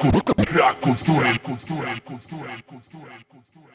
Brak 0.00 0.24
kultury, 0.80 1.38
kultury, 1.42 2.00
kultury, 2.04 2.62
kultury, 2.66 3.12
kultury. 3.28 3.74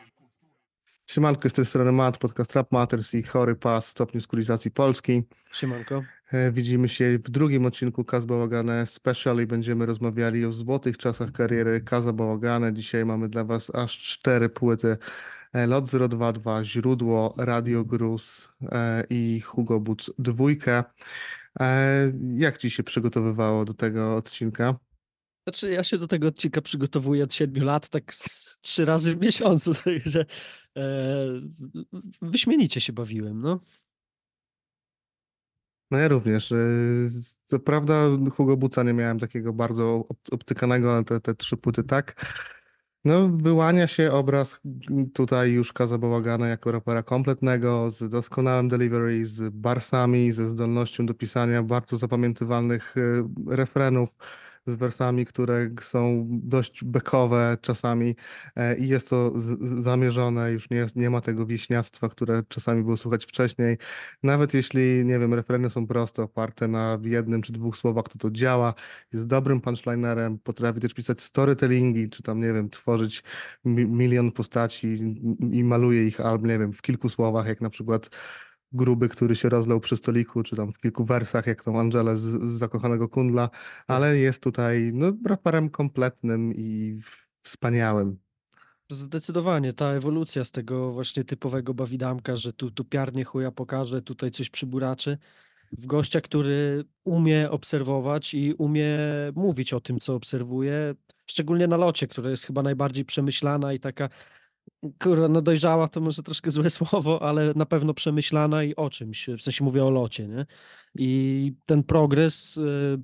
Siemanko, 1.07 1.49
z 1.49 1.53
tej 1.53 1.65
strony 1.65 1.91
Matt, 1.91 2.17
podcast 2.17 2.55
Rap 2.55 2.71
Matters 2.71 3.13
i 3.13 3.23
Chory 3.23 3.55
Pas, 3.55 3.87
stopniu 3.87 4.21
skulizacji 4.21 4.71
Polski. 4.71 5.23
Siemanko. 5.53 6.03
E, 6.31 6.51
Widzimy 6.51 6.89
się 6.89 7.19
w 7.23 7.29
drugim 7.29 7.65
odcinku 7.65 8.03
Kaz 8.03 8.25
Bałagane 8.25 8.85
Special 8.85 9.41
i 9.41 9.45
będziemy 9.45 9.85
rozmawiali 9.85 10.45
o 10.45 10.51
złotych 10.51 10.97
czasach 10.97 11.31
kariery 11.31 11.81
Kaza 11.81 12.13
Bałagane. 12.13 12.73
Dzisiaj 12.73 13.05
mamy 13.05 13.29
dla 13.29 13.43
Was 13.43 13.75
aż 13.75 13.97
cztery 13.97 14.49
płyty. 14.49 14.97
E, 15.53 15.67
Lot 15.67 15.85
022, 15.85 16.63
Źródło, 16.65 17.33
Radio 17.37 17.83
Gruz 17.83 18.51
e, 18.61 19.03
i 19.09 19.41
Hugo 19.41 19.79
Butz 19.79 20.11
dwójkę. 20.19 20.83
Jak 22.33 22.57
Ci 22.57 22.69
się 22.69 22.83
przygotowywało 22.83 23.65
do 23.65 23.73
tego 23.73 24.15
odcinka? 24.15 24.75
Znaczy, 25.47 25.71
ja 25.71 25.83
się 25.83 25.97
do 25.97 26.07
tego 26.07 26.27
odcinka 26.27 26.61
przygotowuję 26.61 27.23
od 27.23 27.33
siedmiu 27.33 27.65
lat, 27.65 27.89
tak 27.89 28.13
trzy 28.61 28.85
razy 28.85 29.15
w 29.15 29.21
miesiącu, 29.21 29.73
także 29.83 30.25
e, 30.77 30.81
wyśmienicie 32.21 32.81
się 32.81 32.93
bawiłem, 32.93 33.41
no. 33.41 33.59
No 35.91 35.97
ja 35.97 36.07
również. 36.07 36.51
E, 36.51 36.57
Co 37.43 37.59
prawda 37.59 38.07
Hugo 38.31 38.57
Buca 38.57 38.83
nie 38.83 38.93
miałem 38.93 39.19
takiego 39.19 39.53
bardzo 39.53 40.05
ob- 40.09 40.17
obcykanego, 40.31 40.93
ale 40.95 41.05
te, 41.05 41.19
te 41.21 41.35
trzy 41.35 41.57
płyty 41.57 41.83
tak. 41.83 42.25
No 43.05 43.29
wyłania 43.29 43.87
się 43.87 44.11
obraz 44.11 44.61
tutaj 45.13 45.51
już 45.51 45.73
Kaza 45.73 45.97
Bałagana 45.97 46.47
jako 46.47 46.71
rapera 46.71 47.03
kompletnego, 47.03 47.89
z 47.89 48.09
doskonałym 48.09 48.67
delivery, 48.69 49.25
z 49.25 49.49
barsami, 49.49 50.31
ze 50.31 50.47
zdolnością 50.47 51.05
do 51.05 51.13
pisania 51.13 51.63
bardzo 51.63 51.97
zapamiętywalnych 51.97 52.95
e, 52.97 53.01
refrenów, 53.55 54.17
z 54.65 54.75
wersami, 54.75 55.25
które 55.25 55.69
są 55.81 56.27
dość 56.29 56.83
bekowe 56.83 57.57
czasami 57.61 58.15
e, 58.55 58.77
i 58.77 58.87
jest 58.87 59.09
to 59.09 59.33
zamierzone, 59.61 60.51
już 60.51 60.69
nie, 60.69 60.77
jest, 60.77 60.95
nie 60.95 61.09
ma 61.09 61.21
tego 61.21 61.45
wieśniactwa, 61.45 62.09
które 62.09 62.43
czasami 62.47 62.83
było 62.83 62.97
słychać 62.97 63.25
wcześniej. 63.25 63.77
Nawet 64.23 64.53
jeśli, 64.53 65.05
nie 65.05 65.19
wiem, 65.19 65.33
refreny 65.33 65.69
są 65.69 65.87
proste, 65.87 66.23
oparte 66.23 66.67
na 66.67 66.99
jednym 67.03 67.41
czy 67.41 67.53
dwóch 67.53 67.77
słowach, 67.77 68.05
to 68.05 68.19
to 68.19 68.31
działa. 68.31 68.73
Jest 69.13 69.27
dobrym 69.27 69.61
punchlinerem, 69.61 70.39
potrafi 70.39 70.79
też 70.79 70.93
pisać 70.93 71.21
storytellingi, 71.21 72.09
czy 72.09 72.23
tam, 72.23 72.41
nie 72.41 72.53
wiem, 72.53 72.69
tworzyć 72.69 73.23
mi 73.65 73.85
milion 73.85 74.31
postaci 74.31 74.87
i 75.51 75.63
maluje 75.63 76.07
ich, 76.07 76.19
albo 76.19 76.47
nie 76.47 76.59
wiem, 76.59 76.73
w 76.73 76.81
kilku 76.81 77.09
słowach, 77.09 77.47
jak 77.47 77.61
na 77.61 77.69
przykład 77.69 78.09
Gruby, 78.71 79.09
który 79.09 79.35
się 79.35 79.49
rozlał 79.49 79.79
przy 79.79 79.97
stoliku, 79.97 80.43
czy 80.43 80.55
tam 80.55 80.73
w 80.73 80.79
kilku 80.79 81.03
wersach, 81.03 81.47
jak 81.47 81.63
tą 81.63 81.79
Angelę 81.79 82.17
z, 82.17 82.21
z 82.21 82.51
Zakochanego 82.51 83.09
Kundla, 83.09 83.49
ale 83.87 84.17
jest 84.17 84.43
tutaj, 84.43 84.91
no, 84.93 85.11
raperem 85.25 85.69
kompletnym 85.69 86.53
i 86.55 86.99
wspaniałym. 87.41 88.17
Zdecydowanie 88.89 89.73
ta 89.73 89.85
ewolucja 89.91 90.43
z 90.43 90.51
tego 90.51 90.91
właśnie 90.91 91.23
typowego 91.23 91.73
bawidamka, 91.73 92.35
że 92.35 92.53
tu, 92.53 92.71
tu 92.71 92.85
piarnie 92.85 93.23
chuja 93.23 93.51
pokaże, 93.51 94.01
tutaj 94.01 94.31
coś 94.31 94.49
przyburaczy, 94.49 95.17
w 95.71 95.85
gościa, 95.85 96.21
który 96.21 96.85
umie 97.03 97.51
obserwować 97.51 98.33
i 98.33 98.53
umie 98.53 98.97
mówić 99.35 99.73
o 99.73 99.79
tym, 99.79 99.99
co 99.99 100.15
obserwuje, 100.15 100.95
szczególnie 101.25 101.67
na 101.67 101.77
locie, 101.77 102.07
która 102.07 102.29
jest 102.29 102.43
chyba 102.43 102.63
najbardziej 102.63 103.05
przemyślana 103.05 103.73
i 103.73 103.79
taka, 103.79 104.09
kurwa, 104.99 105.27
no 105.27 105.41
dojrzała 105.41 105.87
to 105.87 106.01
może 106.01 106.23
troszkę 106.23 106.51
złe 106.51 106.69
słowo, 106.69 107.21
ale 107.21 107.53
na 107.55 107.65
pewno 107.65 107.93
przemyślana 107.93 108.63
i 108.63 108.75
o 108.75 108.89
czymś, 108.89 109.27
w 109.27 109.41
sensie 109.41 109.63
mówię 109.63 109.85
o 109.85 109.89
locie, 109.89 110.27
nie? 110.27 110.45
I 110.95 111.53
ten 111.65 111.83
progres 111.83 112.57
y, 112.57 112.97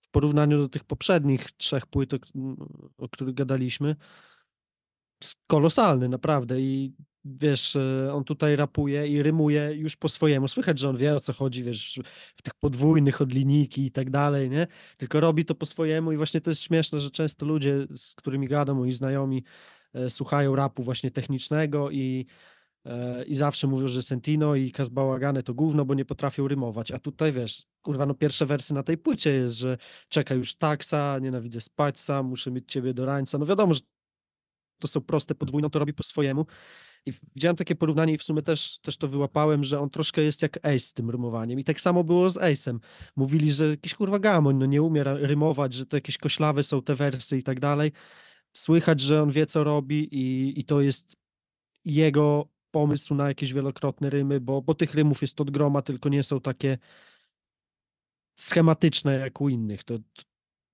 w 0.00 0.10
porównaniu 0.10 0.58
do 0.58 0.68
tych 0.68 0.84
poprzednich 0.84 1.52
trzech 1.52 1.86
płyt, 1.86 2.14
o, 2.98 3.08
których 3.08 3.34
gadaliśmy, 3.34 3.96
jest 5.22 5.36
kolosalny, 5.46 6.08
naprawdę. 6.08 6.60
I 6.60 6.94
wiesz, 7.24 7.76
e, 7.76 8.12
on 8.12 8.24
tutaj 8.24 8.56
rapuje 8.56 9.08
i 9.08 9.22
rymuje 9.22 9.74
już 9.74 9.96
po 9.96 10.08
swojemu. 10.08 10.48
Słychać, 10.48 10.78
że 10.78 10.88
on 10.88 10.96
wie 10.96 11.14
o 11.14 11.20
co 11.20 11.32
chodzi, 11.32 11.64
wiesz, 11.64 12.00
w 12.36 12.42
tych 12.42 12.54
podwójnych 12.54 13.20
od 13.20 13.32
linijki 13.32 13.86
i 13.86 13.90
tak 13.90 14.10
dalej, 14.10 14.50
nie? 14.50 14.66
Tylko 14.98 15.20
robi 15.20 15.44
to 15.44 15.54
po 15.54 15.66
swojemu 15.66 16.12
i 16.12 16.16
właśnie 16.16 16.40
to 16.40 16.50
jest 16.50 16.62
śmieszne, 16.62 17.00
że 17.00 17.10
często 17.10 17.46
ludzie, 17.46 17.86
z 17.90 18.14
którymi 18.14 18.48
gadam, 18.48 18.76
moi 18.76 18.92
znajomi, 18.92 19.44
słuchają 20.08 20.56
rapu 20.56 20.82
właśnie 20.82 21.10
technicznego 21.10 21.90
i, 21.90 22.26
e, 22.84 23.24
i 23.24 23.34
zawsze 23.34 23.66
mówią, 23.66 23.88
że 23.88 24.02
Sentino 24.02 24.54
i 24.54 24.72
Kazbałagane 24.72 25.42
to 25.42 25.54
gówno, 25.54 25.84
bo 25.84 25.94
nie 25.94 26.04
potrafią 26.04 26.48
rymować. 26.48 26.90
A 26.92 26.98
tutaj 26.98 27.32
wiesz, 27.32 27.62
kurwa, 27.82 28.06
no 28.06 28.14
pierwsze 28.14 28.46
wersy 28.46 28.74
na 28.74 28.82
tej 28.82 28.98
płycie 28.98 29.30
jest, 29.30 29.58
że 29.58 29.78
czeka 30.08 30.34
już 30.34 30.56
taksa, 30.56 31.18
nienawidzę 31.18 31.60
spać 31.60 32.00
sam, 32.00 32.26
muszę 32.26 32.50
mieć 32.50 32.72
ciebie 32.72 32.94
do 32.94 33.06
rańca. 33.06 33.38
No 33.38 33.46
wiadomo, 33.46 33.74
że 33.74 33.80
to 34.78 34.88
są 34.88 35.00
proste 35.00 35.34
podwójne, 35.34 35.70
to 35.70 35.78
robi 35.78 35.94
po 35.94 36.02
swojemu. 36.02 36.46
I 37.06 37.12
widziałem 37.34 37.56
takie 37.56 37.74
porównanie 37.74 38.12
i 38.12 38.18
w 38.18 38.22
sumie 38.22 38.42
też, 38.42 38.78
też 38.78 38.96
to 38.96 39.08
wyłapałem, 39.08 39.64
że 39.64 39.80
on 39.80 39.90
troszkę 39.90 40.22
jest 40.22 40.42
jak 40.42 40.56
Ace 40.56 40.78
z 40.78 40.92
tym 40.92 41.10
rymowaniem. 41.10 41.60
I 41.60 41.64
tak 41.64 41.80
samo 41.80 42.04
było 42.04 42.30
z 42.30 42.36
Ace'em. 42.36 42.78
Mówili, 43.16 43.52
że 43.52 43.68
jakiś 43.68 43.94
kurwa 43.94 44.18
gamoń, 44.18 44.56
no 44.56 44.66
nie 44.66 44.82
umie 44.82 45.04
rymować, 45.04 45.74
że 45.74 45.86
to 45.86 45.96
jakieś 45.96 46.18
koślawe 46.18 46.62
są 46.62 46.82
te 46.82 46.94
wersy 46.94 47.38
i 47.38 47.42
tak 47.42 47.60
dalej. 47.60 47.92
Słychać, 48.56 49.00
że 49.00 49.22
on 49.22 49.30
wie, 49.30 49.46
co 49.46 49.64
robi 49.64 50.08
i, 50.14 50.60
i 50.60 50.64
to 50.64 50.80
jest 50.80 51.16
jego 51.84 52.48
pomysł 52.70 53.14
na 53.14 53.28
jakieś 53.28 53.52
wielokrotne 53.52 54.10
rymy, 54.10 54.40
bo, 54.40 54.62
bo 54.62 54.74
tych 54.74 54.94
rymów 54.94 55.22
jest 55.22 55.40
od 55.40 55.50
groma, 55.50 55.82
tylko 55.82 56.08
nie 56.08 56.22
są 56.22 56.40
takie 56.40 56.78
schematyczne 58.38 59.14
jak 59.14 59.40
u 59.40 59.48
innych. 59.48 59.84
To, 59.84 59.98
to 59.98 60.22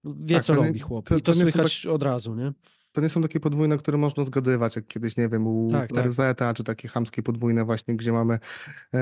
wie, 0.05 0.35
Tak, 0.37 0.45
co 0.45 0.55
to 0.55 0.63
robi 0.63 0.79
chłop. 0.79 1.09
to- 1.09 1.17
I 1.19 1.23
to, 1.23 1.33
to 1.33 1.39
nie 1.39 1.45
są 1.45 1.45
tak- 1.45 1.53
słychać 1.53 1.87
od 1.87 2.03
razu, 2.03 2.35
nie? 2.35 2.53
To 2.95 3.01
nie 3.01 3.09
są 3.09 3.23
takie 3.23 3.41
podwójne, 3.41 3.77
które 3.77 3.99
można 3.99 4.25
zgadywać, 4.25 4.77
jak 4.77 4.87
kiedyś, 4.87 5.17
nie 5.17 5.29
wiem, 5.29 5.47
u 5.47 5.69
Tak, 5.71 5.93
tak. 5.93 6.07
RZ, 6.07 6.21
czy 6.55 6.65
takie 6.65 6.89
chamskie 6.89 7.23
podwójne 7.23 7.65
właśnie, 7.65 7.97
gdzie 7.97 8.13
mamy 8.13 8.39
e, 8.95 8.99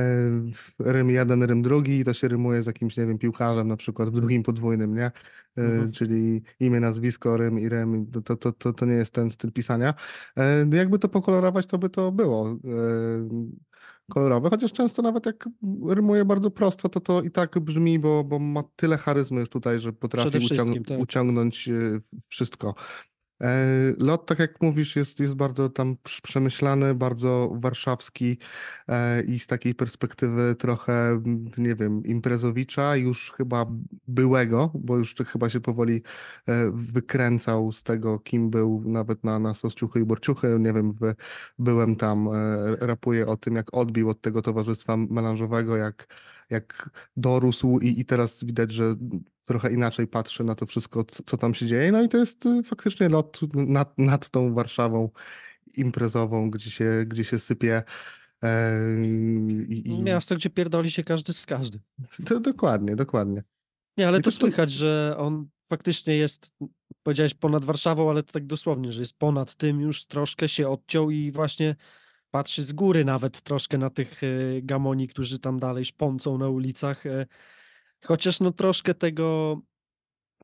rym 0.78 1.10
jeden, 1.10 1.42
rym 1.42 1.62
drugi 1.62 1.98
i 1.98 2.04
to 2.04 2.12
się 2.12 2.28
rymuje 2.28 2.62
z 2.62 2.66
jakimś, 2.66 2.96
nie 2.96 3.06
wiem, 3.06 3.18
piłkarzem 3.18 3.68
na 3.68 3.76
przykład 3.76 4.08
w 4.08 4.12
drugim 4.12 4.42
podwójnym, 4.42 4.94
nie? 4.94 5.06
E, 5.06 5.12
Mhm. 5.56 5.92
Czyli 5.92 6.42
imię, 6.60 6.80
nazwisko, 6.80 7.36
rym 7.36 7.58
i 7.58 7.68
rym, 7.68 8.10
to, 8.24 8.36
to, 8.36 8.52
to, 8.52 8.72
to, 8.72 8.86
nie 8.86 8.94
jest 8.94 9.14
ten 9.14 9.30
styl 9.30 9.52
pisania. 9.52 9.94
E, 10.36 10.66
jakby 10.72 10.98
to 10.98 11.08
pokolorować, 11.08 11.66
to 11.66 11.78
by 11.78 11.88
to 11.88 12.12
było 12.12 12.48
e, 12.50 12.56
kolorowe, 14.10 14.50
chociaż 14.50 14.72
często 14.72 15.02
nawet 15.02 15.26
jak 15.26 15.48
rymuje 15.88 16.24
bardzo 16.24 16.50
prosto, 16.50 16.88
to 16.88 17.00
to 17.00 17.22
i 17.22 17.30
tak 17.30 17.60
brzmi, 17.60 17.98
bo, 17.98 18.24
bo 18.24 18.38
ma 18.38 18.62
tyle 18.76 18.98
charyzmy 18.98 19.46
tutaj, 19.46 19.78
że 19.78 19.92
potrafi 19.92 20.38
uciąg 20.38 20.86
tak. 20.88 21.00
uciągnąć 21.00 21.68
e, 21.68 21.72
wszystko. 22.28 22.74
E, 23.42 23.94
Lot, 23.98 24.26
tak 24.26 24.38
jak 24.38 24.62
mówisz, 24.62 24.96
jest, 24.96 25.20
jest 25.20 25.34
bardzo 25.34 25.68
tam 25.68 25.96
prz- 26.04 26.20
przemyślany, 26.22 26.94
bardzo 26.94 27.52
warszawski 27.60 28.38
e, 28.88 29.22
i 29.22 29.38
z 29.38 29.46
takiej 29.46 29.74
perspektywy 29.74 30.54
trochę, 30.58 31.08
m, 31.08 31.50
nie 31.58 31.74
wiem, 31.74 32.04
imprezowicza, 32.04 32.96
już 32.96 33.32
chyba 33.32 33.66
byłego, 34.08 34.70
bo 34.74 34.96
już 34.96 35.14
to 35.14 35.24
chyba 35.24 35.50
się 35.50 35.60
powoli 35.60 36.02
e, 36.48 36.70
wykręcał 36.74 37.72
z 37.72 37.82
tego, 37.82 38.18
kim 38.18 38.50
był 38.50 38.82
nawet 38.86 39.24
na, 39.24 39.38
na 39.38 39.54
Sosciuchy 39.54 40.00
i 40.00 40.04
Borciuchy. 40.04 40.56
Nie 40.60 40.72
wiem, 40.72 40.94
byłem 41.58 41.96
tam, 41.96 42.28
e, 42.28 42.76
rapuję 42.80 43.26
o 43.26 43.36
tym, 43.36 43.56
jak 43.56 43.74
odbił 43.74 44.08
od 44.08 44.20
tego 44.20 44.42
towarzystwa 44.42 44.96
melanżowego, 44.96 45.76
jak, 45.76 46.06
jak 46.50 46.90
dorósł 47.16 47.78
i, 47.78 48.00
i 48.00 48.04
teraz 48.04 48.44
widać, 48.44 48.72
że 48.72 48.94
trochę 49.44 49.72
inaczej 49.72 50.06
patrzy 50.06 50.44
na 50.44 50.54
to 50.54 50.66
wszystko, 50.66 51.04
co, 51.04 51.36
tam 51.36 51.54
się 51.54 51.66
dzieje. 51.66 51.92
No 51.92 52.02
i 52.02 52.08
to 52.08 52.18
jest 52.18 52.46
y, 52.46 52.62
faktycznie 52.62 53.08
lot 53.08 53.40
nad, 53.54 53.98
nad 53.98 54.30
tą 54.30 54.54
Warszawą 54.54 55.10
imprezową, 55.76 56.50
gdzie 56.50 56.70
się, 56.70 57.04
gdzie 57.06 57.24
się 57.24 57.38
sypie. 57.38 57.82
e, 58.44 58.78
i, 59.68 59.88
i, 59.88 60.02
Miasto, 60.02 60.34
gdzie 60.36 60.50
pierdoli 60.50 60.90
się 60.90 61.04
każdy 61.04 61.32
z 61.32 61.46
każdym. 61.46 61.80
to, 62.24 62.40
dokładnie, 62.40 62.96
dokładnie. 62.96 63.42
Nie, 63.96 64.08
ale 64.08 64.18
I 64.18 64.22
to 64.22 64.30
to- 64.30 64.36
to- 64.36 64.40
słychać, 64.40 64.70
że 64.72 65.14
on 65.18 65.48
faktycznie 65.68 66.16
jest, 66.16 66.54
powiedziałeś 67.02 67.34
ponad 67.34 67.64
Warszawą, 67.64 68.10
ale 68.10 68.22
to 68.22 68.32
tak 68.32 68.46
dosłownie, 68.46 68.92
że 68.92 69.02
jest 69.02 69.18
ponad 69.18 69.54
tym, 69.54 69.80
już 69.80 70.04
troszkę 70.04 70.48
się 70.48 70.68
odciął 70.68 71.10
i 71.10 71.32
właśnie 71.32 71.76
patrzy 72.30 72.62
z 72.62 72.72
góry 72.72 73.04
nawet 73.04 73.40
troszkę 73.42 73.78
na 73.78 73.90
tych 73.90 74.22
e, 74.22 74.26
gamoni, 74.62 75.08
którzy 75.08 75.38
tam 75.38 75.58
dalej 75.60 75.84
szponcą 75.84 76.38
na 76.38 76.48
ulicach. 76.48 77.04
Chociaż 78.04 78.40
no 78.40 78.52
troszkę 78.52 78.94
tego, 78.94 79.58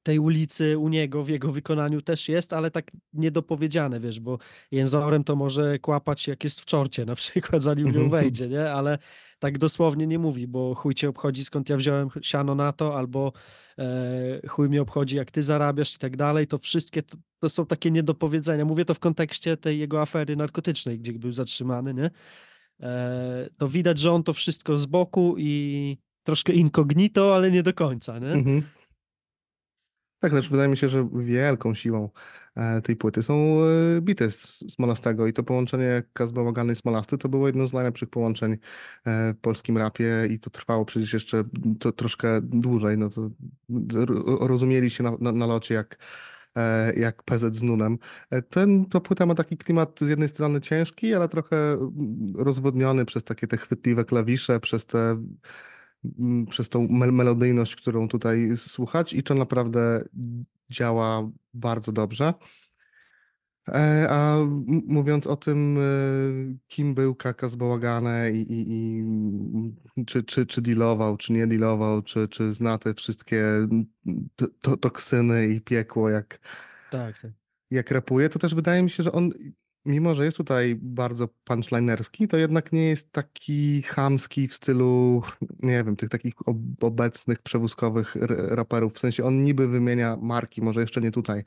tej 0.02 0.18
ulicy 0.18 0.78
u 0.78 0.88
niego 0.88 1.22
w 1.22 1.28
jego 1.28 1.52
wykonaniu 1.52 2.02
też 2.02 2.28
jest, 2.28 2.52
ale 2.52 2.70
tak 2.70 2.90
niedopowiedziane, 3.12 4.00
wiesz, 4.00 4.20
bo 4.20 4.38
jęzorem 4.70 5.24
to 5.24 5.36
może 5.36 5.78
kłapać 5.78 6.28
jak 6.28 6.44
jest 6.44 6.60
w 6.60 6.64
czorcie 6.64 7.04
na 7.04 7.14
przykład, 7.14 7.62
zanim 7.62 7.90
nią 7.90 8.10
wejdzie, 8.18 8.48
nie? 8.48 8.72
Ale 8.72 8.98
tak 9.38 9.58
dosłownie 9.58 10.06
nie 10.06 10.18
mówi, 10.18 10.46
bo 10.46 10.74
chuj 10.74 10.94
cię 10.94 11.08
obchodzi 11.08 11.44
skąd 11.44 11.68
ja 11.68 11.76
wziąłem 11.76 12.08
siano 12.22 12.54
na 12.54 12.72
to, 12.72 12.96
albo 12.96 13.32
e, 13.78 14.48
chuj 14.48 14.68
mnie 14.68 14.82
obchodzi 14.82 15.16
jak 15.16 15.30
ty 15.30 15.42
zarabiasz 15.42 15.94
i 15.94 15.98
tak 15.98 16.16
dalej, 16.16 16.46
to 16.46 16.58
wszystkie 16.58 17.02
to, 17.02 17.16
to 17.38 17.48
są 17.48 17.66
takie 17.66 17.90
niedopowiedzenia. 17.90 18.64
Mówię 18.64 18.84
to 18.84 18.94
w 18.94 18.98
kontekście 18.98 19.56
tej 19.56 19.78
jego 19.78 20.00
afery 20.00 20.36
narkotycznej, 20.36 20.98
gdzie 20.98 21.12
był 21.12 21.32
zatrzymany, 21.32 21.94
nie? 21.94 22.10
E, 22.80 23.48
to 23.58 23.68
widać, 23.68 23.98
że 23.98 24.12
on 24.12 24.22
to 24.22 24.32
wszystko 24.32 24.78
z 24.78 24.86
boku 24.86 25.34
i 25.38 25.96
troszkę 26.28 26.52
incognito, 26.52 27.34
ale 27.36 27.50
nie 27.50 27.62
do 27.62 27.74
końca, 27.74 28.18
nie? 28.18 28.32
Mhm. 28.32 28.62
Tak, 30.20 30.30
znaczy 30.30 30.50
wydaje 30.50 30.68
mi 30.68 30.76
się, 30.76 30.88
że 30.88 31.08
wielką 31.14 31.74
siłą 31.74 32.10
e, 32.56 32.80
tej 32.80 32.96
płyty 32.96 33.22
są 33.22 33.34
e, 33.34 34.00
bity 34.00 34.30
z 34.30 34.64
Smolastego 34.74 35.26
i 35.26 35.32
to 35.32 35.42
połączenie 35.42 36.02
Kazbałagany 36.12 36.72
i 36.72 36.76
Smolasty 36.76 37.18
to 37.18 37.28
było 37.28 37.46
jedno 37.46 37.66
z 37.66 37.72
najlepszych 37.72 38.10
połączeń 38.10 38.52
e, 38.52 39.34
w 39.34 39.40
polskim 39.40 39.78
rapie 39.78 40.28
i 40.30 40.38
to 40.38 40.50
trwało 40.50 40.84
przecież 40.84 41.12
jeszcze 41.12 41.44
to 41.80 41.92
troszkę 41.92 42.40
dłużej, 42.42 42.98
no 42.98 43.08
to 43.08 43.30
ro- 43.94 44.46
rozumieli 44.46 44.90
się 44.90 45.04
na, 45.04 45.12
na, 45.20 45.32
na 45.32 45.46
locie 45.46 45.74
jak, 45.74 45.98
jak 46.96 47.22
PZ 47.22 47.54
z 47.54 47.62
Nunem. 47.62 47.98
Ten, 48.50 48.86
to 48.86 49.00
płyta 49.00 49.26
ma 49.26 49.34
taki 49.34 49.56
klimat 49.56 50.00
z 50.00 50.08
jednej 50.08 50.28
strony 50.28 50.60
ciężki, 50.60 51.14
ale 51.14 51.28
trochę 51.28 51.56
rozwodniony 52.34 53.04
przez 53.04 53.24
takie 53.24 53.46
te 53.46 53.56
chwytliwe 53.56 54.04
klawisze, 54.04 54.60
przez 54.60 54.86
te 54.86 55.16
przez 56.50 56.68
tą 56.68 56.88
mel 56.88 57.12
melodyjność, 57.12 57.76
którą 57.76 58.08
tutaj 58.08 58.50
słuchać 58.56 59.12
i 59.12 59.22
to 59.22 59.34
naprawdę 59.34 60.04
działa 60.70 61.30
bardzo 61.54 61.92
dobrze. 61.92 62.34
E, 63.68 64.06
A 64.10 64.36
mówiąc 64.86 65.26
o 65.26 65.36
tym, 65.36 65.78
e, 65.78 65.82
kim 66.68 66.94
był 66.94 67.14
Kaka 67.14 67.48
z 67.48 67.56
Bałagane 67.56 68.32
i, 68.32 68.52
i, 68.52 68.72
i 69.98 70.04
czy, 70.06 70.24
czy, 70.24 70.46
czy 70.46 70.62
dealował, 70.62 71.16
czy 71.16 71.32
nie 71.32 71.46
dealował, 71.46 72.02
czy, 72.02 72.28
czy 72.28 72.52
zna 72.52 72.78
te 72.78 72.94
wszystkie 72.94 73.44
to, 74.60 74.76
toksyny 74.76 75.48
i 75.48 75.60
piekło, 75.60 76.10
jak, 76.10 76.38
Tak, 76.90 77.20
tak. 77.20 77.30
jak 77.70 77.90
rapuje, 77.90 78.28
to 78.28 78.38
też 78.38 78.54
wydaje 78.54 78.82
mi 78.82 78.90
się, 78.90 79.02
że 79.02 79.12
on, 79.12 79.30
mimo 79.88 80.14
że 80.14 80.24
jest 80.24 80.36
tutaj 80.36 80.76
bardzo 80.82 81.28
punchlinerski, 81.44 82.28
to 82.28 82.36
jednak 82.36 82.72
nie 82.72 82.88
jest 82.88 83.12
taki 83.12 83.82
chamski 83.82 84.48
w 84.48 84.54
stylu, 84.54 85.22
nie 85.62 85.84
wiem, 85.84 85.96
tych 85.96 86.08
takich 86.08 86.34
ob- 86.48 86.84
obecnych 86.84 87.42
przewózkowych 87.42 88.16
raperów. 88.50 88.94
W 88.94 88.98
sensie 88.98 89.24
on 89.24 89.42
niby 89.44 89.68
wymienia 89.68 90.16
marki, 90.20 90.62
może 90.62 90.80
jeszcze 90.80 91.00
nie 91.00 91.10
tutaj, 91.10 91.44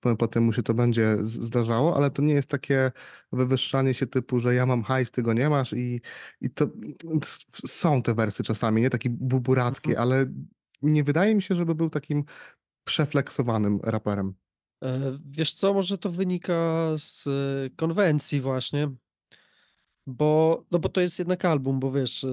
po- 0.00 0.16
potem 0.16 0.42
mu 0.44 0.52
się 0.52 0.62
to 0.62 0.74
będzie 0.74 1.16
zdarzało, 1.22 1.96
ale 1.96 2.10
to 2.10 2.22
nie 2.22 2.34
jest 2.34 2.50
takie 2.50 2.92
wywyższanie 3.32 3.94
się 3.94 4.06
typu, 4.06 4.40
że 4.40 4.54
ja 4.54 4.66
mam 4.66 4.82
hajs, 4.82 5.10
ty 5.10 5.22
go 5.22 5.32
nie 5.32 5.48
masz 5.48 5.72
i, 5.72 6.00
i 6.40 6.50
to 6.50 6.66
są 7.52 8.02
te 8.02 8.14
wersy 8.14 8.42
czasami, 8.42 8.82
nie? 8.82 8.90
Takie 8.90 9.10
buburackie, 9.10 9.90
Mhm. 9.90 10.08
ale 10.08 10.26
nie 10.82 11.04
wydaje 11.04 11.34
mi 11.34 11.42
się, 11.42 11.54
żeby 11.54 11.74
był 11.74 11.90
takim 11.90 12.24
przefleksowanym 12.84 13.80
raperem. 13.82 14.34
E, 14.84 15.18
Wiesz 15.26 15.54
co, 15.54 15.74
może 15.74 15.98
to 15.98 16.10
wynika 16.10 16.88
z 16.98 17.26
e, 17.26 17.30
konwencji 17.76 18.40
właśnie, 18.40 18.90
bo, 20.06 20.64
no 20.70 20.78
bo 20.78 20.88
to 20.88 21.00
jest 21.00 21.18
jednak 21.18 21.44
album, 21.44 21.80
bo 21.80 21.92
wiesz, 21.92 22.24
e, 22.24 22.28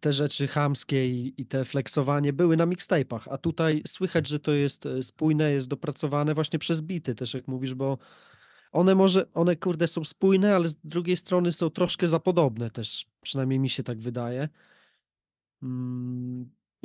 te 0.00 0.12
rzeczy 0.12 0.48
chamskie 0.48 1.08
i, 1.08 1.34
i 1.42 1.46
te 1.46 1.64
flexowanie 1.64 2.32
były 2.32 2.56
na 2.56 2.66
mixtape'ach, 2.66 3.28
a 3.30 3.38
tutaj 3.38 3.82
słychać, 3.86 4.28
że 4.28 4.40
to 4.40 4.52
jest 4.52 4.88
spójne, 5.02 5.52
jest 5.52 5.68
dopracowane 5.68 6.34
właśnie 6.34 6.58
przez 6.58 6.82
bity 6.82 7.14
też, 7.14 7.34
jak 7.34 7.48
mówisz, 7.48 7.74
bo 7.74 7.98
one 8.72 8.94
może, 8.94 9.32
one 9.32 9.56
kurde 9.56 9.86
są 9.86 10.04
spójne, 10.04 10.56
ale 10.56 10.68
z 10.68 10.76
drugiej 10.84 11.16
strony 11.16 11.52
są 11.52 11.70
troszkę 11.70 12.06
za 12.06 12.20
podobne 12.20 12.70
też, 12.70 13.06
przynajmniej 13.20 13.58
mi 13.58 13.70
się 13.70 13.82
tak 13.82 13.98
wydaje. 14.00 14.48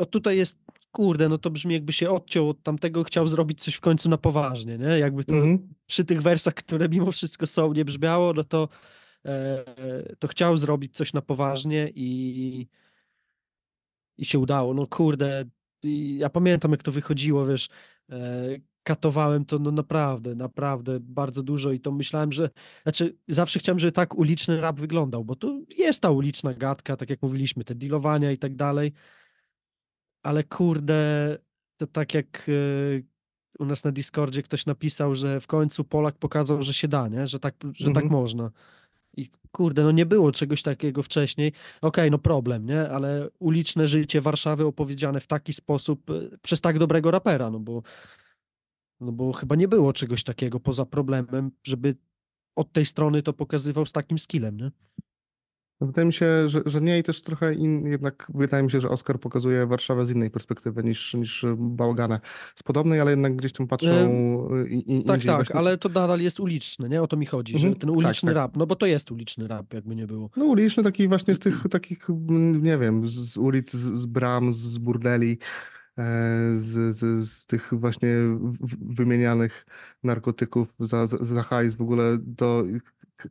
Mm, 0.01 0.05
No 0.05 0.05
tutaj 0.05 0.37
jest, 0.37 0.59
kurde, 0.91 1.29
no 1.29 1.37
to 1.37 1.49
brzmi 1.49 1.73
jakby 1.73 1.93
się 1.93 2.09
odciął 2.09 2.49
od 2.49 2.63
tamtego, 2.63 3.03
chciał 3.03 3.27
zrobić 3.27 3.63
coś 3.63 3.75
w 3.75 3.81
końcu 3.81 4.09
na 4.09 4.17
poważnie, 4.17 4.77
nie? 4.77 4.99
Jakby 4.99 5.23
to 5.23 5.35
Mhm. 5.35 5.73
przy 5.85 6.05
tych 6.05 6.21
wersach, 6.21 6.53
które 6.53 6.89
mimo 6.89 7.11
wszystko 7.11 7.47
są, 7.47 7.73
nie 7.73 7.85
brzmiało, 7.85 8.33
no 8.33 8.43
to, 8.43 8.69
e, 9.25 10.15
to 10.19 10.27
chciał 10.27 10.57
zrobić 10.57 10.95
coś 10.95 11.13
na 11.13 11.21
poważnie 11.21 11.89
i, 11.95 12.67
i 14.17 14.25
się 14.25 14.39
udało. 14.39 14.73
No 14.73 14.87
kurde, 14.87 15.45
ja 16.17 16.29
pamiętam 16.29 16.71
jak 16.71 16.83
to 16.83 16.91
wychodziło, 16.91 17.45
wiesz, 17.45 17.69
e, 18.09 18.47
katowałem 18.83 19.45
to 19.45 19.59
no 19.59 19.71
naprawdę, 19.71 20.35
naprawdę 20.35 20.99
bardzo 20.99 21.43
dużo 21.43 21.71
i 21.71 21.79
to 21.79 21.91
myślałem, 21.91 22.31
że, 22.31 22.49
znaczy 22.83 23.17
zawsze 23.27 23.59
chciałem, 23.59 23.79
żeby 23.79 23.91
tak 23.91 24.17
uliczny 24.17 24.61
rap 24.61 24.79
wyglądał, 24.79 25.25
bo 25.25 25.35
to 25.35 25.61
jest 25.77 26.01
ta 26.01 26.11
uliczna 26.11 26.53
gadka, 26.53 26.97
tak 26.97 27.09
jak 27.09 27.21
mówiliśmy, 27.21 27.63
te 27.63 27.75
dealowania 27.75 28.31
i 28.31 28.37
tak 28.37 28.55
dalej, 28.55 28.91
ale 30.23 30.43
kurde, 30.43 31.37
to 31.77 31.87
tak 31.87 32.13
jak 32.13 32.49
e, 32.49 32.51
u 33.59 33.65
nas 33.65 33.83
na 33.83 33.91
Discordzie 33.91 34.43
ktoś 34.43 34.65
napisał, 34.65 35.15
że 35.15 35.41
w 35.41 35.47
końcu 35.47 35.83
Polak 35.83 36.17
pokazał, 36.17 36.61
że 36.61 36.73
się 36.73 36.87
da, 36.87 37.07
nie? 37.07 37.27
Że 37.27 37.39
tak, 37.39 37.55
że 37.73 37.87
tak 37.87 38.03
Mhm. 38.03 38.11
można. 38.21 38.51
I 39.17 39.29
kurde, 39.51 39.83
no 39.83 39.91
nie 39.91 40.05
było 40.05 40.31
czegoś 40.31 40.61
takiego 40.61 41.03
wcześniej. 41.03 41.51
Okej, 41.81 42.11
no 42.11 42.17
problem, 42.17 42.65
nie? 42.65 42.89
Ale 42.89 43.29
uliczne 43.39 43.87
życie 43.87 44.21
Warszawy 44.21 44.65
opowiedziane 44.65 45.19
w 45.19 45.27
taki 45.27 45.53
sposób 45.53 46.09
e, 46.09 46.37
przez 46.41 46.61
tak 46.61 46.79
dobrego 46.79 47.11
rapera, 47.11 47.49
no 47.49 47.59
bo, 47.59 47.83
no 48.99 49.11
bo 49.11 49.33
chyba 49.33 49.55
nie 49.55 49.67
było 49.67 49.93
czegoś 49.93 50.23
takiego 50.23 50.59
poza 50.59 50.85
problemem, 50.85 51.51
żeby 51.63 51.95
od 52.55 52.71
tej 52.71 52.85
strony 52.85 53.23
to 53.23 53.33
pokazywał 53.33 53.85
z 53.85 53.91
takim 53.91 54.19
skillem, 54.19 54.57
nie? 54.57 54.71
Wydaje 55.81 56.05
mi 56.05 56.13
się, 56.13 56.47
że, 56.49 56.61
że 56.65 56.81
nie 56.81 56.99
i 56.99 57.03
też 57.03 57.21
trochę 57.21 57.53
in, 57.53 57.87
jednak 57.87 58.27
wydaje 58.33 58.63
mi 58.63 58.71
się, 58.71 58.81
że 58.81 58.89
Oscar 58.89 59.19
pokazuje 59.19 59.67
Warszawę 59.67 60.05
z 60.05 60.09
innej 60.11 60.31
perspektywy 60.31 60.83
niż, 60.83 61.13
niż 61.13 61.45
Bałaganę. 61.57 62.19
Z 62.55 62.63
podobnej, 62.63 62.99
ale 62.99 63.11
jednak 63.11 63.35
gdzieś 63.35 63.51
tam 63.51 63.67
patrzą 63.67 63.87
Em, 63.91 64.69
i, 64.69 64.97
i, 64.97 65.05
Tak, 65.05 65.23
tak, 65.23 65.35
właśnie. 65.35 65.55
ale 65.55 65.77
to 65.77 65.89
nadal 65.89 66.21
jest 66.21 66.39
uliczny, 66.39 66.89
nie? 66.89 67.01
O 67.01 67.07
to 67.07 67.17
mi 67.17 67.25
chodzi, 67.25 67.53
że 67.53 67.67
Mhm, 67.67 67.79
ten 67.79 67.89
tak, 67.89 67.97
uliczny 67.97 68.27
tak. 68.29 68.35
rap, 68.35 68.57
no 68.57 68.67
bo 68.67 68.75
to 68.75 68.85
jest 68.85 69.11
uliczny 69.11 69.47
rap, 69.47 69.73
jakby 69.73 69.95
nie 69.95 70.07
było. 70.07 70.29
No 70.37 70.45
uliczny 70.45 70.83
taki 70.83 71.07
właśnie 71.07 71.35
z 71.35 71.39
tych 71.39 71.63
takich, 71.69 72.07
nie 72.61 72.77
wiem, 72.77 73.07
z 73.07 73.37
ulic, 73.37 73.71
z, 73.71 74.05
bram, 74.05 74.53
z 74.53 74.77
burdeli, 74.77 75.37
e, 75.97 76.03
z, 76.55 76.95
z, 76.95 77.29
z 77.29 77.45
tych 77.45 77.69
właśnie 77.71 78.15
wymienianych 78.81 79.65
narkotyków 80.03 80.75
za, 80.79 81.07
za, 81.07 81.17
za 81.17 81.43
hajs. 81.43 81.75
W 81.75 81.81
ogóle 81.81 82.17
to 82.37 82.63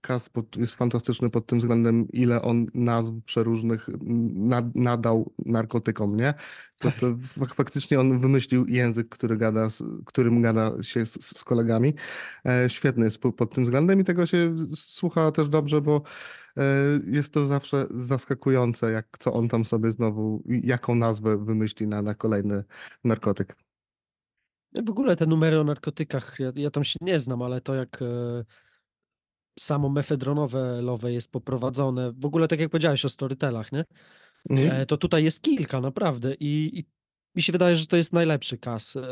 Kas 0.01 0.31
jest 0.57 0.75
fantastyczny 0.75 1.31
pod 1.31 1.47
tym 1.47 1.59
względem, 1.59 2.09
ile 2.13 2.43
on 2.43 2.67
nazw 2.75 3.15
przeróżnych 3.25 3.89
nad, 4.35 4.75
nadał 4.75 5.33
narkotykom, 5.47 6.17
nie? 6.17 6.35
To, 6.79 6.93
to 7.01 7.07
fak- 7.07 7.55
faktycznie 7.55 8.01
on 8.01 8.19
wymyślił 8.19 8.67
język, 8.67 9.09
który 9.09 9.37
gada, 9.37 9.69
którym 10.07 10.43
gada 10.43 10.83
się 10.83 11.07
z, 11.07 11.39
z 11.39 11.45
kolegami. 11.45 11.95
E, 12.47 12.71
świetny 12.71 13.05
jest 13.05 13.19
po- 13.19 13.33
pod 13.33 13.55
tym 13.55 13.65
względem 13.65 14.01
i 14.01 14.05
tego 14.05 14.27
się 14.27 14.57
słucha 14.75 15.33
też 15.33 15.49
dobrze, 15.49 15.81
bo 15.81 16.03
e, 16.57 16.63
jest 17.07 17.33
to 17.35 17.47
zawsze 17.47 17.87
zaskakujące, 17.91 18.93
jak 18.93 19.07
co 19.19 19.33
on 19.33 19.49
tam 19.49 19.65
sobie 19.65 19.91
znowu, 19.91 20.43
jaką 20.47 20.95
nazwę 20.95 21.45
wymyśli 21.45 21.87
na, 21.87 22.03
na 22.03 22.15
kolejny 22.15 22.65
narkotyk. 23.05 23.57
W 24.87 24.91
ogóle 24.91 25.17
te 25.17 25.27
numery 25.27 25.61
o 25.61 25.65
narkotykach, 25.65 26.37
ja, 26.39 26.53
ja 26.55 26.71
tam 26.71 26.85
się 26.85 26.99
nie 27.01 27.21
znam, 27.21 27.43
ale 27.43 27.61
to 27.61 27.75
jak 27.75 28.03
e, 28.03 28.44
samo 29.59 29.89
mefedronowe 29.89 30.83
lowe 30.83 31.13
jest 31.13 31.33
poprowadzone, 31.33 32.13
w 32.13 32.27
ogóle 32.27 32.49
tak 32.49 32.61
jak 32.61 32.71
powiedziałeś 32.71 33.05
o 33.05 33.09
storytelach, 33.09 33.73
nie? 33.73 33.85
Mhm. 34.51 34.81
E, 34.81 34.87
to 34.87 34.97
tutaj 34.97 35.25
jest 35.25 35.43
kilka, 35.43 35.81
naprawdę 35.81 36.35
i, 36.35 36.79
i 36.79 36.85
mi 37.35 37.43
się 37.43 37.53
wydaje, 37.53 37.77
że 37.77 37.87
to 37.87 37.97
jest 37.97 38.13
najlepszy 38.13 38.59
kas. 38.59 38.97
E, 38.97 39.03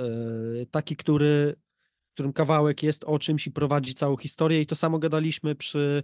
taki, 0.70 0.96
który, 0.96 1.54
którym 2.14 2.32
kawałek 2.32 2.82
jest 2.82 3.04
o 3.04 3.18
czymś 3.18 3.46
i 3.46 3.50
prowadzi 3.50 3.94
całą 3.94 4.16
historię 4.16 4.60
i 4.60 4.66
to 4.66 4.74
samo 4.74 4.98
gadaliśmy 4.98 5.54
przy 5.54 6.02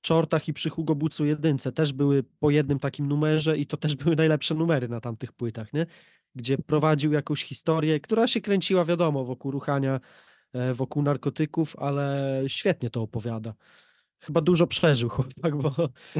Czortach 0.00 0.48
i 0.48 0.52
przy 0.52 0.70
Hugo 0.70 0.94
Bucu 0.94 1.24
jedynce. 1.24 1.72
Też 1.72 1.92
były 1.92 2.24
po 2.38 2.50
jednym 2.50 2.78
takim 2.78 3.08
numerze 3.08 3.58
i 3.58 3.66
to 3.66 3.76
też 3.76 3.96
były 3.96 4.16
najlepsze 4.16 4.54
numery 4.54 4.88
na 4.88 5.00
tamtych 5.00 5.32
płytach, 5.32 5.72
nie? 5.72 5.86
Gdzie 6.34 6.58
prowadził 6.58 7.12
jakąś 7.12 7.44
historię, 7.44 8.00
która 8.00 8.26
się 8.26 8.40
kręciła, 8.40 8.84
wiadomo, 8.84 9.24
wokół 9.24 9.50
ruchania, 9.50 10.00
wokół 10.74 11.02
narkotyków, 11.02 11.76
ale 11.78 12.42
świetnie 12.46 12.90
to 12.90 13.02
opowiada. 13.02 13.54
Chyba 14.20 14.40
dużo 14.40 14.66
przeżył 14.66 15.08
chłopak, 15.14 15.56
bo, 15.56 15.74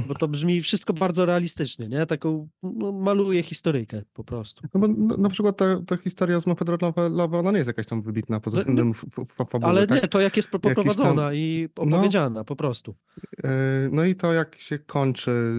bo 0.08 0.14
to 0.14 0.28
brzmi 0.28 0.62
wszystko 0.62 0.92
bardzo 0.92 1.26
realistycznie, 1.26 1.88
nie? 1.88 2.06
Taką, 2.06 2.48
no, 2.62 2.92
maluje 2.92 3.42
historyjkę 3.42 4.02
po 4.12 4.24
prostu. 4.24 4.62
No 4.74 4.80
bo 4.80 4.88
na, 4.88 5.16
na 5.16 5.28
przykład 5.28 5.56
ta, 5.56 5.80
ta 5.86 5.96
historia 5.96 6.40
z 6.40 6.46
mefedronowe, 6.46 7.06
ona 7.38 7.50
nie 7.50 7.56
jest 7.56 7.66
jakaś 7.66 7.86
tam 7.86 8.02
wybitna 8.02 8.40
No, 8.46 8.50
względem 8.50 8.90
f- 8.90 9.28
fa- 9.28 9.44
fabuły, 9.44 9.70
Ale 9.70 9.86
tak? 9.86 10.02
nie, 10.02 10.08
to 10.08 10.20
jak 10.20 10.36
jest 10.36 10.48
Jakiś 10.52 10.62
tam- 10.62 10.74
poprowadzona 10.74 11.34
i 11.34 11.68
no. 11.76 11.82
opowiedziana 11.82 12.44
po 12.44 12.56
prostu. 12.56 12.96
E, 13.44 13.48
No 13.92 14.04
i 14.04 14.14
to 14.14 14.32
jak 14.32 14.58
się 14.58 14.78
kończy, 14.78 15.52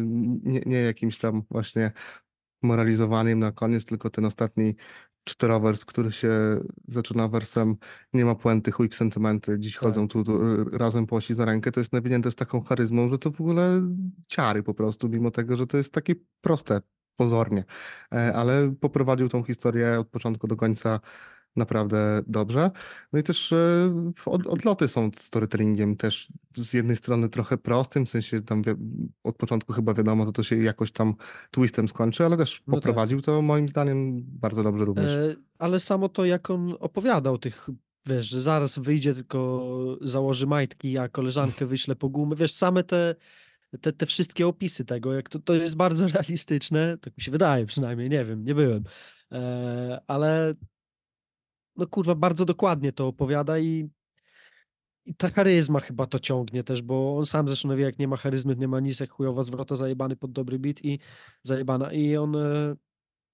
nie, 0.44 0.62
nie 0.66 0.78
jakimś 0.80 1.18
tam 1.18 1.44
właśnie 1.52 1.92
moralizowaniem 2.64 3.40
na 3.40 3.52
koniec, 3.52 3.86
tylko 3.86 4.10
ten 4.10 4.26
ostatni 4.26 4.76
czterowers, 5.28 5.86
który 5.86 6.12
się 6.12 6.30
zaczyna 6.88 7.28
wersem 7.28 7.76
nie 8.14 8.26
ma 8.26 8.36
puenty, 8.36 8.72
chuj 8.72 8.90
w 8.90 8.96
sentymenty, 8.96 9.60
dziś 9.60 9.74
Tak. 9.74 9.82
chodzą 9.84 10.08
tu, 10.08 10.24
tu 10.24 10.64
razem 10.78 11.06
po 11.08 11.16
osi 11.16 11.34
za 11.34 11.46
rękę, 11.46 11.72
to 11.72 11.80
jest 11.80 11.94
nawinięte 11.94 12.32
z 12.32 12.36
taką 12.36 12.62
charyzmą, 12.62 13.10
że 13.10 13.18
to 13.18 13.32
w 13.32 13.42
ogóle 13.42 13.82
ciary 14.28 14.64
po 14.64 14.74
prostu, 14.74 15.10
mimo 15.10 15.32
tego, 15.32 15.58
że 15.58 15.68
to 15.68 15.78
jest 15.78 15.94
takie 15.94 16.16
proste 16.42 16.82
pozornie, 17.16 17.66
E, 18.14 18.34
ale 18.34 18.76
poprowadził 18.82 19.30
tą 19.30 19.44
historię 19.44 20.00
od 20.00 20.08
początku 20.10 20.48
do 20.48 20.56
końca 20.56 21.00
naprawdę 21.58 22.22
dobrze. 22.28 22.72
No 23.14 23.20
i 23.20 23.24
też 23.24 23.54
e, 23.54 23.94
od, 24.26 24.48
odloty 24.48 24.88
są 24.88 25.10
storytellingiem 25.16 25.96
też 25.96 26.28
z 26.56 26.74
jednej 26.74 26.96
strony 26.96 27.30
trochę 27.30 27.58
prostym, 27.58 28.06
w 28.06 28.10
sensie 28.10 28.42
tam 28.42 28.62
od 29.24 29.36
początku 29.36 29.74
chyba 29.74 29.94
wiadomo, 29.94 30.26
to 30.26 30.32
to 30.32 30.44
się 30.44 30.64
jakoś 30.64 30.92
tam 30.92 31.16
twistem 31.52 31.88
skończy, 31.88 32.26
ale 32.26 32.38
też 32.38 32.64
No 32.68 32.74
tak. 32.74 32.82
poprowadził 32.82 33.22
to 33.22 33.42
moim 33.42 33.70
zdaniem 33.70 34.24
bardzo 34.26 34.64
dobrze 34.64 34.86
również. 34.86 35.12
E, 35.12 35.36
ale 35.60 35.80
samo 35.80 36.10
to, 36.10 36.26
jak 36.26 36.50
on 36.50 36.76
opowiadał 36.80 37.38
tych, 37.38 37.68
wiesz, 38.06 38.30
że 38.30 38.42
zaraz 38.42 38.80
wyjdzie, 38.80 39.14
tylko 39.14 39.68
założy 40.02 40.48
majtki, 40.48 40.98
a 40.98 41.10
koleżankę 41.10 41.66
wyśle 41.76 41.96
po 41.96 42.10
gumę, 42.10 42.36
wiesz, 42.36 42.54
same 42.54 42.84
te, 42.84 43.16
te, 43.82 43.94
te 43.94 44.06
wszystkie 44.06 44.48
opisy 44.48 44.86
tego, 44.86 45.14
jak 45.14 45.30
to, 45.30 45.40
to 45.40 45.54
jest 45.54 45.78
bardzo 45.78 46.08
realistyczne, 46.14 46.98
tak 46.98 47.18
mi 47.18 47.24
się 47.24 47.32
wydaje 47.32 47.66
przynajmniej, 47.66 48.10
nie 48.10 48.26
wiem, 48.26 48.44
nie 48.44 48.56
byłem, 48.56 48.84
e, 49.32 50.02
ale 50.08 50.54
no 51.78 51.88
kurwa, 51.88 52.16
bardzo 52.16 52.46
dokładnie 52.46 52.92
to 52.92 53.08
opowiada 53.08 53.60
i 53.60 53.90
i 55.08 55.16
ta 55.16 55.30
charyzma 55.30 55.80
chyba 55.80 56.06
to 56.06 56.20
ciągnie 56.20 56.64
też, 56.64 56.82
bo 56.82 57.18
on 57.18 57.26
sam 57.26 57.48
zresztą 57.48 57.76
wie, 57.76 57.84
jak 57.84 58.00
nie 58.00 58.08
ma 58.08 58.18
charyzmy, 58.18 58.56
nie 58.56 58.68
ma 58.68 58.80
nic, 58.80 59.00
jak 59.00 59.10
chujowa 59.10 59.44
zwrota 59.44 59.76
zajebany 59.76 60.16
pod 60.16 60.32
dobry 60.32 60.60
beat 60.60 60.86
i 60.86 61.00
zajebana. 61.44 61.94
I 61.94 62.18
on, 62.18 62.36
e, 62.36 62.76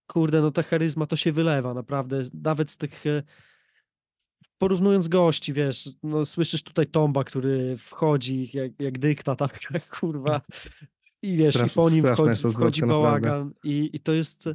kurde, 0.07 0.41
no 0.41 0.51
ta 0.51 0.63
charyzma 0.63 1.05
to 1.05 1.15
się 1.15 1.31
wylewa, 1.31 1.73
naprawdę. 1.73 2.23
Nawet 2.33 2.71
z 2.71 2.77
tych, 2.77 3.07
e, 3.07 3.23
porównując 4.57 5.07
gości, 5.07 5.53
wiesz, 5.53 5.89
no 6.03 6.25
słyszysz 6.25 6.63
tutaj 6.63 6.88
Tomba, 6.88 7.23
który 7.23 7.77
wchodzi 7.77 8.50
jak, 8.53 8.71
jak 8.79 9.00
dykta, 9.00 9.35
tak, 9.45 9.59
kurwa. 10.00 10.41
I 11.21 11.38
wiesz, 11.38 11.55
i 11.55 11.57
Strasz- 11.57 11.75
po 11.75 11.89
nim 11.89 12.05
wchodzi, 12.05 12.53
wchodzi 12.53 12.81
bałagan 12.81 13.53
i, 13.63 13.89
i 13.93 14.00
to 14.00 14.13
jest, 14.13 14.50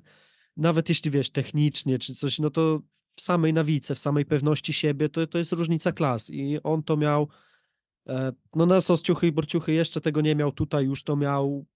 nawet 0.56 0.88
jeśli 0.88 1.10
wiesz, 1.10 1.30
technicznie 1.30 1.98
czy 1.98 2.14
coś, 2.14 2.38
no 2.38 2.50
to 2.50 2.80
w 3.18 3.20
samej 3.20 3.52
nawice, 3.52 3.94
w 3.94 3.98
samej 3.98 4.24
pewności 4.24 4.72
siebie, 4.72 5.08
to, 5.08 5.26
to 5.26 5.38
jest 5.38 5.52
różnica 5.52 5.92
klas. 5.92 6.30
I 6.30 6.62
on 6.62 6.82
to 6.82 6.96
miał, 6.96 7.28
e, 8.08 8.32
no 8.54 8.66
na 8.66 8.80
Sosciuchy 8.80 9.26
i 9.26 9.32
Borciuchy 9.32 9.72
jeszcze 9.72 10.00
tego 10.00 10.20
nie 10.20 10.34
miał, 10.34 10.52
tutaj 10.52 10.84
już 10.84 11.04
to 11.04 11.16
miał, 11.16 11.66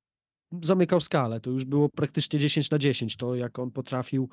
zamykał 0.62 1.00
skalę, 1.00 1.40
to 1.40 1.50
już 1.50 1.64
było 1.64 1.88
praktycznie 1.88 2.38
10 2.38 2.70
na 2.70 2.78
10, 2.78 3.16
to 3.16 3.34
jak 3.34 3.58
on 3.58 3.70
potrafił 3.70 4.28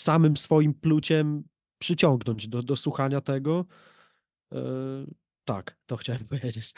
samym 0.00 0.36
swoim 0.36 0.74
pluciem 0.74 1.44
przyciągnąć 1.78 2.48
do, 2.48 2.62
do 2.62 2.76
słuchania 2.76 3.20
tego, 3.20 3.64
e, 4.52 4.58
tak, 5.44 5.78
to 5.86 5.96
chciałem 5.96 6.24
powiedzieć. 6.30 6.74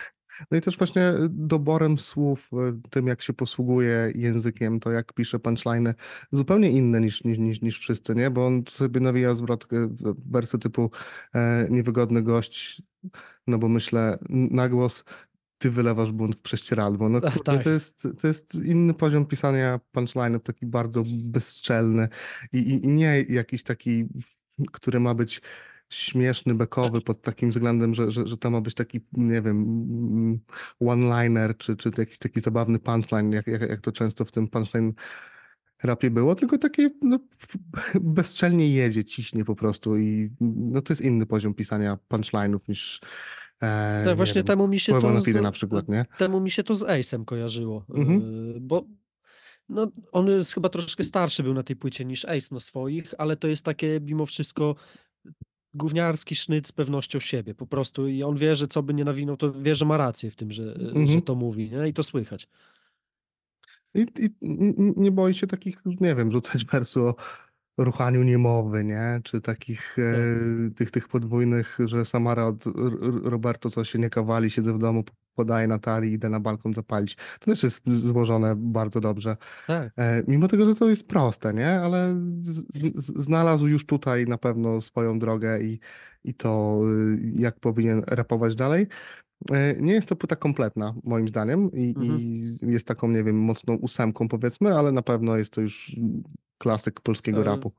No 0.50 0.59
i 0.59 0.61
też 0.61 0.78
właśnie 0.78 1.12
doborem 1.31 1.99
słów, 1.99 2.50
e, 2.52 2.81
tym 2.90 3.07
jak 3.07 3.23
się 3.23 3.33
posługuje 3.33 4.12
językiem, 4.14 4.81
to 4.81 4.90
jak 4.90 5.12
pisze 5.12 5.38
punchline'y, 5.38 5.95
zupełnie 6.33 6.71
inne 6.71 7.00
niż, 7.00 7.25
niż, 7.25 7.38
niż, 7.38 7.62
niż 7.62 7.78
wszyscy, 7.78 8.14
nie? 8.14 8.31
Bo 8.31 8.47
on 8.47 8.62
sobie 8.69 9.00
nawija 9.00 9.35
zwrotkę, 9.35 9.88
wersy 10.31 10.59
typu 10.59 10.90
e, 11.35 11.66
niewygodny 11.71 12.23
gość, 12.23 12.83
no 13.47 13.59
bo 13.59 13.69
myślę 13.69 14.19
na 14.31 14.69
głos, 14.69 15.05
ty 15.59 15.71
wylewasz 15.71 16.12
bunt 16.12 16.37
w 16.37 16.43
prześcieradło. 16.43 17.09
No 17.09 17.21
Ach, 17.26 17.40
tak. 17.45 17.64
to, 17.64 17.71
jest, 17.71 18.09
to 18.21 18.26
jest 18.26 18.55
inny 18.55 18.95
poziom 18.95 19.26
pisania 19.26 19.81
punchline'ów, 19.95 20.40
taki 20.40 20.66
bardzo 20.66 21.02
bezczelny 21.07 22.09
i, 22.52 22.59
i, 22.59 22.85
i 22.85 22.88
nie 22.88 23.25
jakiś 23.28 23.62
taki, 23.62 24.09
który 24.73 25.00
ma 25.00 25.14
być 25.14 25.43
śmieszny, 25.88 26.55
bekowy 26.55 27.00
pod 27.00 27.23
takim 27.23 27.50
względem, 27.50 27.95
że, 27.95 28.11
że, 28.11 28.26
że 28.26 28.37
to 28.37 28.50
ma 28.50 28.61
być 28.61 28.75
taki, 28.75 29.00
nie 29.12 29.43
wiem, 29.43 30.40
one-liner, 30.81 31.57
czy, 31.57 31.76
czy 31.76 31.90
jakiś 31.99 32.19
taki 32.19 32.40
zabawny 32.40 32.78
punchline, 32.78 33.33
jak, 33.33 33.47
jak, 33.47 33.61
jak 33.61 33.81
to 33.81 33.93
często 33.93 34.25
w 34.25 34.31
tym 34.31 34.49
punchline 34.49 34.93
rapie 35.83 36.11
było, 36.11 36.35
tylko 36.35 36.59
takie 36.59 36.90
no, 37.02 37.19
bezczelnie 37.95 38.71
jedzie, 38.71 39.05
ciśnie 39.05 39.45
po 39.45 39.57
prostu 39.57 39.97
i 39.97 40.31
no, 40.40 40.83
to 40.83 40.93
jest 40.93 41.02
inny 41.02 41.26
poziom 41.26 41.55
pisania 41.55 41.99
punchline'ów 42.11 42.59
niż 42.69 43.00
e, 43.62 44.00
Tak, 44.00 44.07
nie 44.07 44.14
właśnie 44.14 44.35
wiem, 44.35 44.47
temu 44.47 44.69
mi 44.69 44.81
się 44.81 45.00
to 45.00 45.21
z, 45.21 45.35
na 45.35 45.52
przykład, 45.52 45.88
nie? 45.88 46.05
temu 46.19 46.40
mi 46.40 46.50
się 46.50 46.62
to 46.62 46.75
z 46.75 46.83
Ace'em 46.83 47.25
kojarzyło, 47.25 47.85
Mhm. 47.88 48.21
e, 48.57 48.61
bo 48.61 48.87
no, 49.69 49.90
on 50.12 50.26
jest 50.26 50.55
chyba 50.55 50.69
troszkę 50.69 51.05
starszy 51.05 51.43
był 51.43 51.55
na 51.55 51.62
tej 51.62 51.76
płycie 51.76 52.05
niż 52.05 52.25
Ace 52.25 52.55
na 52.55 52.61
swoich, 52.61 53.14
ale 53.19 53.37
to 53.37 53.49
jest 53.49 53.64
takie 53.64 54.00
mimo 54.02 54.26
wszystko 54.26 54.75
gówniarski 55.76 56.37
sznyt 56.37 56.66
z 56.68 56.73
pewnością 56.73 57.21
siebie 57.21 57.54
po 57.54 57.66
prostu 57.66 58.09
i 58.09 58.23
on 58.23 58.37
wie, 58.37 58.56
że 58.56 58.68
co 58.68 58.83
by 58.83 58.95
nie 58.95 59.04
nawinął, 59.04 59.37
to 59.37 59.52
wie, 59.52 59.75
że 59.75 59.85
ma 59.85 59.97
rację 59.97 60.30
w 60.30 60.37
tym, 60.37 60.50
że, 60.50 60.64
że 60.78 60.90
Mhm. 60.90 61.23
to 61.23 61.35
mówi, 61.35 61.71
nie? 61.71 61.88
I 61.88 61.92
to 61.92 62.02
słychać. 62.02 62.49
I, 63.95 64.06
i 64.18 64.30
nie 64.97 65.12
boi 65.12 65.35
się 65.35 65.47
takich, 65.47 65.83
nie 66.00 66.14
wiem, 66.14 66.33
rzucać 66.33 66.64
wersu 66.73 67.02
o 67.06 67.14
ruchaniu 67.78 68.23
niemowy, 68.23 68.85
nie? 68.85 69.21
Czy 69.25 69.40
takich 69.40 69.97
e, 69.99 70.71
tych, 70.71 70.90
tych 70.90 71.09
podwójnych, 71.09 71.78
że 71.85 72.04
Samara 72.04 72.47
od 72.47 72.64
Roberto, 73.23 73.71
co 73.71 73.85
się 73.85 73.99
nie 73.99 74.11
kawali, 74.11 74.50
siedzę 74.50 74.73
w 74.73 74.78
domu, 74.78 75.04
podaje 75.37 75.69
Natalii, 75.69 76.12
idę 76.12 76.28
na 76.28 76.40
balkon 76.40 76.75
zapalić. 76.75 77.16
To 77.40 77.47
też 77.47 77.62
jest 77.62 77.90
złożone 77.90 78.55
bardzo 78.57 79.00
dobrze. 79.00 79.37
Tak. 79.66 79.93
E, 79.97 80.23
mimo 80.28 80.49
tego, 80.49 80.69
że 80.69 80.75
to 80.75 80.88
jest 80.88 81.09
proste, 81.09 81.55
nie? 81.55 81.81
Ale 81.81 82.16
z, 82.40 82.66
z, 82.95 83.07
znalazł 83.25 83.66
już 83.66 83.87
tutaj 83.87 84.25
na 84.25 84.38
pewno 84.38 84.81
swoją 84.81 85.19
drogę 85.19 85.62
i, 85.62 85.81
i 86.25 86.35
to, 86.35 86.81
y, 87.14 87.31
jak 87.35 87.61
powinien 87.61 88.02
rapować 88.07 88.57
dalej. 88.57 88.87
E, 89.50 89.76
Nie 89.81 89.93
jest 89.93 90.09
to 90.09 90.16
płyta 90.16 90.37
kompletna, 90.37 90.95
moim 91.05 91.28
zdaniem, 91.28 91.73
i, 91.73 91.95
Mhm. 91.97 92.21
i 92.21 92.40
jest 92.62 92.87
taką, 92.87 93.09
nie 93.11 93.25
wiem, 93.25 93.37
mocną 93.38 93.75
ósemką, 93.75 94.28
powiedzmy, 94.28 94.78
ale 94.78 94.93
na 94.93 95.02
pewno 95.02 95.37
jest 95.37 95.52
to 95.52 95.61
już 95.61 95.97
klasyk 96.59 97.00
polskiego 97.00 97.40
E, 97.40 97.45
rapu. 97.45 97.73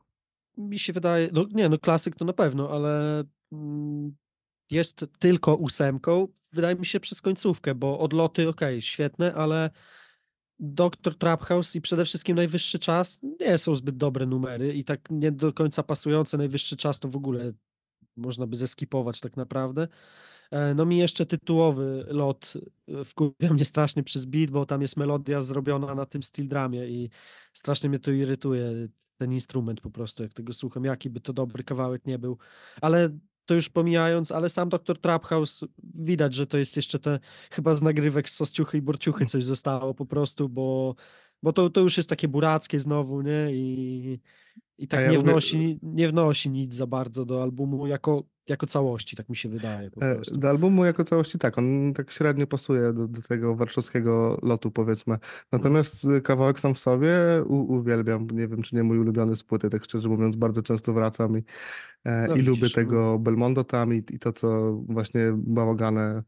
Mi 0.58 0.80
się 0.80 0.94
wydaje, 0.94 1.30
no 1.34 1.46
nie, 1.54 1.70
no 1.70 1.78
klasyk 1.78 2.16
to 2.16 2.26
na 2.26 2.34
pewno, 2.34 2.72
ale 2.72 3.24
mm, 3.52 4.16
jest 4.72 5.06
tylko 5.20 5.56
ósemką, 5.56 6.28
wydaje 6.58 6.76
mi 6.76 6.86
się 6.86 7.00
przez 7.00 7.22
końcówkę, 7.22 7.76
bo 7.76 8.00
odloty, 8.00 8.50
okej, 8.50 8.82
świetne, 8.82 9.34
ale 9.34 9.70
Doktor 10.60 11.16
Trap 11.16 11.42
House 11.42 11.76
i 11.76 11.82
przede 11.82 12.06
wszystkim 12.06 12.36
Najwyższy 12.36 12.80
Czas 12.80 13.20
nie 13.40 13.58
są 13.58 13.76
zbyt 13.76 13.98
dobre 13.98 14.26
numery 14.26 14.74
i 14.74 14.84
tak 14.84 15.10
nie 15.10 15.32
do 15.32 15.54
końca 15.54 15.84
pasujące. 15.84 16.38
Najwyższy 16.38 16.78
Czas 16.78 17.00
to 17.00 17.08
w 17.08 17.16
ogóle 17.16 17.52
można 18.16 18.48
by 18.48 18.56
zeskipować 18.56 19.20
tak 19.20 19.38
naprawdę. 19.38 19.88
E, 20.52 20.74
No 20.74 20.86
mi 20.86 20.98
jeszcze 20.98 21.26
tytułowy 21.26 22.06
lot 22.08 22.54
e, 22.88 23.04
wkurwia 23.04 23.54
mnie 23.54 23.66
strasznie 23.66 24.04
przez 24.04 24.26
beat, 24.26 24.52
bo 24.52 24.66
tam 24.66 24.82
jest 24.82 24.98
melodia 24.98 25.42
zrobiona 25.42 25.96
na 25.96 26.06
tym 26.06 26.24
steel 26.24 26.48
drumie 26.48 26.88
i 26.88 27.10
strasznie 27.54 27.90
mnie 27.90 28.00
to 28.00 28.12
irytuje, 28.12 28.88
ten 29.18 29.34
instrument 29.34 29.82
po 29.82 29.90
prostu, 29.90 30.24
jak 30.24 30.34
tego 30.34 30.54
słucham, 30.54 30.86
jaki 30.86 31.10
by 31.10 31.20
to 31.20 31.34
dobry 31.34 31.64
kawałek 31.64 32.06
nie 32.06 32.20
był. 32.20 32.38
Ale 32.82 33.10
to 33.48 33.54
już 33.54 33.70
pomijając, 33.70 34.32
ale 34.32 34.50
sam 34.50 34.70
Dr. 34.70 34.98
Trap 34.98 35.25
House 35.25 35.63
widać, 35.94 36.34
że 36.34 36.48
to 36.48 36.58
jest 36.58 36.75
jeszcze 36.75 37.00
te 37.00 37.20
chyba 37.51 37.75
z 37.75 37.82
nagrywek 37.82 38.30
z 38.30 38.34
Sosciuchy 38.34 38.77
i 38.77 38.82
Borciuchy 38.82 39.25
coś 39.25 39.44
zostało 39.44 39.94
po 39.94 40.06
prostu, 40.06 40.50
bo, 40.50 40.96
bo 41.44 41.54
to, 41.54 41.70
to 41.70 41.82
już 41.82 41.98
jest 41.98 42.10
takie 42.10 42.27
burackie 42.27 42.80
znowu, 42.80 43.22
nie? 43.22 43.48
I, 43.51 44.20
i 44.78 44.88
tak 44.88 45.02
ja 45.02 45.12
nie, 45.12 45.20
wnosi, 45.20 45.80
nie 45.84 46.08
wnosi 46.08 46.50
nic 46.50 46.74
za 46.74 46.88
bardzo 46.88 47.26
do 47.26 47.44
albumu 47.44 47.88
jako, 47.88 48.24
jako 48.50 48.68
całości, 48.68 49.16
tak 49.16 49.30
mi 49.30 49.36
się 49.36 49.50
wydaje 49.50 49.90
E. 50.02 50.22
Do 50.32 50.50
albumu 50.50 50.86
jako 50.86 51.04
całości 51.04 51.38
tak, 51.38 51.58
on 51.58 51.94
tak 51.96 52.12
średnio 52.12 52.48
pasuje 52.48 52.94
do, 52.94 53.08
do 53.08 53.22
tego 53.22 53.56
warszawskiego 53.56 54.40
lotu, 54.44 54.72
powiedzmy. 54.72 55.18
Natomiast 55.52 56.06
y, 56.06 56.22
kawałek 56.22 56.60
sam 56.60 56.74
w 56.74 56.80
sobie 56.80 57.18
u, 57.46 57.74
uwielbiam. 57.74 58.28
Nie 58.34 58.48
wiem, 58.48 58.62
czy 58.62 58.76
nie 58.76 58.84
mój 58.84 59.00
ulubiony 59.00 59.36
z 59.36 59.44
płyty, 59.44 59.70
tak 59.70 59.84
szczerze 59.84 60.10
mówiąc, 60.10 60.36
bardzo 60.36 60.62
często 60.62 60.94
wracam 60.94 61.38
i, 61.38 61.44
e, 62.06 62.28
No 62.28 62.36
i 62.36 62.42
lubię 62.42 62.64
no. 62.64 62.70
tego 62.70 63.20
Belmondo 63.20 63.64
tam 63.64 63.94
i, 63.94 63.98
i 63.98 64.20
to, 64.20 64.32
co 64.32 64.74
właśnie 64.90 65.22
Bałagane 65.38 66.24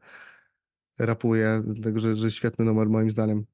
rapuje, 0.99 1.63
także 1.83 2.15
że 2.15 2.31
świetny 2.31 2.65
numer 2.65 2.89
moim 2.89 3.09
zdaniem. 3.09 3.45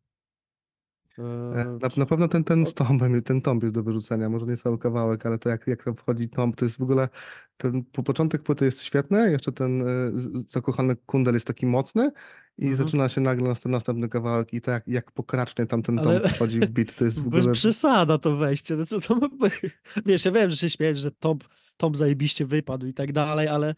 E, 1.19 1.23
E, 1.61 1.65
Na, 1.81 1.89
na 1.97 2.05
pewno 2.05 2.27
ten, 2.27 2.43
ten 2.43 2.65
z 2.65 2.73
tombem, 2.73 3.21
ten 3.21 3.41
tomb 3.41 3.63
jest 3.63 3.75
do 3.75 3.83
wyrzucenia, 3.83 4.29
może 4.29 4.45
nie 4.45 4.57
cały 4.57 4.77
kawałek, 4.77 5.25
ale 5.25 5.37
to 5.39 5.49
jak, 5.49 5.67
jak 5.67 5.83
wchodzi 5.97 6.29
tomb, 6.29 6.55
to 6.55 6.65
jest 6.65 6.79
w 6.79 6.83
ogóle, 6.83 7.09
ten 7.57 7.83
po 7.91 8.03
początek 8.03 8.43
płyty 8.43 8.65
jest 8.65 8.83
świetny, 8.83 9.31
jeszcze 9.31 9.51
ten 9.51 9.81
e, 9.81 9.85
z- 10.13 10.51
zakochany 10.51 10.95
kundel 11.05 11.33
jest 11.33 11.47
taki 11.47 11.65
mocny 11.65 12.11
i 12.57 12.61
Mhm. 12.67 12.77
zaczyna 12.77 13.09
się 13.09 13.21
nagle 13.21 13.47
następny, 13.47 13.71
następny 13.75 14.09
kawałek 14.09 14.53
i 14.53 14.61
tak 14.61 14.87
jak, 14.87 15.11
pokracznie 15.11 15.65
tam 15.65 15.81
ten 15.81 15.99
Ale- 15.99 16.19
tomb 16.19 16.33
wchodzi 16.33 16.59
w 16.59 16.69
beat, 16.69 16.93
to 16.95 17.05
jest 17.05 17.23
w 17.23 17.27
ogóle... 17.27 17.53
przesada 17.53 18.17
to 18.17 18.35
wejście, 18.35 18.75
no 18.75 18.85
co 18.85 19.01
to 19.01 19.15
ma? 19.15 19.27
Wiesz, 20.05 20.25
ja 20.25 20.31
wiem, 20.31 20.49
że 20.49 20.57
się 20.57 20.69
śmiejesz, 20.69 20.99
że 20.99 21.11
Tom, 21.11 21.37
Tom 21.77 21.95
zajebiście 21.95 22.45
wypadł 22.45 22.87
i 22.87 22.93
tak 22.93 23.11
dalej, 23.11 23.47
ale 23.47 23.75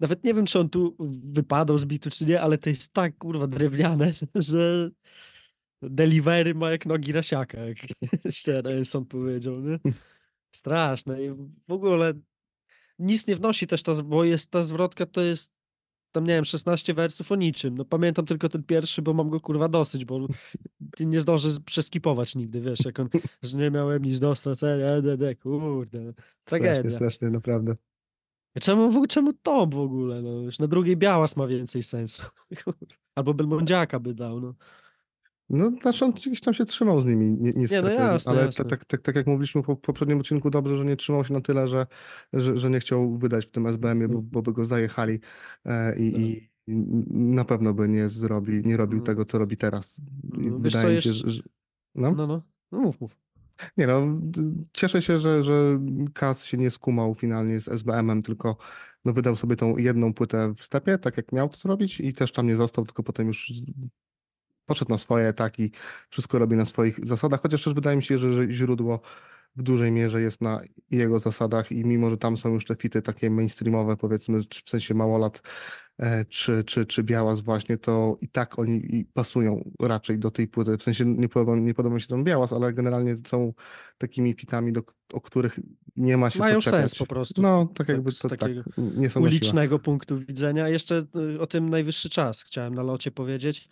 nawet 0.00 0.24
nie 0.24 0.34
wiem, 0.34 0.46
czy 0.46 0.58
on 0.60 0.68
tu 0.68 0.96
wypadał 1.34 1.78
z 1.78 1.84
bitu, 1.84 2.10
czy 2.10 2.26
nie, 2.26 2.40
ale 2.40 2.58
to 2.58 2.70
jest 2.70 2.92
tak, 2.92 3.18
kurwa, 3.18 3.46
drewniane, 3.46 4.12
że 4.34 4.90
delivery 5.82 6.54
ma 6.54 6.70
jak 6.70 6.86
nogi 6.86 7.12
rasiaka, 7.12 7.58
jak 7.60 7.78
Sterson 8.30 9.06
powiedział, 9.06 9.60
nie? 9.60 9.78
Straszne 10.52 11.24
i 11.24 11.30
w 11.68 11.70
ogóle 11.72 12.14
nic 12.98 13.26
nie 13.26 13.36
wnosi 13.36 13.66
też 13.66 13.82
ta, 13.82 13.94
bo 14.02 14.24
jest 14.24 14.50
ta 14.50 14.62
zwrotka, 14.62 15.06
to 15.06 15.20
jest 15.20 15.52
tam, 16.12 16.24
nie 16.24 16.34
wiem, 16.34 16.44
16 16.44 16.94
wersów 16.94 17.32
o 17.32 17.36
niczym. 17.36 17.78
No 17.78 17.84
pamiętam 17.84 18.26
tylko 18.26 18.48
ten 18.48 18.62
pierwszy, 18.62 19.02
bo 19.02 19.14
mam 19.14 19.30
go 19.30 19.40
kurwa 19.40 19.68
dosyć, 19.68 20.04
bo 20.04 20.20
nie 21.00 21.20
zdąży 21.20 21.60
przeskipować 21.60 22.34
nigdy, 22.34 22.60
wiesz, 22.60 22.84
jak 22.84 23.00
on, 23.00 23.08
że 23.42 23.56
nie 23.58 23.70
miałem 23.70 24.04
nic 24.04 24.18
do 24.20 24.34
stracenia, 24.36 24.86
EDD, 24.86 25.40
kurde, 25.42 26.00
no, 26.00 26.12
Strasznie, 26.40 26.66
tragedia. 26.68 26.96
strasznie, 26.96 27.30
naprawdę. 27.30 27.74
Czemu, 28.60 28.90
w- 28.90 29.06
czemu 29.08 29.32
top 29.32 29.74
w 29.74 29.80
ogóle, 29.80 30.22
no, 30.22 30.30
już 30.30 30.58
na 30.58 30.66
drugiej 30.66 30.96
Białas 30.96 31.36
ma 31.36 31.46
więcej 31.46 31.82
sensu. 31.82 32.22
Albo 33.14 33.34
Belmondziaka 33.34 34.00
by 34.00 34.14
dał, 34.14 34.40
no. 34.40 34.54
No, 35.50 35.72
znaczy 35.82 36.04
on 36.04 36.12
gdzieś 36.12 36.40
tam 36.40 36.54
się 36.54 36.64
trzymał 36.64 37.00
z 37.00 37.06
nimi, 37.06 37.32
ni- 37.32 37.52
niestety, 37.56 37.88
jasne, 37.88 38.32
ale 38.32 38.46
jasne. 38.46 38.64
Tak, 38.64 38.70
tak, 38.78 38.84
tak, 38.84 39.00
tak 39.00 39.16
jak 39.16 39.26
mówiliśmy 39.26 39.62
w 39.62 39.76
poprzednim 39.76 40.18
odcinku, 40.18 40.50
dobrze, 40.50 40.76
że 40.76 40.84
nie 40.84 40.96
trzymał 40.96 41.24
się 41.24 41.34
na 41.34 41.40
tyle, 41.40 41.68
że, 41.68 41.86
że, 42.32 42.58
że 42.58 42.70
nie 42.70 42.80
chciał 42.80 43.18
wydać 43.18 43.46
w 43.46 43.50
tym 43.50 43.66
SBM-ie, 43.66 44.08
bo, 44.08 44.22
bo 44.22 44.42
by 44.42 44.52
go 44.52 44.64
zajechali 44.64 45.20
e, 45.64 45.98
i, 45.98 46.20
i 46.22 46.48
i 46.68 46.76
na 47.10 47.44
pewno 47.44 47.74
by 47.74 47.88
nie 47.88 48.08
zrobił, 48.08 48.62
nie 48.64 48.76
robił 48.76 48.98
No. 48.98 49.04
tego, 49.04 49.24
co 49.24 49.38
robi 49.38 49.56
teraz. 49.56 50.00
No, 50.24 50.58
Wydaje 50.58 50.84
co, 50.84 50.90
mi 50.92 51.02
się, 51.02 51.08
jeszcze- 51.10 51.30
że... 51.30 51.42
no? 51.94 52.12
No, 52.14 52.26
no, 52.26 52.42
no 52.72 52.80
mów, 52.80 53.00
mów. 53.00 53.18
Nie 53.76 53.86
no, 53.86 54.20
cieszę 54.72 55.02
się, 55.02 55.18
że, 55.18 55.42
że 55.42 55.80
Kaz 56.14 56.44
się 56.44 56.56
nie 56.56 56.70
skumał 56.70 57.14
finalnie 57.14 57.60
z 57.60 57.68
SBM-em, 57.68 58.22
tylko 58.22 58.56
no, 59.04 59.12
wydał 59.12 59.36
sobie 59.36 59.56
tą 59.56 59.76
jedną 59.76 60.14
płytę 60.14 60.54
w 60.56 60.62
stepie, 60.64 60.98
tak 60.98 61.16
jak 61.16 61.32
miał 61.32 61.48
to 61.48 61.56
zrobić 61.58 62.00
i 62.00 62.12
też 62.12 62.32
tam 62.32 62.46
nie 62.46 62.56
został, 62.56 62.84
tylko 62.84 63.02
potem 63.02 63.26
już 63.26 63.52
poszedł 64.68 64.90
na 64.90 64.98
swoje 64.98 65.28
ataki, 65.28 65.72
wszystko 66.10 66.38
robi 66.38 66.56
na 66.56 66.64
swoich 66.64 67.04
zasadach, 67.06 67.42
chociaż 67.42 67.64
też 67.64 67.74
wydaje 67.74 67.96
mi 67.96 68.02
się, 68.02 68.18
że, 68.18 68.50
źródło 68.50 69.00
w 69.56 69.62
dużej 69.62 69.90
mierze 69.90 70.20
jest 70.20 70.40
na 70.40 70.60
jego 70.90 71.18
zasadach 71.18 71.72
i 71.72 71.84
mimo, 71.84 72.10
że 72.10 72.16
tam 72.16 72.36
są 72.36 72.48
już 72.54 72.64
te 72.64 72.76
fity 72.76 73.02
takie 73.02 73.30
mainstreamowe, 73.30 73.96
powiedzmy, 73.96 74.40
w 74.64 74.70
sensie 74.70 74.94
Małolat 74.94 75.42
e, 75.98 76.24
czy, 76.24 76.64
czy, 76.64 76.86
czy 76.86 77.04
Białas 77.04 77.40
właśnie, 77.40 77.78
to 77.78 78.16
i 78.20 78.28
tak 78.28 78.58
oni 78.58 79.04
pasują 79.12 79.70
raczej 79.82 80.18
do 80.18 80.30
tej 80.30 80.48
płyty. 80.48 80.76
W 80.76 80.82
sensie 80.82 81.04
nie 81.04 81.28
podoba, 81.28 81.56
nie 81.56 81.74
podoba 81.74 81.94
mi 81.94 82.00
się 82.00 82.08
ten 82.08 82.24
Białas, 82.24 82.52
ale 82.52 82.72
generalnie 82.72 83.16
są 83.26 83.52
takimi 83.98 84.34
fitami, 84.34 84.72
do, 84.72 84.82
o 85.12 85.20
których 85.20 85.58
nie 85.96 86.16
ma 86.16 86.30
się 86.30 86.38
Mają 86.38 86.60
sens 86.60 86.94
po 86.94 87.06
prostu. 87.06 87.42
No, 87.42 87.66
tak 87.66 87.76
Tak, 87.76 87.88
jakby 87.88 88.12
z 88.12 88.18
to 88.18 88.28
tak, 88.28 88.38
takiego 88.38 88.62
siłę. 89.08 89.24
ulicznego 89.24 89.78
punktu 89.78 90.18
widzenia. 90.18 90.68
Jeszcze 90.68 91.04
y, 91.34 91.40
o 91.40 91.46
tym 91.46 91.70
najwyższy 91.70 92.10
czas 92.10 92.42
chciałem 92.42 92.74
na 92.74 92.82
locie 92.82 93.10
powiedzieć. 93.10 93.68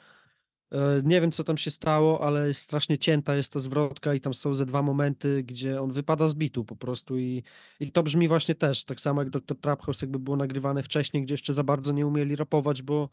E, 0.73 1.03
Nie 1.05 1.21
wiem, 1.21 1.33
co 1.33 1.45
tam 1.45 1.57
się 1.57 1.71
stało, 1.71 2.21
ale 2.25 2.55
strasznie 2.55 2.99
cięta 2.99 3.37
jest 3.37 3.53
ta 3.53 3.61
zwrotka 3.61 4.15
i 4.15 4.21
tam 4.21 4.35
są 4.35 4.55
ze 4.55 4.67
dwa 4.67 4.83
momenty, 4.83 5.43
gdzie 5.43 5.83
on 5.83 5.91
wypada 5.91 6.29
z 6.29 6.35
bitu 6.35 6.65
po 6.65 6.77
prostu 6.77 7.19
i, 7.19 7.43
i 7.81 7.93
to 7.93 8.03
brzmi 8.03 8.29
właśnie 8.29 8.55
też, 8.55 8.85
tak 8.85 9.01
samo 9.01 9.23
jak 9.23 9.31
Dr. 9.31 9.61
Trap 9.61 9.83
House 9.83 10.03
jakby 10.03 10.19
było 10.19 10.37
nagrywane 10.37 10.83
wcześniej, 10.83 11.23
gdzie 11.23 11.35
jeszcze 11.35 11.55
za 11.55 11.65
bardzo 11.65 11.93
nie 11.93 12.07
umieli 12.07 12.37
rapować, 12.37 12.83
bo 12.83 13.09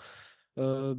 e, 0.58 0.96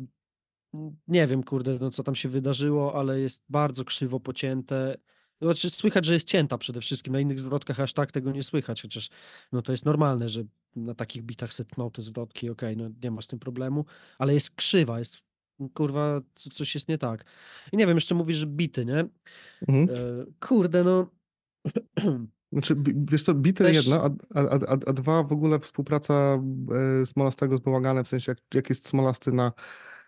nie 1.08 1.26
wiem, 1.26 1.42
kurde, 1.42 1.78
no 1.80 1.90
co 1.90 2.02
tam 2.02 2.14
się 2.14 2.28
wydarzyło, 2.28 2.94
ale 2.98 3.20
jest 3.20 3.44
bardzo 3.48 3.84
krzywo 3.84 4.20
pocięte. 4.20 4.96
Znaczy, 5.42 5.70
słychać, 5.70 6.04
że 6.04 6.14
jest 6.14 6.28
cięta 6.28 6.58
przede 6.58 6.80
wszystkim. 6.80 7.12
Na 7.12 7.20
innych 7.20 7.40
zwrotkach 7.40 7.80
aż 7.80 7.92
tak 7.92 8.12
tego 8.12 8.32
nie 8.32 8.42
słychać, 8.42 8.82
chociaż 8.82 9.08
no 9.52 9.62
to 9.62 9.72
jest 9.72 9.84
normalne, 9.84 10.28
że 10.28 10.44
na 10.76 10.94
takich 10.94 11.22
bitach 11.22 11.52
setną 11.52 11.90
te 11.90 12.02
zwrotki, 12.02 12.50
okej, 12.50 12.76
no 12.76 12.84
nie 13.02 13.10
ma 13.10 13.22
z 13.22 13.26
tym 13.26 13.38
problemu, 13.38 13.84
ale 14.18 14.34
jest 14.34 14.54
krzywa, 14.54 14.98
jest 14.98 15.24
kurwa, 15.74 16.20
co- 16.34 16.50
coś 16.50 16.74
jest 16.74 16.88
nie 16.88 16.98
tak. 16.98 17.24
I 17.72 17.76
nie 17.76 17.86
wiem, 17.86 17.96
jeszcze 17.96 18.14
mówisz, 18.14 18.36
że 18.36 18.46
bity, 18.46 18.84
nie? 18.84 19.08
Mhm. 19.68 19.88
E, 19.90 20.24
kurde, 20.40 20.84
no 20.84 21.10
Znaczy, 22.52 22.76
wiesz 23.10 23.22
co, 23.22 23.34
bity 23.34 23.64
Też- 23.64 23.76
jedno, 23.76 24.04
a, 24.04 24.40
a, 24.40 24.48
a, 24.48 24.72
a, 24.86 24.92
dwa 24.92 25.22
w 25.22 25.32
ogóle 25.32 25.58
współpraca 25.58 26.38
e, 27.02 27.06
Smolastego 27.06 27.56
z 27.56 27.60
Bałaganem, 27.60 28.04
w 28.04 28.08
sensie 28.08 28.32
jak, 28.32 28.38
jak 28.54 28.68
jest 28.68 28.88
Smolasty 28.88 29.32
na 29.32 29.52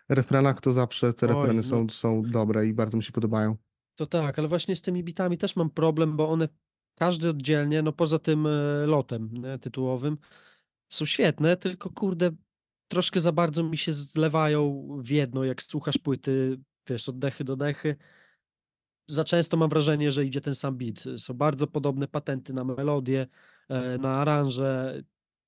refrenach, 0.09 0.61
to 0.61 0.71
zawsze 0.71 1.13
te 1.13 1.27
Oj, 1.27 1.33
refreny 1.33 1.57
no. 1.57 1.63
są, 1.63 1.89
są 1.89 2.21
dobre 2.21 2.67
i 2.67 2.73
bardzo 2.73 2.97
mi 2.97 3.03
się 3.03 3.11
podobają. 3.11 3.57
To 3.95 4.05
tak, 4.05 4.39
ale 4.39 4.47
właśnie 4.47 4.75
z 4.75 4.81
tymi 4.81 5.03
bitami 5.03 5.37
też 5.37 5.55
mam 5.55 5.69
problem, 5.69 6.17
bo 6.17 6.29
one 6.29 6.47
każdy 6.95 7.29
oddzielnie, 7.29 7.81
no 7.81 7.91
poza 7.91 8.19
tym 8.19 8.47
e, 8.47 8.85
lotem 8.85 9.29
nie, 9.33 9.59
tytułowym, 9.59 10.17
są 10.89 11.05
świetne, 11.05 11.57
tylko 11.57 11.89
kurde, 11.89 12.31
troszkę 12.87 13.19
za 13.19 13.31
bardzo 13.31 13.63
mi 13.63 13.77
się 13.77 13.93
zlewają 13.93 14.87
w 14.99 15.09
jedno, 15.09 15.43
jak 15.43 15.63
słuchasz 15.63 15.97
płyty, 15.97 16.59
wiesz, 16.89 17.09
od 17.09 17.19
dechy 17.19 17.43
do 17.43 17.55
dechy. 17.55 17.95
Za 19.09 19.23
często 19.23 19.57
mam 19.57 19.69
wrażenie, 19.69 20.11
że 20.11 20.25
idzie 20.25 20.41
ten 20.41 20.55
sam 20.55 20.77
beat. 20.77 21.03
Są 21.17 21.33
bardzo 21.33 21.67
podobne 21.67 22.07
patenty 22.07 22.53
na 22.53 22.63
melodię, 22.63 23.27
e, 23.69 23.97
na 23.97 24.09
aranże, 24.09 25.03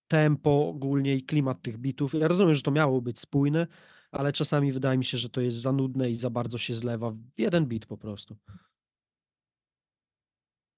tempo 0.08 0.68
ogólnie 0.70 1.16
i 1.16 1.24
klimat 1.24 1.62
tych 1.62 1.78
bitów. 1.78 2.14
Ja 2.14 2.28
rozumiem, 2.28 2.56
że 2.56 2.62
to 2.62 2.72
miało 2.72 3.02
być 3.02 3.20
spójne, 3.20 3.68
ale 4.12 4.32
czasami 4.32 4.72
wydaje 4.72 4.98
mi 4.98 5.06
się, 5.06 5.18
że 5.18 5.30
to 5.30 5.42
jest 5.42 5.58
za 5.58 5.72
nudne 5.72 6.12
i 6.12 6.16
za 6.16 6.30
bardzo 6.30 6.58
się 6.58 6.76
zlewa 6.76 7.12
w 7.12 7.18
jeden 7.38 7.66
beat 7.66 7.86
po 7.86 7.98
prostu. 7.98 8.38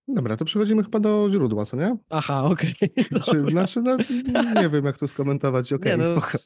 Dobra, 0.07 0.37
to 0.37 0.45
przechodzimy 0.45 0.83
chyba 0.83 0.99
do 0.99 1.27
źródła, 1.31 1.65
co 1.65 1.77
nie? 1.77 1.97
Aha, 2.09 2.43
okej. 2.43 2.73
Czy, 3.25 3.45
znaczy, 3.51 3.81
no, 3.81 3.97
nie 4.61 4.69
wiem, 4.69 4.85
jak 4.85 4.97
to 4.97 5.07
skomentować, 5.07 5.73
okej, 5.73 5.91
nie, 5.91 5.97
no, 5.97 6.05
spoko. 6.21 6.37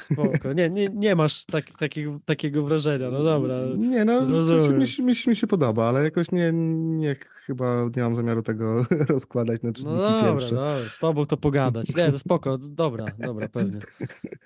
spoko. 0.00 0.52
Nie, 0.52 0.70
nie, 0.70 0.88
nie 0.88 1.16
masz 1.16 1.44
tak, 1.44 1.78
takiego, 1.78 2.20
takiego 2.24 2.62
wrażenia, 2.64 3.10
no 3.10 3.22
dobra. 3.22 3.54
Nie, 3.76 4.04
no, 4.04 4.26
rozumiem. 4.26 4.78
mi, 4.78 4.86
się- 4.86 5.02
mi, 5.02 5.12
mi 5.26 5.36
się 5.36 5.46
podoba, 5.46 5.88
ale 5.88 6.02
jakoś 6.04 6.32
nie, 6.32 6.52
nie, 6.52 7.16
chyba 7.46 7.88
nie 7.96 8.02
mam 8.02 8.14
zamiaru 8.14 8.42
tego 8.42 8.84
rozkładać 9.08 9.62
na 9.62 9.68
No 9.68 9.72
czynniki 9.74 9.96
dobra, 10.02 10.22
pierwsze. 10.32 10.54
dobra, 10.54 10.88
z 10.88 10.98
tobą 10.98 11.26
to 11.26 11.36
pogadać. 11.36 11.96
Nie, 11.96 12.08
no 12.12 12.18
spoko, 12.18 12.58
dobra, 12.58 13.06
dobra, 13.18 13.48
pewnie. 13.48 13.80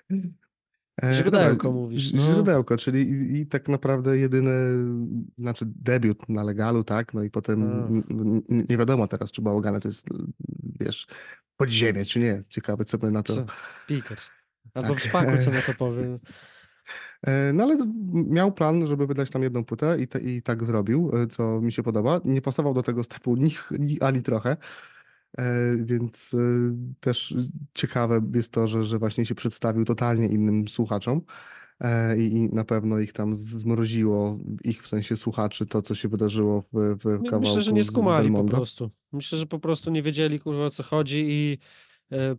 E, 1.03 1.13
Źródełko 1.15 1.55
dobra, 1.67 1.71
mówisz, 1.81 2.13
no. 2.13 2.21
Źródełko, 2.21 2.77
czyli 2.77 3.01
i, 3.09 3.39
i 3.41 3.47
tak 3.47 3.69
naprawdę 3.69 4.17
jedyny, 4.17 4.51
znaczy 5.37 5.65
debiut 5.67 6.29
na 6.29 6.43
legalu, 6.43 6.83
tak? 6.83 7.13
No 7.13 7.23
i 7.23 7.29
potem 7.29 7.63
A. 7.63 7.65
n- 7.87 8.03
n- 8.49 8.65
nie 8.69 8.77
wiadomo 8.77 9.07
teraz, 9.07 9.31
czy 9.31 9.41
Bałagane 9.41 9.79
to 9.81 9.87
jest, 9.87 10.07
wiesz, 10.79 11.07
podziemie, 11.57 12.05
czy 12.05 12.19
nie. 12.19 12.39
Ciekawe, 12.49 12.85
co 12.85 12.97
by 12.97 13.11
na 13.11 13.23
to... 13.23 13.33
Pickers. 13.87 14.31
Albo 14.73 14.89
Tak. 14.89 14.97
w 14.97 15.03
szpaku, 15.03 15.31
co 15.45 15.51
na 15.51 15.61
to 15.61 15.73
powiem. 15.85 16.19
E, 17.27 17.53
No 17.53 17.63
ale 17.63 17.77
miał 18.13 18.51
plan, 18.51 18.87
żeby 18.87 19.07
wydać 19.07 19.29
tam 19.29 19.43
jedną 19.43 19.65
płytę 19.65 19.97
i, 19.99 20.07
te, 20.07 20.19
i 20.19 20.41
tak 20.41 20.63
zrobił, 20.63 21.11
e, 21.15 21.27
co 21.27 21.61
mi 21.61 21.71
się 21.71 21.83
podoba. 21.83 22.21
Nie 22.25 22.41
pasował 22.41 22.73
do 22.73 22.83
tego 22.83 23.03
stepu 23.03 23.35
ni, 23.35 23.55
ni, 23.79 24.01
ani 24.01 24.21
trochę, 24.21 24.57
więc 25.77 26.33
e, 26.33 26.37
też 26.99 27.35
ciekawe 27.73 28.21
jest 28.33 28.53
to, 28.53 28.67
że, 28.67 28.83
że 28.83 28.99
właśnie 28.99 29.25
się 29.25 29.35
przedstawił 29.35 29.85
totalnie 29.85 30.27
innym 30.27 30.67
słuchaczom 30.67 31.21
e, 31.79 32.17
i, 32.17 32.33
i 32.33 32.41
na 32.43 32.63
pewno 32.63 32.99
ich 32.99 33.13
tam 33.13 33.35
zmroziło, 33.35 34.39
ich 34.63 34.81
w 34.81 34.87
sensie 34.87 35.17
słuchaczy, 35.17 35.65
to 35.65 35.81
co 35.81 35.95
się 35.95 36.09
wydarzyło 36.09 36.61
w, 36.61 36.95
w 36.95 37.03
kawałku 37.03 37.39
Myślę, 37.39 37.61
że 37.61 37.73
nie 37.73 37.83
skumali 37.83 38.31
po 38.31 38.43
prostu. 38.43 38.91
Myślę, 39.11 39.37
że 39.37 39.45
po 39.45 39.59
prostu 39.59 39.91
nie 39.91 40.03
wiedzieli, 40.03 40.39
kurwa, 40.39 40.65
o 40.65 40.69
co 40.69 40.83
chodzi 40.83 41.25
i 41.29 41.57
e, 42.11 42.35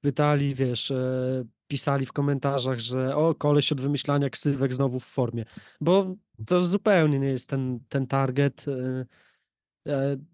pytali, 0.00 0.54
wiesz, 0.54 0.90
e, 0.90 1.44
pisali 1.68 2.06
w 2.06 2.12
komentarzach, 2.12 2.78
że 2.78 3.16
o, 3.16 3.34
koleś 3.34 3.72
od 3.72 3.80
wymyślania 3.80 4.30
ksywek 4.30 4.74
znowu 4.74 5.00
w 5.00 5.04
formie. 5.04 5.44
Bo 5.80 6.14
to 6.46 6.64
zupełnie 6.64 7.18
nie 7.18 7.28
jest 7.28 7.48
ten, 7.48 7.80
ten 7.88 8.06
target. 8.06 8.64
E, 8.68 8.72
e, 8.72 9.04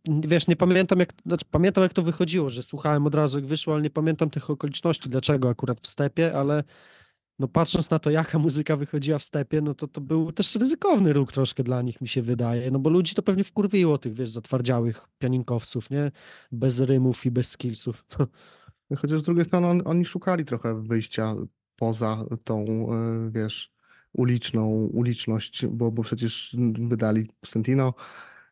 wiesz, 0.07 0.49
nie 0.49 0.57
pamiętam 0.57 0.99
jak, 0.99 1.13
znaczy 1.27 1.45
pamiętam 1.51 1.83
jak 1.83 1.93
to 1.93 2.03
wychodziło, 2.03 2.49
że 2.49 2.63
słuchałem 2.63 3.07
od 3.07 3.15
razu 3.15 3.39
jak 3.39 3.47
wyszło, 3.47 3.75
ale 3.75 3.83
nie 3.83 3.91
pamiętam 3.91 4.31
tych 4.31 4.51
okoliczności, 4.51 5.09
dlaczego 5.09 5.49
akurat 5.49 5.81
w 5.81 5.87
stepie, 5.87 6.39
ale 6.39 6.65
no 7.39 7.49
patrząc 7.49 7.91
na 7.91 7.99
to, 7.99 8.11
jaka 8.11 8.39
muzyka 8.39 8.77
wychodziła 8.77 9.19
w 9.19 9.25
stepie, 9.25 9.61
no 9.61 9.75
to 9.75 9.87
to 9.87 10.01
był 10.01 10.33
też 10.33 10.55
ryzykowny 10.55 11.13
ruch 11.13 11.33
troszkę 11.33 11.65
dla 11.65 11.83
nich, 11.83 12.01
mi 12.01 12.09
się 12.09 12.23
wydaje, 12.23 12.71
no 12.71 12.79
bo 12.79 12.91
ludzi 12.91 13.15
to 13.15 13.23
pewnie 13.23 13.45
wkurwiło, 13.45 13.99
tych, 13.99 14.15
wiesz, 14.15 14.31
zatwardziałych 14.31 15.09
pianinkowców, 15.19 15.91
nie? 15.91 16.11
Bez 16.53 16.81
rymów 16.81 17.27
i 17.27 17.31
bez 17.31 17.51
skillsów. 17.51 18.05
Chociaż 19.01 19.21
z 19.21 19.25
drugiej 19.25 19.45
strony 19.45 19.67
on, 19.67 19.83
oni 19.85 20.05
szukali 20.05 20.45
trochę 20.45 20.83
wyjścia 20.83 21.35
poza 21.77 22.25
tą, 22.45 22.65
e, 22.65 23.31
wiesz, 23.31 23.73
uliczną 24.13 24.69
uliczność, 24.93 25.67
bo, 25.67 25.91
bo 25.91 26.03
przecież 26.03 26.57
wydali 26.79 27.27
Sentino, 27.45 27.95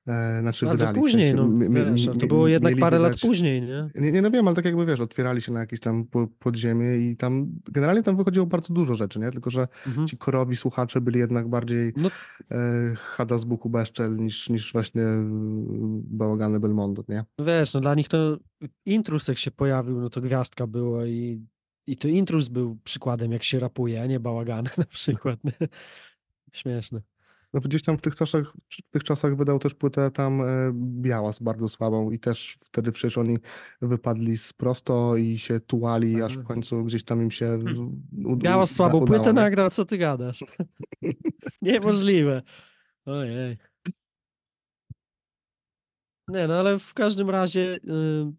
e, 0.09 0.41
znaczy 0.41 0.67
Ale 0.67 0.77
wydali. 0.79 0.97
w 0.97 1.01
później, 1.01 1.25
sensie 1.25 1.37
no, 1.37 1.49
mi- 1.49 1.75
wiesz, 1.95 2.09
ale 2.09 2.19
to 2.19 2.27
było 2.27 2.49
jednak 2.49 2.77
parę 2.79 2.99
lat 2.99 3.13
wydać- 3.13 3.21
później, 3.23 3.63
nie? 3.63 3.91
Nie, 3.95 4.13
nie 4.13 4.23
no 4.23 4.31
wiem, 4.31 4.47
ale 4.49 4.57
tak 4.57 4.65
jakby 4.65 4.87
wiesz, 4.87 5.01
otwierali 5.01 5.41
się 5.43 5.53
na 5.53 5.61
jakieś 5.61 5.81
tam 5.81 6.05
po, 6.05 6.27
podziemie 6.39 6.97
i 6.99 7.17
tam 7.17 7.47
generalnie 7.73 8.03
tam 8.03 8.17
wychodziło 8.17 8.47
bardzo 8.47 8.75
dużo 8.75 8.95
rzeczy, 8.95 9.19
nie? 9.21 9.31
Tylko, 9.31 9.51
że 9.51 9.69
Mhm. 9.87 10.07
ci 10.09 10.17
korowi 10.19 10.57
słuchacze 10.57 11.01
byli 11.01 11.19
jednak 11.19 11.49
bardziej 11.49 11.93
No 11.97 12.09
e, 12.51 12.95
Hada 12.97 13.39
z 13.39 13.45
Buku 13.45 13.71
Beszczel 13.71 14.17
niż, 14.17 14.49
niż 14.51 14.73
właśnie 14.73 15.03
e, 15.03 15.25
Bałagany 16.05 16.61
Belmondo, 16.61 17.05
nie? 17.09 17.25
No 17.39 17.45
wiesz, 17.45 17.75
no 17.75 17.81
dla 17.81 17.95
nich 17.95 18.09
to 18.09 18.39
intrus 18.87 19.29
jak 19.29 19.39
się 19.39 19.51
pojawił, 19.51 20.01
no 20.01 20.11
to 20.11 20.21
gwiazdka 20.21 20.67
było 20.67 21.05
i, 21.05 21.47
i 21.87 21.97
to 21.97 22.09
intrus 22.09 22.49
był 22.49 22.79
przykładem 22.85 23.33
jak 23.33 23.45
się 23.45 23.59
rapuje, 23.59 24.03
a 24.03 24.07
nie 24.07 24.21
bałagany 24.21 24.71
na 24.79 24.85
przykład. 24.85 25.41
Śmieszne. 26.53 27.01
No 27.55 27.61
gdzieś 27.61 27.83
tam 27.83 27.99
w 27.99 28.01
tych 28.01 28.17
czasach, 28.17 28.53
w 28.85 28.91
tych 28.91 29.05
czasach 29.05 29.37
wydał 29.37 29.59
też 29.59 29.75
płytę 29.75 30.11
tam 30.11 30.41
e, 30.41 30.73
Białas 30.75 31.43
bardzo 31.43 31.69
słabą 31.69 32.11
i 32.11 32.19
też 32.19 32.57
wtedy 32.61 32.93
przecież 32.93 33.19
oni 33.19 33.39
wypadli 33.83 34.39
z 34.39 34.53
prosto 34.53 35.17
i 35.17 35.39
się 35.39 35.61
tułali, 35.61 36.23
aż 36.23 36.39
w 36.39 36.45
końcu 36.45 36.85
gdzieś 36.85 37.05
tam 37.05 37.23
im 37.23 37.31
się 37.31 37.59
u, 37.77 38.33
u, 38.33 38.37
Biała 38.37 38.65
uda- 38.65 38.75
słabą 38.75 38.99
udało, 38.99 39.07
płytę 39.07 39.27
nie? 39.27 39.33
nagrał, 39.33 39.71
co 39.71 39.85
ty 39.85 39.99
gadasz? 39.99 40.45
Niemożliwe. 41.63 42.43
Ojej. 43.07 43.57
Nie, 46.29 46.47
no 46.47 46.55
ale 46.55 46.79
w 46.79 46.95
każdym 46.95 47.31
razie, 47.31 47.75
y, 47.75 47.81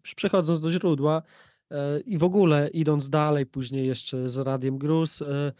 już 0.04 0.14
przechodząc 0.14 0.60
do 0.60 0.72
źródła 0.72 1.22
e, 1.70 2.00
i 2.00 2.18
w 2.18 2.24
ogóle 2.24 2.68
idąc 2.68 3.10
dalej, 3.10 3.46
później 3.46 3.86
jeszcze 3.86 4.28
z 4.28 4.38
Radiem 4.38 4.78
Gruz, 4.78 5.22
e, 5.22 5.52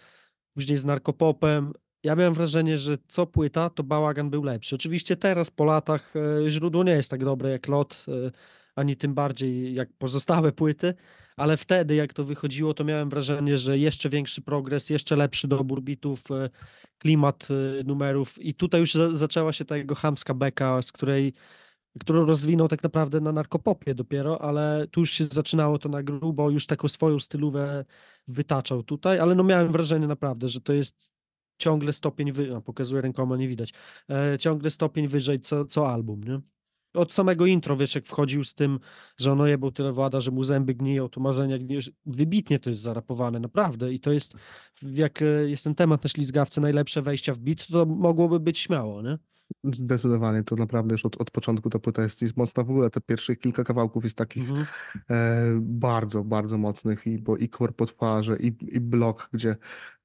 później 0.55 0.79
z 0.79 0.85
Narkopopem, 0.85 1.73
ja 2.07 2.17
miałem 2.17 2.35
wrażenie, 2.35 2.79
że 2.79 2.99
co 3.09 3.27
płyta, 3.27 3.71
to 3.71 3.83
bałagan 3.83 4.31
był 4.31 4.43
lepszy. 4.45 4.75
Oczywiście 4.75 5.17
teraz 5.17 5.51
po 5.51 5.65
latach 5.65 6.15
e, 6.17 6.51
źródło 6.51 6.85
nie 6.85 6.93
jest 6.93 7.11
tak 7.11 7.25
dobre 7.25 7.51
jak 7.51 7.69
lot, 7.69 8.07
e, 8.09 8.31
ani 8.77 8.97
tym 8.97 9.15
bardziej 9.15 9.75
jak 9.75 9.89
pozostałe 9.99 10.53
płyty, 10.53 10.95
ale 11.37 11.57
wtedy 11.57 11.95
jak 11.95 12.13
to 12.13 12.25
wychodziło, 12.25 12.75
to 12.75 12.85
miałem 12.85 13.11
wrażenie, 13.11 13.59
że 13.59 13.79
jeszcze 13.79 14.09
większy 14.09 14.43
progres, 14.43 14.91
jeszcze 14.91 15.17
lepszy 15.17 15.49
dobór 15.49 15.83
bitów, 15.83 16.31
e, 16.31 16.51
klimat 16.99 17.49
numerów 17.85 18.43
i 18.43 18.55
tutaj 18.55 18.81
już 18.81 18.95
za, 18.95 19.13
zaczęła 19.15 19.53
się 19.53 19.65
ta 19.65 19.77
jego 19.77 19.95
chamska 19.95 20.35
beka, 20.35 20.83
z 20.83 20.93
której 20.93 21.33
którą 22.01 22.27
rozwinął 22.27 22.69
tak 22.69 22.83
naprawdę 22.83 23.21
na 23.21 23.33
narkopopie 23.33 23.95
dopiero, 23.95 24.43
ale 24.43 24.87
tu 24.91 25.01
już 25.01 25.11
się 25.11 25.25
zaczynało 25.25 25.79
to 25.79 25.89
na 25.89 26.03
grubo, 26.03 26.51
już 26.51 26.67
taką 26.67 26.89
swoją 26.89 27.21
stylówę 27.21 27.85
wytaczał 28.29 28.83
tutaj, 28.83 29.19
ale 29.19 29.35
no 29.35 29.45
miałem 29.45 29.73
wrażenie 29.73 30.07
naprawdę, 30.07 30.49
że 30.49 30.61
to 30.61 30.73
jest 30.73 31.16
ciągle 31.59 31.93
stopień 31.93 32.33
wy... 32.33 32.57
A, 32.57 32.61
pokazuję 32.61 33.03
rękoma, 33.03 33.37
nie 33.37 33.49
widać. 33.49 33.73
E, 34.11 34.39
ciągle 34.39 34.71
stopień 34.71 35.09
wyżej 35.09 35.41
co, 35.41 35.65
co 35.65 35.93
album, 35.93 36.21
nie? 36.25 36.41
Od 36.95 37.13
samego 37.13 37.47
intro, 37.47 37.77
wiesz, 37.77 37.95
jak 37.95 38.07
wchodził 38.07 38.45
z 38.45 38.55
tym, 38.55 38.79
że 39.19 39.33
ono 39.33 39.47
jebał 39.47 39.73
tyle 39.73 39.93
włada, 39.93 40.21
że 40.21 40.31
mu 40.31 40.45
zęby 40.45 40.75
gniją, 40.75 41.09
to 41.09 41.21
marzenia 41.21 41.59
gniją. 41.59 41.81
Wybitnie 42.07 42.59
to 42.59 42.71
jest 42.71 42.83
zarapowane, 42.83 43.41
naprawdę. 43.41 43.93
I 43.93 44.01
to 44.01 44.13
jest, 44.13 44.35
jak 44.83 45.23
e, 45.23 45.25
jest 45.25 45.65
ten 45.65 45.75
temat 45.75 46.05
na 46.05 46.09
ślizgawce, 46.09 46.61
najlepsze 46.61 47.03
wejścia 47.03 47.35
w 47.35 47.39
beat, 47.39 47.67
to 47.67 47.87
mogłoby 47.87 48.41
być 48.41 48.59
śmiało, 48.59 49.03
nie? 49.03 49.19
Zdecydowanie, 49.65 50.45
to 50.45 50.57
naprawdę 50.57 50.95
już 50.95 51.05
od, 51.05 51.21
od 51.21 51.31
początku 51.31 51.71
ta 51.71 51.79
płyta 51.79 52.03
jest, 52.03 52.23
jest 52.23 52.37
mocna. 52.37 52.65
W 52.65 52.71
ogóle 52.71 52.91
te 52.91 53.01
pierwsze 53.01 53.37
kilka 53.37 53.65
kawałków 53.65 54.05
jest 54.05 54.17
takich 54.17 54.51
Mhm. 54.51 54.67
e, 55.11 55.43
bardzo, 55.61 56.25
bardzo 56.25 56.59
mocnych 56.59 57.07
i, 57.07 57.19
bo 57.19 57.37
i 57.37 57.49
korpo 57.49 57.87
twarzy, 57.87 58.37
i, 58.41 58.77
i 58.77 58.81
blok, 58.81 59.29
gdzie 59.33 59.57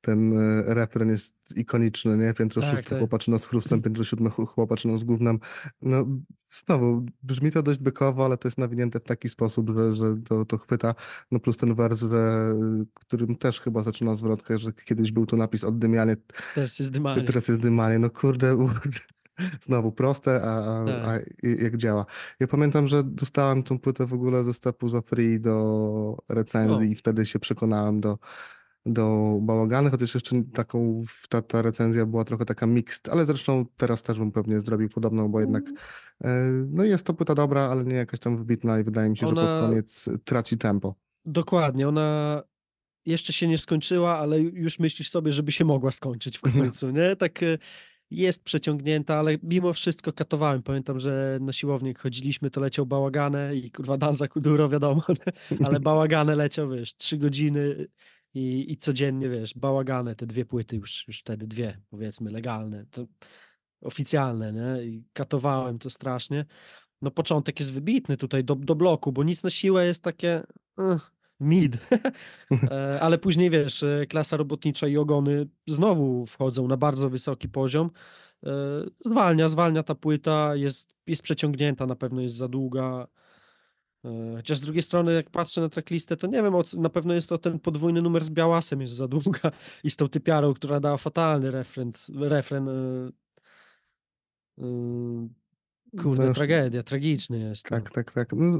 ten 0.02 0.40
e, 0.40 0.64
refren 0.74 1.10
jest 1.10 1.58
ikoniczny, 1.58 2.18
nie? 2.18 2.34
Piętro 2.34 2.62
Tak, 2.62 2.72
szóste 2.72 2.90
tak. 2.90 3.00
chłopaczyna 3.00 3.38
z 3.38 3.46
chrustem, 3.48 3.82
piętro 3.82 4.04
siódme 4.04 4.30
chł- 4.30 4.46
chłopaczyną 4.48 4.98
z 4.98 5.04
gównem. 5.04 5.40
No 5.82 6.06
znowu, 6.50 7.06
brzmi 7.24 7.52
to 7.52 7.64
dość 7.64 7.80
bykowo, 7.80 8.26
ale 8.26 8.38
to 8.38 8.48
jest 8.48 8.58
nawinięte 8.58 9.00
w 9.00 9.04
taki 9.04 9.30
sposób, 9.30 9.70
że, 9.70 9.96
że 9.96 10.16
to, 10.26 10.46
to 10.46 10.58
chwyta. 10.58 10.96
No 11.32 11.40
plus 11.40 11.58
ten 11.58 11.76
wers, 11.76 12.00
że, 12.02 12.54
którym 12.94 13.36
też 13.36 13.62
chyba 13.62 13.82
zaczyna 13.84 14.16
zwrotkę, 14.16 14.58
że 14.60 14.74
kiedyś 14.74 15.12
był 15.12 15.26
tu 15.26 15.38
napis 15.38 15.64
oddymianie, 15.64 16.18
Też 16.56 16.80
jest 16.80 16.92
dymanie. 16.92 17.22
teraz 17.24 17.48
jest 17.48 17.62
dymanie. 17.62 18.00
No 18.00 18.10
kurde, 18.10 18.58
znowu 19.62 19.92
proste, 19.92 20.42
a, 20.44 20.86
Tak. 20.86 21.04
a 21.06 21.20
jak 21.64 21.78
działa. 21.78 22.06
Ja 22.40 22.48
pamiętam, 22.48 22.88
że 22.88 23.04
dostałem 23.04 23.64
tą 23.64 23.80
płytę 23.80 24.06
w 24.08 24.14
ogóle 24.14 24.44
ze 24.44 24.54
stepu 24.54 24.88
za 24.88 25.02
free 25.02 25.40
do 25.40 26.18
recenzji 26.30 26.88
O. 26.88 26.92
i 26.92 26.96
wtedy 26.96 27.26
się 27.26 27.40
przekonałem 27.40 28.00
do, 28.02 28.18
do 28.86 29.38
bałagany, 29.42 29.90
chociaż 29.90 30.14
jeszcze 30.14 30.44
taką, 30.54 31.04
ta, 31.30 31.42
ta 31.42 31.62
recenzja 31.62 32.06
była 32.06 32.24
trochę 32.24 32.46
taka 32.46 32.68
mixed, 32.68 33.10
ale 33.10 33.26
zresztą 33.26 33.66
teraz 33.78 34.02
też 34.02 34.20
bym 34.20 34.32
pewnie 34.32 34.62
zrobił 34.62 34.90
podobną, 34.90 35.30
bo 35.30 35.40
jednak 35.40 35.64
e, 36.24 36.52
no 36.70 36.84
jest 36.84 37.06
to 37.06 37.14
płyta 37.14 37.36
dobra, 37.36 37.62
ale 37.62 37.86
nie 37.86 37.96
jakaś 37.96 38.20
tam 38.20 38.38
wybitna 38.38 38.80
i 38.80 38.84
wydaje 38.84 39.10
mi 39.10 39.18
się, 39.18 39.28
że 39.28 39.34
pod 39.36 39.44
Ona- 39.44 39.62
koniec 39.62 40.10
traci 40.26 40.58
tempo. 40.58 40.96
Dokładnie, 41.26 41.88
ona 41.88 42.42
jeszcze 43.06 43.34
się 43.34 43.48
nie 43.48 43.58
skończyła, 43.58 44.18
ale 44.18 44.38
ju- 44.40 44.52
już 44.54 44.80
myślisz 44.80 45.10
sobie, 45.10 45.34
żeby 45.34 45.52
się 45.52 45.66
mogła 45.66 45.92
skończyć 45.92 46.38
w 46.38 46.42
końcu, 46.42 46.92
nie? 46.92 47.16
Tak 47.16 47.44
e, 47.44 47.58
jest 48.12 48.44
przeciągnięta, 48.44 49.16
ale 49.16 49.38
mimo 49.44 49.74
wszystko 49.74 50.14
katowałem. 50.14 50.64
Pamiętam, 50.64 51.00
że 51.00 51.38
na 51.42 51.54
siłownię 51.54 51.88
jak 51.88 52.00
chodziliśmy, 52.00 52.50
to 52.50 52.62
leciał 52.62 52.86
bałaganę 52.86 53.56
i 53.56 53.72
kurwa 53.72 53.98
Danza 53.98 54.28
Kuduro, 54.28 54.70
wiadomo, 54.70 55.02
ale 55.66 55.80
bałaganę 55.80 56.36
leciał, 56.36 56.70
wiesz, 56.70 56.96
trzy 56.96 57.18
godziny 57.18 57.88
i, 58.34 58.72
i 58.72 58.78
codziennie, 58.78 59.30
wiesz, 59.30 59.54
bałaganę, 59.54 60.16
te 60.16 60.26
dwie 60.26 60.46
płyty 60.46 60.76
już, 60.76 61.08
już 61.08 61.20
wtedy 61.20 61.48
dwie, 61.48 61.78
powiedzmy, 61.90 62.32
legalne, 62.32 62.86
to 62.92 63.06
oficjalne, 63.82 64.54
nie? 64.54 64.84
I 64.84 65.04
katowałem 65.14 65.80
to 65.80 65.90
strasznie. 65.90 66.46
No 67.02 67.12
początek 67.12 67.60
jest 67.60 67.74
wybitny 67.74 68.18
tutaj 68.18 68.44
do, 68.44 68.56
do 68.56 68.76
bloku, 68.76 69.12
bo 69.12 69.24
nic 69.24 69.44
na 69.44 69.50
siłę 69.50 69.86
jest 69.86 70.04
takie 70.04 70.44
eh, 70.80 71.12
mid. 71.42 71.78
E, 72.72 73.00
Ale 73.02 73.18
później 73.18 73.50
wiesz, 73.50 73.84
e, 73.84 74.06
klasa 74.06 74.38
robotnicza 74.38 74.88
i 74.88 74.98
ogony 74.98 75.48
znowu 75.68 76.26
wchodzą 76.26 76.68
na 76.68 76.78
bardzo 76.78 77.10
wysoki 77.10 77.50
poziom. 77.50 77.92
E, 78.46 78.52
Zwalnia, 79.00 79.50
zwalnia 79.50 79.84
ta 79.84 79.96
płyta, 79.96 80.56
jest, 80.56 80.94
jest 81.08 81.22
przeciągnięta, 81.22 81.86
na 81.86 81.96
pewno 81.96 82.22
jest 82.22 82.36
za 82.36 82.48
długa. 82.48 83.08
E, 84.06 84.36
Chociaż 84.36 84.58
z 84.58 84.62
drugiej 84.62 84.84
strony, 84.84 85.14
jak 85.14 85.30
patrzę 85.30 85.62
na 85.62 85.70
tracklistę, 85.70 86.18
to 86.18 86.28
nie 86.28 86.44
wiem, 86.44 86.54
na 86.78 86.90
pewno 86.90 87.14
jest 87.14 87.30
to 87.30 87.38
ten 87.38 87.60
podwójny 87.60 88.02
numer 88.02 88.24
z 88.24 88.30
Białasem 88.30 88.82
jest 88.82 88.94
za 88.94 89.08
długa 89.08 89.40
i 89.84 89.92
z 89.92 89.96
tą 89.96 90.10
typiarą, 90.10 90.54
która 90.54 90.80
dała 90.80 90.98
fatalny 90.98 91.52
refren. 91.52 91.92
refren 92.16 92.70
e, 92.70 92.74
e, 94.60 94.64
Kurde, 96.02 96.28
już- 96.28 96.38
tragedia, 96.38 96.84
tragiczny 96.84 97.40
jest. 97.40 97.72
no. 97.72 97.78
Tak, 97.78 97.92
tak, 97.92 98.12
tak. 98.12 98.34
No, 98.36 98.60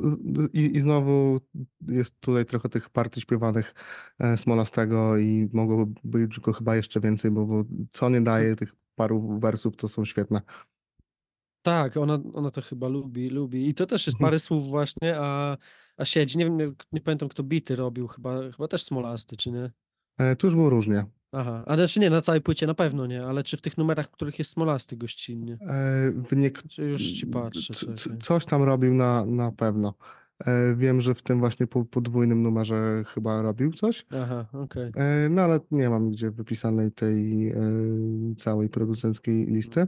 I, 0.54 0.76
I 0.76 0.80
znowu 0.80 1.40
jest 1.88 2.20
tutaj 2.20 2.46
trochę 2.46 2.70
tych 2.70 2.90
partii 2.90 3.22
śpiewanych 3.22 3.74
e, 4.20 4.38
Smolastego 4.38 5.18
i 5.18 5.50
mogłoby 5.54 5.94
być 6.04 6.40
go 6.40 6.54
chyba 6.54 6.76
jeszcze 6.76 7.00
więcej, 7.00 7.32
bo, 7.32 7.46
bo 7.46 7.64
co 7.90 8.10
nie 8.10 8.22
daje 8.22 8.56
tych 8.56 8.74
paru 8.96 9.40
wersów, 9.40 9.76
to 9.76 9.88
są 9.88 10.06
świetne. 10.06 10.42
Tak, 11.62 11.98
ona, 11.98 12.20
ona 12.34 12.52
to 12.52 12.62
chyba 12.62 12.88
lubi, 12.88 13.30
lubi. 13.30 13.68
I 13.70 13.74
to 13.74 13.86
też 13.86 14.08
jest 14.08 14.16
Mhm. 14.16 14.28
parę 14.28 14.40
słów 14.40 14.70
właśnie, 14.70 15.16
a, 15.20 15.58
a 15.98 16.06
siedzi. 16.06 16.38
Nie 16.38 16.46
wiem, 16.46 16.58
nie, 16.58 16.72
nie 16.92 17.02
pamiętam 17.02 17.30
kto 17.30 17.44
bity 17.44 17.76
robił, 17.76 18.08
chyba, 18.08 18.52
chyba 18.52 18.68
też 18.68 18.84
Smolasty, 18.84 19.38
czy 19.38 19.52
nie? 19.52 19.72
E, 20.20 20.36
Tu 20.36 20.48
już 20.48 20.56
było 20.56 20.70
różnie. 20.70 21.06
Aha, 21.34 21.64
a 21.68 21.76
znaczy 21.76 22.00
nie, 22.00 22.10
na 22.10 22.22
całej 22.22 22.42
płycie 22.42 22.68
na 22.68 22.74
pewno 22.74 23.06
nie, 23.08 23.24
ale 23.26 23.44
czy 23.44 23.58
w 23.58 23.62
tych 23.62 23.78
numerach, 23.78 24.08
w 24.08 24.12
których 24.12 24.40
jest 24.40 24.52
Smolasty 24.52 24.98
gościnnie? 24.98 25.58
E, 25.62 26.12
W 26.12 26.36
niek- 26.36 26.64
Czy 26.70 26.82
już 26.84 27.12
ci 27.12 27.28
patrzę, 27.28 27.74
c- 27.74 27.86
c- 27.86 27.96
czekaj. 27.96 28.18
Coś 28.20 28.46
tam 28.46 28.64
robił 28.64 28.94
na, 28.94 29.26
na 29.26 29.52
pewno. 29.52 29.94
E, 30.46 30.76
Wiem, 30.76 31.02
że 31.02 31.16
w 31.16 31.22
tym 31.22 31.40
właśnie 31.40 31.68
po- 31.68 31.86
podwójnym 31.86 32.44
numerze 32.44 33.04
chyba 33.08 33.42
robił 33.42 33.74
coś, 33.74 34.06
Aha, 34.12 34.46
okej. 34.54 34.92
E, 34.96 35.30
no 35.30 35.42
ale 35.42 35.60
nie 35.72 35.90
mam 35.90 36.04
nigdzie 36.04 36.32
wypisanej 36.32 36.92
tej 36.92 37.50
e, 37.50 37.56
całej 38.38 38.70
producenckiej 38.70 39.46
listy. 39.46 39.88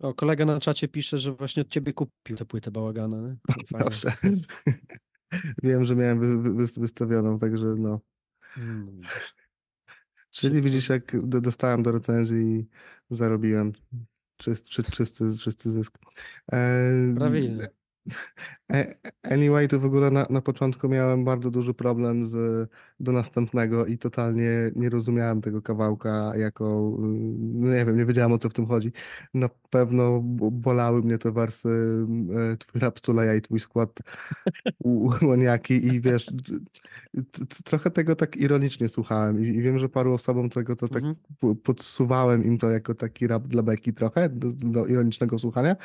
O, 0.00 0.14
kolega 0.14 0.44
na 0.44 0.60
czacie 0.60 0.88
pisze, 0.88 1.18
że 1.18 1.32
właśnie 1.32 1.62
od 1.62 1.68
ciebie 1.68 1.92
kupił 1.92 2.36
tę 2.36 2.44
płytę 2.44 2.70
bałagana, 2.70 3.16
nie? 3.20 3.36
Proszę. 3.78 4.12
Wiem, 5.62 5.84
że 5.84 5.96
miałem 5.96 6.20
wy, 6.20 6.52
wy, 6.52 6.66
wystawioną, 6.80 7.38
także 7.38 7.66
no. 7.66 8.00
Mm, 8.56 8.90
widzisz. 8.90 9.34
Czyli 10.30 10.62
widzisz, 10.62 10.88
jak 10.88 11.26
do- 11.26 11.40
dostałem 11.40 11.82
do 11.82 11.92
recenzji 11.92 12.38
i 12.46 12.68
zarobiłem 13.10 13.72
czyst, 14.36 14.68
czy, 14.68 14.82
czysty, 14.82 15.24
czysty 15.40 15.70
zysk. 15.70 15.98
E, 16.52 16.92
Prawilnie. 17.16 17.68
e, 18.72 18.94
Anyway, 19.22 19.68
to 19.68 19.80
w 19.80 19.84
ogóle 19.84 20.10
na, 20.10 20.26
na 20.30 20.40
początku 20.42 20.88
miałem 20.88 21.24
bardzo 21.24 21.50
duży 21.50 21.74
problem 21.74 22.26
z, 22.26 22.68
do 23.00 23.12
następnego 23.12 23.86
i 23.86 23.98
totalnie 23.98 24.50
nie 24.76 24.90
rozumiałem 24.90 25.40
tego 25.40 25.62
kawałka 25.62 26.32
jako, 26.36 26.96
no 27.38 27.68
nie 27.68 27.84
wiem, 27.84 27.96
nie 27.96 28.04
wiedziałem 28.06 28.32
o 28.32 28.38
co 28.38 28.48
w 28.48 28.52
tym 28.52 28.66
chodzi. 28.66 28.92
Na 29.34 29.48
pewno 29.70 30.20
bo- 30.24 30.50
bolały 30.50 31.02
mnie 31.02 31.18
te 31.18 31.32
wersy 31.32 31.68
y, 32.52 32.56
Twój 32.56 32.80
rap 32.80 32.98
stuleja 32.98 33.34
i 33.34 33.40
twój 33.40 33.60
skład 33.60 33.98
łoniaki 35.22 35.86
i 35.86 36.00
wiesz, 36.00 36.30
trochę 37.64 37.90
tego 37.90 38.16
tak 38.16 38.36
ironicznie 38.36 38.88
słuchałem 38.88 39.44
i, 39.44 39.62
wiem, 39.62 39.78
że 39.78 39.88
paru 39.88 40.12
osobom 40.12 40.50
tego 40.50 40.76
to 40.76 40.88
tak 40.88 41.00
Mhm. 41.02 41.16
po- 41.40 41.54
podsuwałem 41.54 42.44
im 42.44 42.58
to 42.58 42.70
jako 42.70 42.94
taki 42.94 43.26
rap 43.26 43.46
dla 43.46 43.62
beki 43.62 43.92
trochę, 43.92 44.28
do, 44.28 44.86
ironicznego 44.86 45.38
słuchania. 45.38 45.76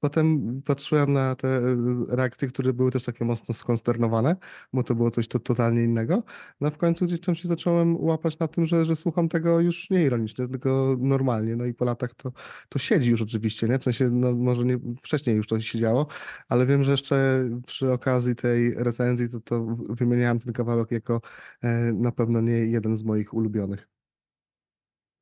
Potem 0.00 0.60
patrzyłem 0.62 1.12
na 1.12 1.34
te 1.34 1.48
e, 1.48 1.76
reakcje, 2.08 2.48
które 2.48 2.72
były 2.72 2.90
też 2.90 3.04
takie 3.04 3.24
mocno 3.24 3.54
skonsternowane, 3.54 4.36
bo 4.72 4.82
to 4.82 4.94
było 4.94 5.10
coś 5.10 5.28
to, 5.28 5.38
totalnie 5.38 5.84
innego. 5.84 6.22
No 6.60 6.70
w 6.70 6.78
końcu 6.78 7.06
gdzieś 7.06 7.20
tam 7.20 7.34
się 7.34 7.48
zacząłem 7.48 7.96
łapać 7.96 8.38
na 8.38 8.48
tym, 8.48 8.66
że, 8.66 8.84
że 8.84 8.96
słucham 8.96 9.28
tego 9.28 9.60
już 9.60 9.90
nie 9.90 10.04
ironicznie, 10.04 10.48
tylko 10.48 10.96
normalnie. 11.00 11.56
No 11.56 11.64
i 11.64 11.74
po 11.74 11.84
latach 11.84 12.14
to, 12.14 12.32
to 12.68 12.78
siedzi 12.78 13.10
już 13.10 13.22
oczywiście, 13.22 13.68
nie? 13.68 13.78
W 13.78 13.84
sensie, 13.84 14.10
no 14.10 14.32
może 14.32 14.64
nie, 14.64 14.78
wcześniej 15.02 15.36
już 15.36 15.46
to 15.46 15.60
siedziało, 15.60 16.06
ale 16.48 16.66
wiem, 16.66 16.84
że 16.84 16.90
jeszcze 16.90 17.48
przy 17.66 17.92
okazji 17.92 18.34
tej 18.34 18.74
recenzji 18.74 19.28
to, 19.30 19.40
to 19.40 19.66
wymieniałem 19.88 20.38
ten 20.38 20.52
kawałek 20.52 20.90
jako 20.90 21.20
e, 21.62 21.92
na 21.92 22.12
pewno 22.12 22.40
nie 22.40 22.52
jeden 22.52 22.96
z 22.96 23.04
moich 23.04 23.34
ulubionych. 23.34 23.88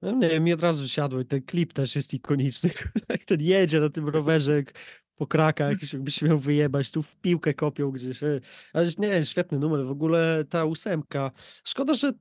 No 0.03 0.13
nie 0.13 0.41
mi 0.41 0.53
od 0.53 0.63
razu 0.63 0.89
siadło 0.89 1.21
i 1.21 1.25
ten 1.25 1.43
klip 1.43 1.73
też 1.73 1.97
jest 1.97 2.15
ikoniczny. 2.15 2.71
Jak 3.09 3.25
ten 3.25 3.41
jedzie 3.41 3.81
na 3.81 3.91
tym 3.91 4.09
rowerze 4.09 4.63
jak 5.19 5.27
po 5.27 5.27
krakach, 5.27 5.71
jakiś 5.71 5.93
jakby 5.93 6.11
się 6.11 6.27
miał 6.27 6.39
wyjebać, 6.39 6.91
tu 6.91 7.03
w 7.03 7.17
piłkę 7.17 7.55
kopią 7.55 7.91
gdzieś. 7.91 8.21
Ale 8.73 8.89
nie, 8.99 9.25
świetny 9.25 9.59
numer. 9.59 9.87
W 9.87 9.91
ogóle 9.91 10.45
ta 10.49 10.65
ósemka. 10.65 11.31
Szkoda, 11.65 11.95
że, 11.95 12.13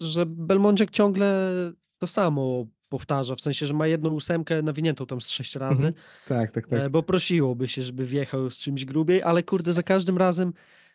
że 0.00 0.26
Belmondziak 0.26 0.90
ciągle 0.90 1.50
to 1.98 2.06
samo 2.06 2.66
powtarza, 2.88 3.34
w 3.34 3.40
sensie, 3.40 3.66
że 3.66 3.74
ma 3.74 3.86
jedną 3.86 4.10
ósemkę 4.10 4.62
nawiniętą 4.62 5.06
tam 5.06 5.20
z 5.20 5.28
sześć 5.28 5.56
razy, 5.56 5.86
Mhm. 5.86 5.94
Tak, 6.26 6.50
tak, 6.50 6.66
tak. 6.66 6.80
e, 6.80 6.90
bo 6.90 7.02
prosiłoby 7.02 7.68
się, 7.68 7.82
żeby 7.82 8.04
wjechał 8.06 8.50
z 8.50 8.58
czymś 8.58 8.84
grubiej, 8.84 9.22
ale 9.22 9.42
kurde, 9.42 9.72
za 9.72 9.82
każdym 9.82 10.18
razem 10.18 10.52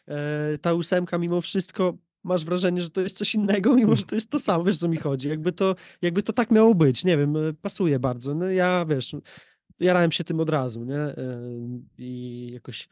e, 0.08 0.58
ta 0.58 0.74
ósemka 0.74 1.18
mimo 1.18 1.42
wszystko 1.42 1.98
masz 2.24 2.46
wrażenie, 2.46 2.82
że 2.82 2.90
to 2.90 3.02
jest 3.02 3.18
coś 3.18 3.36
innego, 3.36 3.76
mimo 3.76 3.96
że 3.96 4.04
to 4.04 4.16
jest 4.16 4.30
to 4.30 4.40
samo, 4.40 4.64
wiesz 4.64 4.78
co 4.78 4.88
mi 4.88 4.98
chodzi, 4.98 5.30
jakby 5.30 5.52
to, 5.52 5.76
jakby 6.02 6.24
to 6.24 6.34
tak 6.34 6.52
miało 6.52 6.76
być, 6.76 7.04
nie 7.06 7.18
wiem, 7.18 7.38
e, 7.38 7.54
pasuje 7.54 8.00
bardzo, 8.00 8.36
no 8.36 8.50
ja, 8.52 8.86
wiesz, 8.90 9.16
jarałem 9.80 10.12
się 10.12 10.24
tym 10.24 10.40
od 10.40 10.50
razu, 10.50 10.86
nie, 10.86 11.00
e, 11.00 11.42
i 11.98 12.52
jakoś 12.54 12.88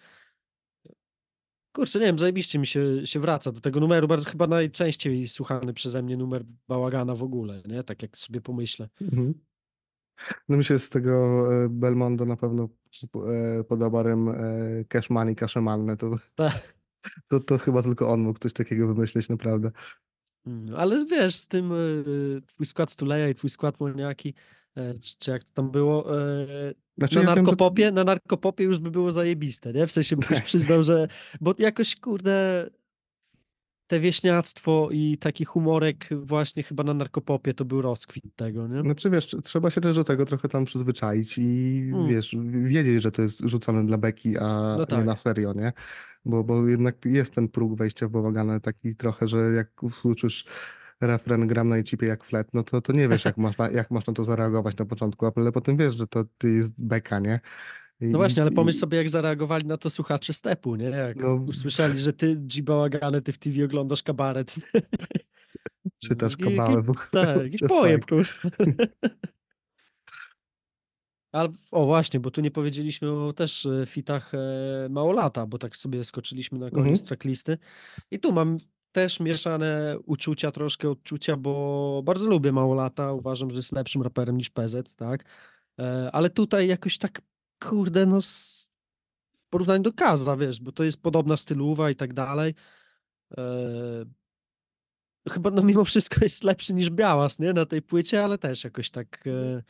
Kurczę, 1.76 2.00
nie 2.00 2.06
wiem, 2.06 2.20
zajebiście 2.20 2.60
mi 2.60 2.68
się, 2.68 3.08
się 3.08 3.20
wraca 3.20 3.52
do 3.52 3.60
tego 3.60 3.80
numeru, 3.80 4.08
bardzo 4.08 4.30
chyba 4.30 4.48
najczęściej 4.48 5.28
słuchany 5.28 5.74
przeze 5.74 6.04
mnie 6.04 6.18
numer 6.18 6.44
Bałagana 6.68 7.16
w 7.16 7.24
ogóle, 7.24 7.62
nie? 7.66 7.84
Tak 7.84 8.02
jak 8.02 8.18
sobie 8.18 8.42
pomyślę. 8.42 8.90
Mhm. 9.02 9.34
No 10.50 10.58
mi 10.58 10.64
się 10.64 10.80
z 10.80 10.90
tego 10.90 11.44
e, 11.54 11.70
Belmondo 11.70 12.26
na 12.26 12.36
pewno 12.36 12.70
e, 13.28 13.64
podoba 13.64 14.04
rym 14.04 14.36
cash 14.88 15.10
money, 15.10 15.36
kaszemalne. 15.36 15.98
To, 15.98 16.12
Tak. 16.36 16.78
to, 17.30 17.40
to 17.40 17.58
chyba 17.58 17.84
tylko 17.84 18.10
on 18.10 18.22
mógł 18.22 18.40
coś 18.40 18.54
takiego 18.54 18.88
wymyślić, 18.88 19.30
naprawdę. 19.30 19.72
Mm, 20.46 20.76
Ale 20.76 21.06
wiesz, 21.06 21.36
z 21.36 21.48
tym 21.48 21.74
twój 22.48 22.66
skład 22.66 22.92
Stuleja 22.92 23.30
i 23.30 23.34
twój 23.34 23.50
skład 23.50 23.80
Moniaki, 23.80 24.30
e, 24.30 24.34
czy, 24.76 25.16
czy 25.20 25.32
jak 25.32 25.44
to 25.44 25.52
tam 25.54 25.72
było, 25.72 26.20
e, 26.22 26.46
Znaczy, 26.98 27.16
na 27.16 27.22
ja 27.22 27.28
wiem, 27.28 27.36
że- 27.36 27.42
narkopopie, 27.52 27.92
na 27.92 28.04
narkopopie 28.04 28.64
już 28.64 28.80
by 28.80 28.92
było 28.92 29.12
zajebiste, 29.12 29.74
nie? 29.74 29.88
W 29.88 29.92
sensie 29.92 30.16
byś 30.16 30.28
Tak. 30.28 30.44
przyznał, 30.44 30.84
że, 30.84 31.08
bo 31.42 31.54
jakoś, 31.60 31.96
kurde, 31.96 32.70
te 33.88 34.00
wieśniactwo 34.00 34.90
i 34.92 35.18
taki 35.18 35.46
humorek 35.46 36.10
właśnie 36.22 36.64
chyba 36.64 36.84
na 36.84 36.94
narkopopie 36.94 37.54
to 37.54 37.66
był 37.66 37.82
rozkwit 37.82 38.24
tego, 38.36 38.68
nie? 38.68 38.82
Znaczy 38.82 39.10
wiesz, 39.10 39.28
tr- 39.34 39.42
trzeba 39.42 39.70
się 39.72 39.82
też 39.82 39.96
do 39.96 40.04
tego 40.04 40.26
trochę 40.26 40.48
tam 40.48 40.66
przyzwyczaić 40.66 41.38
i 41.38 41.82
Mm. 41.94 42.08
wiesz, 42.08 42.36
wiedzieć, 42.64 43.02
że 43.02 43.12
to 43.12 43.22
jest 43.22 43.40
rzucone 43.50 43.86
dla 43.86 43.98
beki, 43.98 44.38
a 44.38 44.48
No 44.48 44.80
nie 44.80 44.86
tak. 44.86 45.06
na 45.06 45.16
serio, 45.16 45.54
nie? 45.54 45.74
Bo, 46.26 46.44
bo 46.44 46.68
jednak 46.68 47.06
jest 47.06 47.34
ten 47.34 47.48
próg 47.50 47.78
wejścia 47.78 48.08
w 48.08 48.12
bałaganę 48.12 48.60
taki 48.60 48.96
trochę, 48.96 49.28
że 49.28 49.38
jak 49.38 49.84
usłyszysz 49.84 50.46
refren 51.02 51.48
gram 51.48 51.70
na 51.70 51.84
cipie 51.84 52.08
jak 52.08 52.24
flet, 52.24 52.48
no 52.54 52.64
to, 52.64 52.82
to 52.82 52.94
nie 52.94 53.08
wiesz, 53.10 53.26
jak 53.26 53.38
masz, 53.38 53.58
na, 53.58 53.70
jak 53.70 53.92
masz 53.92 54.08
na 54.08 54.14
to 54.14 54.24
zareagować 54.24 54.78
na 54.78 54.86
początku, 54.86 55.26
ale 55.36 55.52
potem 55.52 55.78
wiesz, 55.78 55.96
że 55.96 56.08
to 56.08 56.24
ty 56.38 56.52
jest 56.54 56.74
beka, 56.86 57.20
nie? 57.20 57.40
I, 58.00 58.06
No 58.06 58.18
właśnie, 58.18 58.42
ale 58.44 58.52
i- 58.52 58.56
pomyśl 58.56 58.80
sobie, 58.80 58.98
jak 58.98 59.10
zareagowali 59.10 59.66
na 59.68 59.78
to 59.78 59.90
słuchacze 59.90 60.34
stepu, 60.34 60.76
nie? 60.76 60.86
Jak 60.86 61.16
No. 61.18 61.36
usłyszeli, 61.36 61.98
że 61.98 62.14
ty, 62.14 62.36
G. 62.36 62.64
Bałagany, 62.64 63.22
ty 63.22 63.34
w 63.34 63.38
TV 63.38 63.66
oglądasz 63.66 64.04
kabaret. 64.04 64.56
Czytasz 66.04 66.36
ogóle. 66.36 66.84
Tak, 67.12 67.44
jakiś 67.44 67.62
pojeb. 67.68 68.06
Ale, 71.32 71.50
o 71.72 71.86
właśnie, 71.86 72.20
bo 72.20 72.32
tu 72.32 72.42
nie 72.42 72.52
powiedzieliśmy 72.52 73.12
o 73.12 73.34
też 73.34 73.66
e, 73.66 73.86
fitach 73.86 74.34
e, 74.34 74.38
Małolata, 74.90 75.46
bo 75.48 75.58
tak 75.58 75.76
sobie 75.78 76.04
skoczyliśmy 76.04 76.60
na 76.60 76.70
koniec 76.70 76.88
Mhm. 77.02 77.06
tracklisty. 77.08 77.58
I 78.12 78.20
tu 78.20 78.34
mam 78.34 78.58
też 78.94 79.20
mieszane 79.20 79.96
uczucia, 80.06 80.52
troszkę 80.52 80.90
odczucia, 80.90 81.38
bo 81.38 82.02
bardzo 82.06 82.30
lubię 82.30 82.52
Małolata, 82.52 83.14
uważam, 83.14 83.50
że 83.50 83.56
jest 83.56 83.72
lepszym 83.72 84.02
raperem 84.02 84.38
niż 84.38 84.50
PZ, 84.50 84.96
tak? 84.96 85.26
E, 85.80 86.10
ale 86.14 86.30
tutaj 86.30 86.68
jakoś 86.68 86.98
tak, 86.98 87.22
kurde, 87.60 88.06
no 88.06 88.20
w 88.22 89.50
porównaniu 89.50 89.84
do 89.84 89.94
Kaza, 89.94 90.38
wiesz, 90.38 90.62
bo 90.62 90.72
to 90.72 90.84
jest 90.84 91.02
podobna 91.02 91.38
stylowa 91.38 91.90
i 91.90 91.96
tak 91.96 92.14
dalej. 92.14 92.54
E, 93.38 93.44
chyba 95.30 95.52
no 95.52 95.64
mimo 95.64 95.84
wszystko 95.84 96.20
jest 96.22 96.44
lepszy 96.44 96.74
niż 96.74 96.90
Białas, 96.90 97.40
nie, 97.40 97.54
na 97.54 97.66
tej 97.66 97.82
płycie, 97.82 98.24
ale 98.24 98.38
też 98.38 98.64
jakoś 98.64 98.90
tak 98.90 99.24
e, 99.28 99.64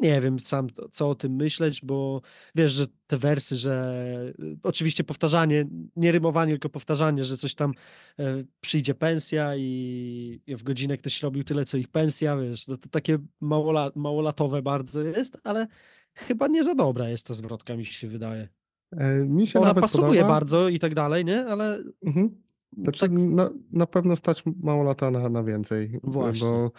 nie 0.00 0.20
wiem 0.20 0.38
sam 0.38 0.66
co 0.90 1.10
o 1.10 1.14
tym 1.14 1.32
myśleć, 1.36 1.80
bo 1.84 2.20
wiesz, 2.54 2.72
że 2.72 2.86
te 3.06 3.16
wersy, 3.16 3.56
że 3.56 3.94
e, 4.38 4.56
oczywiście 4.62 5.04
powtarzanie, 5.04 5.64
nie 5.96 6.12
rymowanie, 6.12 6.52
tylko 6.52 6.68
powtarzanie, 6.68 7.24
że 7.24 7.36
coś 7.36 7.54
tam 7.54 7.72
e, 8.18 8.44
przyjdzie 8.60 8.94
pensja 8.94 9.56
i, 9.56 10.40
i 10.46 10.56
w 10.56 10.62
godzinę 10.62 10.96
ktoś 10.96 11.22
robił 11.22 11.44
tyle, 11.44 11.64
co 11.64 11.76
ich 11.76 11.88
pensja, 11.88 12.36
wiesz, 12.36 12.68
no 12.68 12.76
to 12.76 12.88
takie 12.88 13.18
małola, 13.40 13.90
małolatowe 13.94 14.62
bardzo 14.62 15.02
jest, 15.02 15.38
ale 15.44 15.66
chyba 16.14 16.46
nie 16.48 16.64
za 16.64 16.74
dobra 16.74 17.08
jest 17.08 17.26
ta 17.26 17.34
zwrotka, 17.34 17.76
mi 17.76 17.84
się 17.86 18.08
wydaje. 18.08 18.48
E, 18.92 19.24
Mi 19.24 19.46
się 19.46 19.60
Ona 19.60 19.74
pasuje 19.74 20.06
podoba. 20.08 20.28
bardzo 20.28 20.68
i 20.68 20.78
tak 20.78 20.94
dalej, 20.94 21.24
nie, 21.24 21.44
ale 21.46 21.78
Mhm. 22.06 22.42
Znaczy, 22.78 23.00
tak, 23.00 23.10
na, 23.12 23.50
na 23.72 23.86
pewno 23.86 24.16
stać 24.16 24.44
mało 24.62 24.84
lata 24.84 25.10
na, 25.10 25.28
na 25.28 25.44
więcej, 25.44 26.00
Właśnie. 26.02 26.48
bo 26.48 26.70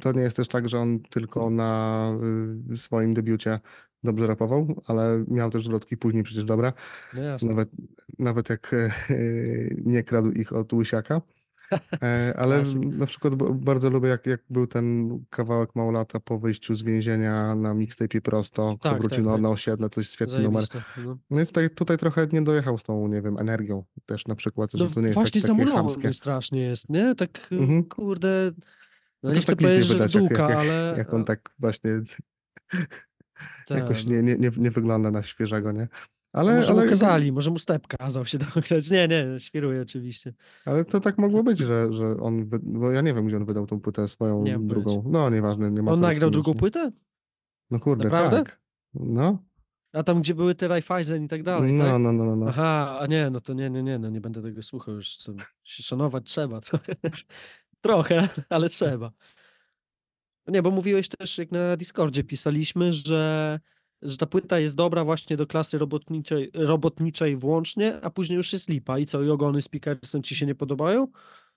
to 0.00 0.12
nie 0.12 0.22
jest 0.22 0.36
też 0.36 0.48
tak, 0.48 0.68
że 0.68 0.78
on 0.78 1.00
tylko 1.00 1.50
na 1.50 2.12
y, 2.72 2.76
swoim 2.76 3.14
debiucie 3.14 3.60
dobrze 4.04 4.26
rapował, 4.26 4.82
ale 4.86 5.24
miał 5.28 5.50
też 5.50 5.64
zwrotki 5.64 5.96
później 5.96 6.22
przecież 6.22 6.44
dobre, 6.44 6.72
no 7.14 7.48
nawet, 7.48 7.70
nawet 8.18 8.50
jak 8.50 8.74
e, 8.74 8.90
nie 9.92 10.02
kradł 10.02 10.30
ich 10.30 10.52
od 10.52 10.72
Łysiaka. 10.72 11.20
E, 12.02 12.32
Ale 12.40 12.62
na 12.76 13.06
przykład 13.06 13.34
bardzo 13.54 13.90
lubię, 13.90 14.08
jak, 14.08 14.26
jak 14.26 14.40
był 14.50 14.66
ten 14.66 15.08
kawałek 15.30 15.70
mało 15.74 15.90
lata 15.90 16.20
po 16.20 16.38
wyjściu 16.38 16.74
z 16.74 16.82
więzienia 16.82 17.54
na 17.54 17.74
mixtape 17.74 18.20
prosto, 18.20 18.76
kto 18.80 18.90
Tak, 18.90 18.98
wrócił 18.98 19.16
tak, 19.16 19.26
na, 19.26 19.32
tak. 19.32 19.42
na 19.42 19.48
osiedle, 19.48 19.90
coś 19.90 20.08
świetny 20.08 20.38
numer. 20.42 20.64
No. 21.04 21.18
No 21.30 21.40
i 21.40 21.46
tutaj, 21.46 21.70
tutaj 21.70 21.98
trochę 21.98 22.26
nie 22.32 22.42
dojechał 22.42 22.78
z 22.78 22.82
tą, 22.82 23.08
nie 23.08 23.22
wiem, 23.22 23.38
energią 23.38 23.84
też 24.06 24.26
na 24.26 24.34
przykład, 24.34 24.70
No 24.74 24.88
że 24.88 24.94
to 24.94 25.00
nie 25.00 25.06
jest 25.06 25.14
właśnie 25.14 25.40
tak, 25.42 25.68
chamskie. 25.68 26.12
strasznie 26.12 26.60
jest, 26.60 26.90
nie? 26.90 27.14
Tak, 27.14 27.48
Mhm. 27.52 27.84
kurde, 27.84 28.50
no 29.22 29.32
nie 29.32 29.40
chcę 29.40 29.46
tak 29.52 29.58
powiedzieć, 29.58 29.86
że 29.86 29.94
wydać, 29.94 30.14
jak- 30.14 30.30
jak- 30.30 30.40
ale... 30.40 30.94
Jak 30.98 31.14
on 31.14 31.24
tak 31.24 31.50
właśnie 31.58 31.90
tak, 33.68 33.78
jakoś 33.80 34.06
nie, 34.06 34.22
nie, 34.22 34.36
nie, 34.38 34.50
nie 34.56 34.70
wygląda 34.70 35.10
na 35.10 35.22
świeżego, 35.22 35.72
nie? 35.72 35.88
Ale, 36.32 36.56
może 36.56 36.72
ale, 36.72 36.88
kazali, 36.88 37.32
może 37.32 37.50
mu 37.50 37.58
step 37.58 37.86
kazał 37.86 38.24
się 38.24 38.38
dograć. 38.54 38.90
Nie, 38.90 39.08
nie, 39.08 39.40
świruję 39.40 39.82
oczywiście. 39.82 40.34
ale 40.64 40.84
to 40.84 41.00
tak 41.00 41.18
mogło 41.18 41.42
być, 41.42 41.58
że, 41.58 41.92
że 41.92 42.16
on, 42.16 42.50
bo 42.62 42.90
ja 42.90 43.00
nie 43.00 43.14
wiem, 43.14 43.26
gdzie 43.26 43.36
on 43.36 43.44
wydał 43.44 43.66
tą 43.66 43.80
płytę 43.80 44.08
swoją 44.08 44.42
Nie 44.42 44.58
drugą. 44.58 45.04
No, 45.06 45.30
nieważne, 45.30 45.70
nie 45.70 45.82
ma 45.82 45.92
On 45.92 46.00
nagrał 46.00 46.30
drugą 46.30 46.54
płytę? 46.54 46.90
No 47.70 47.80
kurde, 47.80 48.04
Naprawdę? 48.04 48.36
tak. 48.36 48.60
No, 48.94 49.38
A 49.92 50.02
tam, 50.02 50.20
gdzie 50.20 50.34
były 50.34 50.54
te 50.54 50.68
Raiffeisen 50.68 51.24
i 51.24 51.28
tak 51.28 51.42
dalej, 51.42 51.72
no, 51.72 51.84
tak? 51.84 51.92
no, 51.92 52.12
no, 52.12 52.24
no, 52.24 52.36
no. 52.36 52.46
Aha, 52.48 52.98
a 53.00 53.06
nie, 53.06 53.30
no 53.30 53.40
to 53.40 53.52
nie, 53.52 53.70
nie, 53.70 53.82
nie, 53.82 53.98
no 53.98 54.10
nie 54.10 54.20
będę 54.20 54.42
tego 54.42 54.62
słuchał 54.62 54.94
już. 54.94 55.18
To 55.18 55.32
się 55.62 55.82
szanować 55.82 56.24
trzeba 56.26 56.60
trochę. 56.60 56.94
trochę, 57.80 58.28
ale 58.48 58.68
trzeba. 58.68 59.12
Nie, 60.48 60.62
bo 60.62 60.70
mówiłeś 60.70 61.08
też, 61.08 61.38
jak 61.38 61.52
na 61.52 61.76
Discordzie 61.76 62.24
pisaliśmy, 62.24 62.92
że, 62.92 63.60
że 64.02 64.16
ta 64.16 64.26
płyta 64.26 64.58
jest 64.58 64.76
dobra 64.76 65.04
właśnie 65.04 65.36
do 65.36 65.46
klasy 65.46 65.78
robotniczej, 65.78 66.50
robotniczej 66.54 67.36
włącznie, 67.36 68.00
a 68.02 68.10
później 68.10 68.36
już 68.36 68.52
jest 68.52 68.68
lipa. 68.68 68.98
I 68.98 69.06
co, 69.06 69.22
i 69.22 69.30
ogony 69.30 69.62
z 69.62 69.68
Pickersem 69.68 70.22
ci 70.22 70.36
się 70.36 70.46
nie 70.46 70.54
podobają? 70.54 71.06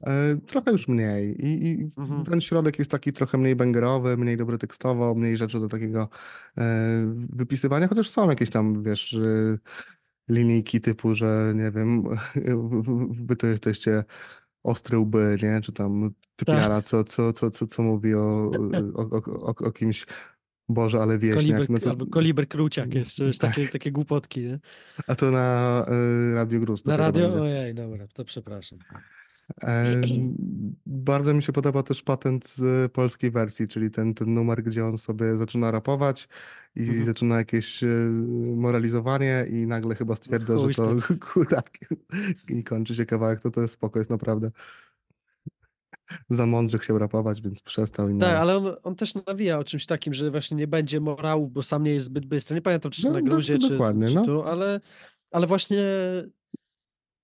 E, 0.02 0.36
trochę 0.36 0.72
już 0.72 0.88
mniej 0.88 1.46
I, 1.46 1.68
i 1.68 1.88
Mhm. 1.98 2.26
ten 2.26 2.42
środek 2.42 2.80
jest 2.80 2.92
taki 2.92 3.14
trochę 3.14 3.38
mniej 3.38 3.56
bangerowy, 3.56 4.18
mniej 4.18 4.38
dobry 4.38 4.58
tekstowo, 4.58 5.16
mniej 5.16 5.38
rzeczy 5.38 5.60
do 5.60 5.68
takiego 5.68 6.10
e, 6.58 7.16
wypisywania, 7.30 7.88
chociaż 7.88 8.10
są 8.10 8.30
jakieś 8.30 8.50
tam, 8.50 8.84
wiesz, 8.84 9.14
e, 9.14 9.58
linijki 10.30 10.82
typu, 10.82 11.16
że 11.16 11.54
nie 11.56 11.72
wiem, 11.72 12.04
wy 13.12 13.36
to 13.36 13.48
jesteście 13.48 14.04
ostre 14.64 15.00
łby, 15.00 15.38
nie? 15.44 15.62
Czy 15.62 15.72
tam 15.72 16.12
typiara, 16.36 16.82
co, 16.82 17.04
co, 17.04 17.34
co, 17.34 17.52
co, 17.52 17.68
co 17.68 17.84
mówi 17.84 18.16
o, 18.16 18.52
o, 18.96 19.10
o, 19.22 19.56
o 19.56 19.72
kimś, 19.72 20.06
Boże, 20.70 21.00
ale 21.00 21.20
wieśniak. 21.20 21.44
Koliber, 21.44 21.70
No 21.70 21.80
to, 21.80 21.90
albo 21.90 22.06
Koliber 22.06 22.48
Kruciak 22.48 22.94
jeszcze, 22.94 23.32
Tak. 23.32 23.56
takie, 23.56 23.68
takie 23.68 23.92
głupotki, 23.92 24.40
nie? 24.42 24.60
a 25.08 25.16
to 25.16 25.32
na 25.32 25.86
e, 26.32 26.34
Radio 26.36 26.60
Gruz. 26.60 26.86
Na 26.86 26.98
radio? 26.98 27.24
będzie. 27.30 27.42
Ojej, 27.42 27.74
dobra, 27.74 28.08
to 28.14 28.26
przepraszam. 28.26 28.80
E, 29.64 30.02
bardzo 30.86 31.34
mi 31.34 31.44
się 31.44 31.54
podoba 31.54 31.84
też 31.84 32.04
patent 32.04 32.48
z 32.48 32.92
polskiej 32.92 33.32
wersji, 33.32 33.68
czyli 33.68 33.92
ten, 33.92 34.14
ten 34.14 34.34
numer, 34.34 34.64
gdzie 34.64 34.86
on 34.86 34.98
sobie 34.98 35.36
zaczyna 35.38 35.72
rapować 35.72 36.28
i 36.76 36.80
Mhm. 36.82 37.06
zaczyna 37.06 37.38
jakieś 37.38 37.84
e, 37.84 37.88
moralizowanie 38.56 39.46
i 39.50 39.68
nagle 39.68 39.96
chyba 39.96 40.16
stwierdza, 40.16 40.56
chuj 40.56 40.74
że 40.74 40.82
to 40.84 40.96
kurak 41.34 41.70
i 42.50 42.64
kończy 42.64 42.96
się 42.96 43.06
kawałek, 43.06 43.40
to 43.42 43.52
to 43.52 43.62
jest 43.62 43.74
spoko, 43.74 44.00
jest 44.00 44.12
naprawdę. 44.12 44.52
Za 46.30 46.46
mądrze 46.46 46.78
chciał 46.78 47.00
rapować, 47.00 47.42
więc 47.42 47.62
przestał 47.62 48.10
i 48.10 48.20
Tak, 48.20 48.36
ale 48.36 48.58
on, 48.58 48.76
on 48.84 48.96
też 48.96 49.14
nawija 49.28 49.60
o 49.60 49.64
czymś 49.64 49.86
takim, 49.86 50.14
że 50.14 50.32
właśnie 50.32 50.58
nie 50.58 50.68
będzie 50.68 51.00
morałów, 51.00 51.52
bo 51.54 51.64
sam 51.64 51.84
nie 51.84 51.92
jest 51.92 52.06
zbyt 52.06 52.26
bystry. 52.26 52.56
Nie 52.56 52.62
pamiętam, 52.62 52.92
czy 52.92 53.06
No, 53.06 53.12
na 53.14 53.20
do- 53.20 53.26
gruzie, 53.26 53.60
czy, 53.60 53.70
dokładnie, 53.70 54.08
czy 54.08 54.14
no. 54.16 54.26
tu, 54.26 54.42
ale, 54.44 54.80
ale 55.32 55.48
właśnie 55.48 55.78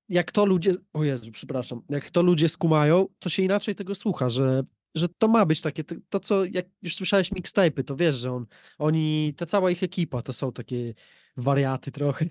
jak 0.09 0.31
to 0.31 0.45
ludzie, 0.45 0.75
o 0.93 1.03
Jezu, 1.03 1.31
przepraszam, 1.31 1.81
jak 1.89 2.09
to 2.09 2.21
ludzie 2.21 2.49
skumają, 2.49 3.07
to 3.19 3.29
się 3.29 3.43
inaczej 3.43 3.75
tego 3.75 3.95
słucha, 3.95 4.29
że, 4.29 4.63
że 4.95 5.07
to 5.17 5.27
ma 5.27 5.45
być 5.45 5.61
takie, 5.61 5.83
to, 5.83 5.95
to 6.09 6.19
co, 6.19 6.45
jak 6.45 6.65
już 6.81 6.95
słyszałeś 6.95 7.31
mixtape'y, 7.31 7.83
to 7.83 7.95
wiesz, 7.95 8.15
że 8.15 8.31
on, 8.31 8.45
oni, 8.77 9.33
ta 9.37 9.45
cała 9.45 9.71
ich 9.71 9.83
ekipa 9.83 10.21
to 10.21 10.33
są 10.33 10.51
takie 10.51 10.93
wariaty 11.37 11.91
trochę 11.91 12.25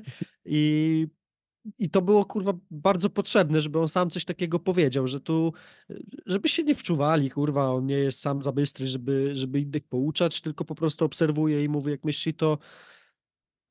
i 0.44 1.06
I 1.78 1.90
to 1.90 2.02
było 2.02 2.24
kurwa 2.24 2.52
bardzo 2.70 3.10
potrzebne, 3.10 3.60
żeby 3.60 3.78
on 3.80 3.88
sam 3.88 4.10
coś 4.10 4.24
takiego 4.24 4.58
powiedział, 4.58 5.06
że 5.06 5.20
tu, 5.20 5.52
żeby 6.26 6.48
się 6.48 6.62
nie 6.62 6.74
wczuwali, 6.74 7.30
kurwa, 7.30 7.70
on 7.70 7.86
nie 7.86 7.94
jest 7.94 8.20
sam 8.20 8.42
za 8.42 8.52
bystry, 8.52 8.86
żeby, 8.86 9.36
żeby 9.36 9.60
innych 9.60 9.84
pouczać, 9.84 10.40
tylko 10.40 10.64
po 10.64 10.74
prostu 10.74 11.04
obserwuje 11.04 11.64
i 11.64 11.68
mówi, 11.68 11.90
jak 11.90 12.04
myśli, 12.04 12.34
to, 12.34 12.58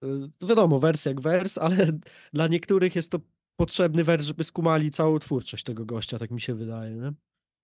y, 0.04 0.08
to 0.38 0.48
wiadomo, 0.48 0.80
wers 0.80 1.06
jak 1.06 1.22
wers, 1.22 1.58
ale 1.66 2.00
dla 2.34 2.48
niektórych 2.48 2.96
jest 2.96 3.12
to 3.12 3.20
potrzebny 3.56 4.04
wers, 4.04 4.26
żeby 4.26 4.44
skumali 4.44 4.92
całą 4.92 5.20
twórczość 5.20 5.64
tego 5.64 5.86
gościa, 5.86 6.20
tak 6.20 6.32
mi 6.32 6.42
się 6.42 6.54
wydaje, 6.54 6.96
nie? 6.96 7.14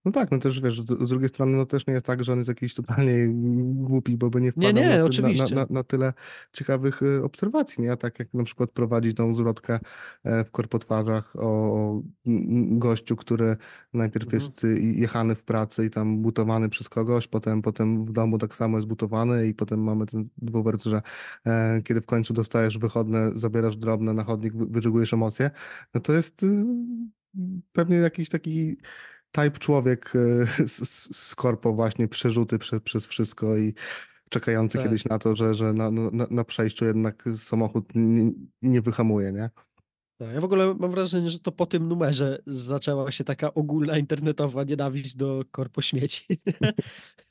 No 0.06 0.12
tak, 0.12 0.32
no 0.32 0.38
też 0.38 0.62
wiesz, 0.62 0.82
z 0.82 0.86
z 1.08 1.10
drugiej 1.10 1.30
strony 1.30 1.58
no 1.58 1.66
też 1.66 1.88
nie 1.88 1.94
jest 1.94 2.06
tak, 2.06 2.24
że 2.24 2.32
on 2.34 2.38
jest 2.38 2.48
jakiś 2.48 2.76
totalnie 2.76 3.28
głupi, 3.74 4.18
bo 4.18 4.30
by 4.30 4.42
nie 4.42 4.46
Nie, 4.46 4.52
wpadał 4.52 4.74
nie, 4.74 4.90
na, 4.90 4.92
ty, 4.96 4.98
na, 5.00 5.06
oczywiście. 5.06 5.56
na, 5.56 5.66
na 5.70 5.84
tyle 5.84 6.14
ciekawych 6.54 7.02
y, 7.04 7.24
obserwacji, 7.24 7.84
nie? 7.84 7.98
Tak 7.98 8.20
jak 8.20 8.34
na 8.34 8.44
przykład 8.44 8.72
prowadzić 8.72 9.16
tą 9.18 9.36
zwrotkę 9.36 9.80
e, 10.24 10.44
w 10.46 10.52
korpotwarzach 10.52 11.36
o 11.36 11.62
o 11.72 12.02
m- 12.28 12.80
gościu, 12.80 13.16
który 13.16 13.58
najpierw 13.94 14.26
Mhm. 14.26 14.42
jest 14.42 14.64
y, 14.64 14.80
jechany 14.82 15.36
w 15.36 15.44
pracy 15.44 15.86
i 15.86 15.90
tam 15.90 16.22
butowany 16.22 16.70
przez 16.70 16.90
kogoś, 16.90 17.28
potem, 17.28 17.62
potem 17.62 18.06
w 18.06 18.12
domu 18.12 18.38
tak 18.38 18.56
samo 18.56 18.78
jest 18.78 18.88
butowany 18.88 19.48
i 19.48 19.54
potem 19.54 19.84
mamy 19.84 20.06
ten 20.06 20.30
dwuwers, 20.38 20.84
że 20.84 21.02
e, 21.48 21.82
kiedy 21.82 22.02
w 22.02 22.06
końcu 22.06 22.34
dostajesz 22.34 22.78
wychodne, 22.78 23.32
zabierasz 23.34 23.78
drobne 23.78 24.14
na 24.14 24.24
chodnik, 24.24 24.56
wy- 24.58 24.66
wyczugujesz 24.70 25.14
emocje, 25.14 25.52
no 25.94 26.02
to 26.02 26.14
jest 26.14 26.44
y, 26.44 26.66
pewnie 27.72 27.96
jakiś 27.98 28.30
taki 28.30 28.78
type 29.32 29.60
człowiek 29.60 30.14
e, 30.16 30.68
z, 30.68 30.90
z 30.90 31.18
z 31.18 31.36
korpo 31.36 31.74
właśnie 31.74 32.08
przerzuty 32.08 32.60
prze, 32.60 32.82
przez 32.82 33.08
wszystko 33.08 33.58
i 33.58 33.74
czekający 34.30 34.78
Tak. 34.78 34.86
kiedyś 34.86 35.06
na 35.06 35.20
to, 35.20 35.36
że, 35.36 35.56
że 35.56 35.74
na, 35.74 35.92
no, 35.92 36.12
na, 36.12 36.28
na 36.32 36.44
przejściu 36.44 36.86
jednak 36.86 37.24
samochód 37.36 37.86
nie, 37.96 38.32
nie 38.62 38.82
wyhamuje, 38.82 39.32
nie? 39.32 39.50
Tak, 40.18 40.34
ja 40.34 40.42
w 40.42 40.44
ogóle 40.44 40.76
mam 40.80 40.92
wrażenie, 40.92 41.30
że 41.30 41.40
to 41.40 41.52
po 41.52 41.66
tym 41.66 41.88
numerze 41.88 42.40
zaczęła 42.46 43.12
się 43.12 43.24
taka 43.24 43.54
ogólna 43.54 43.98
internetowa 43.98 44.64
nienawiść 44.64 45.16
do 45.16 45.44
korpo 45.52 45.82
śmieci. 45.82 46.26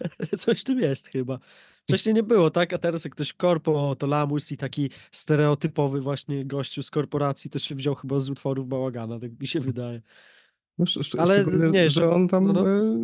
Coś 0.38 0.60
w 0.60 0.64
tym 0.64 0.80
jest 0.80 1.08
chyba. 1.08 1.38
Wcześniej 1.82 2.14
nie 2.14 2.22
było, 2.22 2.50
tak? 2.50 2.72
A 2.72 2.78
teraz 2.78 3.04
jak 3.04 3.12
ktoś 3.12 3.28
w 3.28 3.36
korpo, 3.36 3.96
to 3.96 4.06
lamus 4.06 4.52
i 4.52 4.56
taki 4.56 4.90
stereotypowy 5.10 6.00
właśnie 6.00 6.44
gościu 6.44 6.82
z 6.82 6.90
korporacji, 6.90 7.50
to 7.50 7.58
się 7.58 7.74
wziął 7.74 7.94
chyba 7.94 8.20
z 8.20 8.30
utworów 8.30 8.68
bałagana, 8.68 9.18
tak 9.18 9.40
mi 9.40 9.46
się 9.46 9.60
wydaje. 9.70 10.02
No, 10.81 11.23
Ale 11.23 11.45
nie, 11.71 11.90
że 11.90 12.11
on 12.11 12.29
tam 12.29 12.47
no, 12.47 12.53
no. 12.53 12.69
e, 12.69 12.97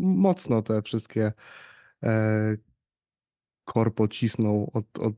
mocno 0.00 0.62
te 0.62 0.82
wszystkie 0.82 1.32
e, 2.04 2.56
korpo 3.64 4.08
cisnął 4.08 4.70
od, 4.72 4.98
od 4.98 5.14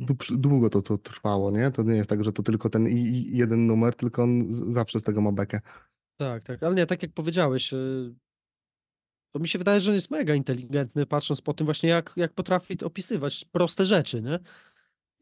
dłu- 0.00 0.36
długo 0.36 0.70
to, 0.70 0.82
to 0.82 0.98
trwało, 0.98 1.50
nie? 1.50 1.70
To 1.70 1.82
nie 1.82 1.96
jest 1.96 2.10
tak, 2.10 2.24
że 2.24 2.32
to 2.32 2.42
tylko 2.42 2.70
ten 2.70 2.86
jeden 3.30 3.66
numer, 3.66 3.94
tylko 3.94 4.22
on 4.22 4.40
zawsze 4.48 5.00
z 5.00 5.04
tego 5.04 5.20
ma 5.20 5.32
bekę. 5.32 5.60
Tak, 6.16 6.44
tak, 6.44 6.62
ale 6.62 6.74
nie, 6.74 6.86
tak 6.86 7.02
jak 7.02 7.12
powiedziałeś, 7.12 7.72
y, 7.72 8.14
to 9.32 9.40
mi 9.40 9.48
się 9.48 9.58
wydaje, 9.58 9.80
że 9.80 9.90
on 9.90 9.94
jest 9.94 10.10
mega 10.10 10.34
inteligentny, 10.34 11.06
patrząc 11.06 11.40
po 11.40 11.54
tym 11.54 11.64
właśnie, 11.64 11.88
jak, 11.88 12.12
jak 12.16 12.32
potrafi 12.32 12.84
opisywać 12.84 13.44
proste 13.52 13.86
rzeczy, 13.86 14.22
nie? 14.22 14.38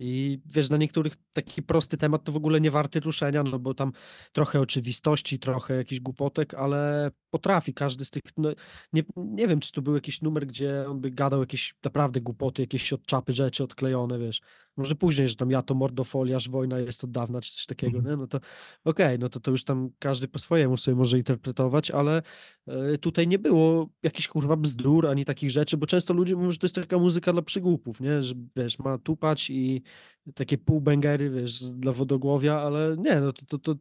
I 0.02 0.40
wiesz, 0.46 0.70
na 0.70 0.76
niektórych 0.76 1.14
taki 1.32 1.62
prosty 1.62 1.96
temat 1.96 2.24
to 2.24 2.32
w 2.32 2.36
ogóle 2.36 2.60
nie 2.60 2.70
warty 2.70 3.00
ruszenia, 3.00 3.42
no 3.42 3.58
bo 3.58 3.74
tam 3.74 3.92
trochę 4.32 4.60
oczywistości, 4.60 5.38
trochę 5.38 5.76
jakichś 5.76 6.00
głupotek, 6.00 6.54
ale 6.54 7.10
potrafi 7.30 7.74
każdy 7.74 8.04
z 8.04 8.10
tych, 8.10 8.22
no, 8.36 8.50
nie, 8.92 9.02
nie 9.16 9.48
wiem, 9.48 9.60
czy 9.60 9.72
to 9.72 9.82
był 9.82 9.94
jakiś 9.94 10.22
numer, 10.22 10.46
gdzie 10.46 10.84
on 10.88 11.00
by 11.00 11.10
gadał 11.10 11.40
jakieś 11.40 11.74
naprawdę 11.84 12.20
głupoty, 12.20 12.62
jakieś 12.62 12.92
od 12.92 13.06
czapy 13.06 13.32
rzeczy 13.32 13.64
odklejone, 13.64 14.18
wiesz. 14.18 14.40
Może 14.76 14.94
później, 14.94 15.28
że 15.28 15.36
tam 15.36 15.50
ja 15.50 15.62
to 15.62 15.74
mordofoliarz, 15.74 16.48
wojna 16.48 16.78
jest 16.78 17.04
od 17.04 17.10
dawna, 17.10 17.40
czy 17.40 17.52
coś 17.52 17.66
takiego, 17.66 17.98
Mhm. 17.98 18.14
nie? 18.14 18.20
No 18.20 18.26
to 18.26 18.40
okej, 18.84 19.18
no 19.18 19.28
to 19.28 19.40
to 19.40 19.50
już 19.50 19.64
tam 19.64 19.90
każdy 19.98 20.28
po 20.28 20.38
swojemu 20.38 20.76
sobie 20.76 20.94
może 20.94 21.18
interpretować, 21.18 21.90
ale 21.90 22.22
e, 22.66 22.98
tutaj 22.98 23.28
nie 23.28 23.38
było 23.38 23.88
jakichś 24.02 24.28
kurwa 24.28 24.56
bzdur, 24.56 25.06
ani 25.06 25.24
takich 25.24 25.50
rzeczy, 25.50 25.76
bo 25.76 25.86
często 25.86 26.14
ludzie 26.14 26.36
mówią, 26.36 26.50
że 26.50 26.58
to 26.58 26.64
jest 26.66 26.74
taka 26.74 26.98
muzyka 26.98 27.32
dla 27.32 27.42
przygłupów, 27.42 28.00
nie? 28.00 28.22
Że 28.22 28.34
wiesz, 28.56 28.78
ma 28.78 28.98
tupać 28.98 29.50
i 29.50 29.82
takie 30.34 30.58
półbęgery, 30.58 31.30
wiesz, 31.30 31.64
dla 31.64 31.92
wodogłowia, 31.92 32.60
ale 32.60 32.96
nie, 32.98 33.20
no 33.20 33.32
to, 33.32 33.46
to, 33.46 33.58
to 33.58 33.74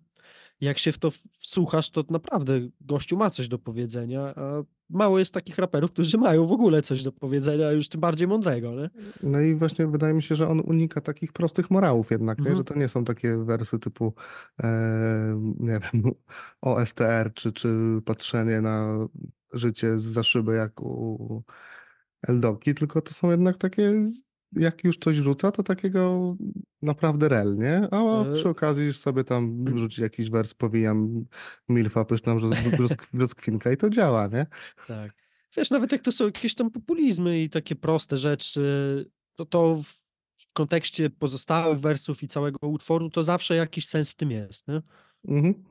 jak 0.61 0.77
się 0.77 0.91
w 0.91 0.97
to 0.97 1.11
wsłuchasz, 1.31 1.89
to 1.89 2.03
naprawdę 2.09 2.59
gościu 2.81 3.17
ma 3.17 3.29
coś 3.29 3.47
do 3.47 3.59
powiedzenia, 3.59 4.21
a 4.35 4.63
mało 4.89 5.19
jest 5.19 5.33
takich 5.33 5.57
raperów, 5.57 5.91
którzy 5.91 6.17
mają 6.17 6.45
w 6.45 6.51
ogóle 6.51 6.81
coś 6.81 7.03
do 7.03 7.11
powiedzenia, 7.11 7.67
a 7.67 7.71
już 7.71 7.89
tym 7.89 8.01
bardziej 8.01 8.27
mądrego, 8.27 8.71
nie? 8.71 8.89
No 9.23 9.41
i 9.41 9.55
właśnie 9.55 9.87
wydaje 9.87 10.13
mi 10.13 10.23
się, 10.23 10.35
że 10.35 10.47
on 10.47 10.59
unika 10.59 11.01
takich 11.01 11.33
prostych 11.33 11.71
morałów 11.71 12.11
jednak? 12.11 12.39
Mhm. 12.39 12.55
że 12.55 12.63
to 12.63 12.75
nie 12.75 12.87
są 12.87 13.03
takie 13.03 13.37
wersy 13.37 13.79
typu 13.79 14.13
e, 14.63 15.41
nie 15.59 15.79
wiem, 15.79 16.03
OSTR, 16.61 17.33
czy, 17.33 17.53
czy 17.53 17.69
patrzenie 18.05 18.61
na 18.61 19.07
życie 19.53 19.99
z 19.99 20.03
za 20.03 20.23
szyby 20.23 20.55
jak 20.55 20.81
u 20.81 21.43
Eldoki, 22.27 22.73
tylko 22.73 23.01
to 23.01 23.13
są 23.13 23.31
jednak 23.31 23.57
takie, 23.57 23.93
jak 24.55 24.83
już 24.83 24.97
coś 24.97 25.15
rzuca, 25.15 25.51
to 25.51 25.63
takiego 25.63 26.35
naprawdę 26.81 27.29
rel, 27.29 27.57
nie? 27.57 27.87
A 27.91 28.23
E, 28.23 28.33
przy 28.33 28.49
okazji 28.49 28.85
już 28.85 28.97
sobie 28.97 29.23
tam 29.23 29.65
rzuci 29.77 30.01
jakiś 30.01 30.29
wers, 30.29 30.53
powijam 30.53 31.25
milfa, 31.69 32.05
pyszną 32.05 32.37
rozkwinka 33.13 33.71
i 33.71 33.77
to 33.77 33.89
działa, 33.89 34.27
nie? 34.27 34.45
Tak. 34.87 35.11
Wiesz, 35.57 35.71
nawet 35.71 35.91
jak 35.91 36.01
to 36.01 36.11
są 36.11 36.25
jakieś 36.25 36.55
tam 36.55 36.71
populizmy 36.71 37.41
i 37.41 37.49
takie 37.49 37.75
proste 37.75 38.17
rzeczy, 38.17 39.05
to 39.35 39.45
to 39.45 39.75
w, 39.75 39.87
w 40.37 40.53
kontekście 40.53 41.09
pozostałych 41.09 41.79
wersów 41.79 42.23
i 42.23 42.27
całego 42.27 42.67
utworu, 42.67 43.09
to 43.09 43.23
zawsze 43.23 43.55
jakiś 43.55 43.87
sens 43.87 44.11
w 44.11 44.15
tym 44.15 44.31
jest, 44.31 44.67
nie? 44.67 44.81
Mhm. 45.27 45.63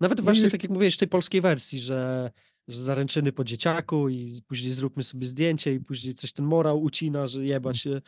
Nawet 0.00 0.20
właśnie 0.20 0.50
tak 0.50 0.62
jak 0.62 0.72
mówiłeś 0.72 0.94
w 0.94 0.98
tej 0.98 1.08
polskiej 1.08 1.40
wersji, 1.40 1.80
że, 1.80 2.30
że 2.70 2.82
zaręczyny 2.82 3.32
po 3.32 3.44
dzieciaku 3.44 4.08
i 4.08 4.42
później 4.46 4.72
zróbmy 4.72 5.02
sobie 5.02 5.26
zdjęcie 5.26 5.74
i 5.74 5.80
później 5.80 6.14
coś 6.14 6.32
ten 6.32 6.44
morał 6.44 6.82
ucina, 6.82 7.26
że 7.26 7.44
jebać 7.44 7.78
się. 7.78 8.00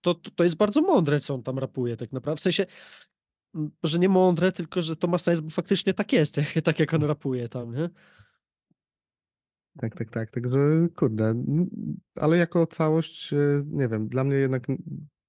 To, 0.00 0.14
to, 0.14 0.30
to 0.30 0.44
jest 0.44 0.56
bardzo 0.56 0.80
mądre, 0.82 1.20
co 1.20 1.34
on 1.34 1.42
tam 1.42 1.58
rapuje 1.58 1.96
tak 1.96 2.12
naprawdę. 2.12 2.38
W 2.38 2.42
sensie, 2.42 2.66
że 3.82 3.98
nie 3.98 4.08
mądre, 4.08 4.52
tylko 4.52 4.82
że 4.82 4.96
to 4.96 5.08
ma 5.08 5.18
sens, 5.18 5.40
bo 5.40 5.50
faktycznie 5.50 5.94
tak 5.94 6.12
jest, 6.12 6.40
tak 6.64 6.78
jak 6.78 6.94
on 6.94 7.02
rapuje 7.02 7.48
tam, 7.48 7.74
nie? 7.74 7.88
Tak, 9.78 9.94
tak, 9.96 10.10
tak. 10.10 10.30
Także 10.30 10.88
kurde, 10.96 11.34
ale 12.16 12.36
jako 12.36 12.66
całość, 12.66 13.32
e, 13.32 13.36
nie 13.66 13.88
wiem, 13.88 14.08
dla 14.08 14.24
mnie 14.24 14.36
jednak 14.36 14.66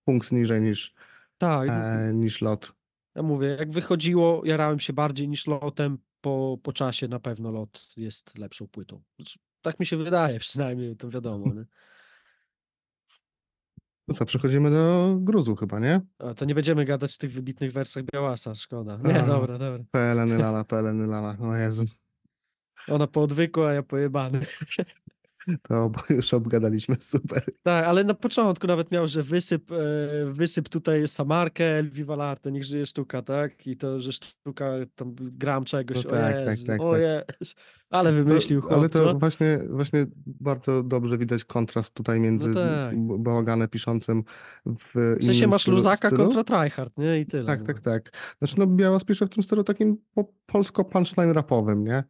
punkt 0.06 0.32
niżej 0.32 0.62
niż, 0.62 0.94
Tak, 1.38 1.70
e, 1.70 2.12
niż 2.14 2.42
lot. 2.42 2.74
ja 3.16 3.24
mówię, 3.24 3.48
jak 3.60 3.72
wychodziło, 3.72 4.42
jarałem 4.46 4.80
się 4.80 4.94
bardziej 4.94 5.28
niż 5.28 5.48
lotem, 5.48 5.98
po, 6.24 6.58
po 6.64 6.74
czasie 6.74 7.08
na 7.08 7.20
pewno 7.20 7.52
lot 7.52 7.88
jest 7.98 8.38
lepszą 8.38 8.68
płytą. 8.68 9.02
Tak 9.62 9.80
mi 9.80 9.86
się 9.86 9.98
wydaje 9.98 10.40
przynajmniej, 10.48 10.96
to 10.96 11.10
wiadomo, 11.10 11.54
nie? 11.54 11.66
No 14.08 14.16
co, 14.16 14.26
przechodzimy 14.26 14.72
do 14.72 15.16
gruzu 15.20 15.56
chyba, 15.56 15.80
nie? 15.80 16.02
A 16.20 16.34
to 16.34 16.46
nie 16.46 16.56
będziemy 16.56 16.86
gadać 16.86 17.16
o 17.16 17.18
tych 17.18 17.32
wybitnych 17.32 17.72
wersach 17.72 18.04
Białasa, 18.14 18.56
szkoda. 18.56 19.00
Nie, 19.04 19.24
A. 19.24 19.28
dobra, 19.28 19.58
dobra. 19.58 19.84
PLN 19.92 20.38
lala, 20.38 20.64
PLN 20.64 21.06
lala, 21.06 21.38
o 21.40 21.56
Jezu, 21.56 21.86
Ona 22.88 23.08
po 23.08 23.22
odwyku, 23.22 23.64
a 23.64 23.74
ja 23.74 23.84
pojebany. 23.84 24.40
to 25.62 25.84
ob- 25.84 26.10
już 26.18 26.34
obgadaliśmy, 26.34 26.96
super. 27.00 27.44
Tak, 27.64 27.86
ale 27.86 28.04
na 28.04 28.14
początku 28.14 28.68
nawet 28.68 28.92
miał, 28.92 29.08
że 29.08 29.24
wysyp, 29.24 29.72
e, 29.72 29.76
wysyp 30.32 30.70
tutaj 30.70 31.08
Samarkę, 31.08 31.64
Elviva 31.66 32.16
Larte, 32.16 32.52
niech 32.52 32.64
żyje 32.64 32.86
sztuka, 32.86 33.22
tak? 33.22 33.68
I 33.68 33.78
to, 33.78 34.02
że 34.02 34.12
sztuka, 34.12 34.72
tam 34.96 35.16
gram 35.20 35.64
czegoś, 35.64 36.04
No 36.06 36.10
o 36.10 36.14
tak, 36.14 36.36
tak, 36.36 36.46
Jezu, 36.46 36.68
tak, 36.68 36.82
o 36.82 36.92
tak. 36.92 37.02
Jezu. 37.02 37.54
Ale 37.90 38.12
wymyślił 38.12 38.62
To, 38.62 38.68
chłop, 38.68 38.80
ale 38.80 38.90
to 38.90 39.04
co? 39.04 39.14
właśnie, 39.20 39.60
właśnie 39.70 40.06
bardzo 40.26 40.84
dobrze 40.84 41.18
widać 41.18 41.46
kontrast 41.46 41.94
tutaj 41.94 42.20
między 42.20 42.54
tak. 42.54 42.96
b- 43.08 43.16
bałaganem 43.20 43.68
piszącym 43.70 44.24
w 44.66 45.18
W 45.20 45.24
sensie 45.26 45.48
masz 45.48 45.62
stylu- 45.62 45.76
luzaka 45.76 46.08
stylu. 46.10 46.24
kontra 46.24 46.44
tryhard, 46.44 46.98
nie? 46.98 47.20
I 47.20 47.26
tyle. 47.26 47.46
Tak, 47.46 47.60
no. 47.60 47.66
tak, 47.66 47.80
tak. 47.80 48.12
Znaczy 48.40 48.56
no 48.58 48.68
Białas 48.68 49.04
pisze 49.04 49.26
w 49.26 49.30
tym 49.30 49.44
stylu 49.44 49.64
takim 49.64 49.98
po, 50.14 50.34
polsko-punchline 50.46 51.32
rapowym, 51.34 51.84
nie? 51.84 52.04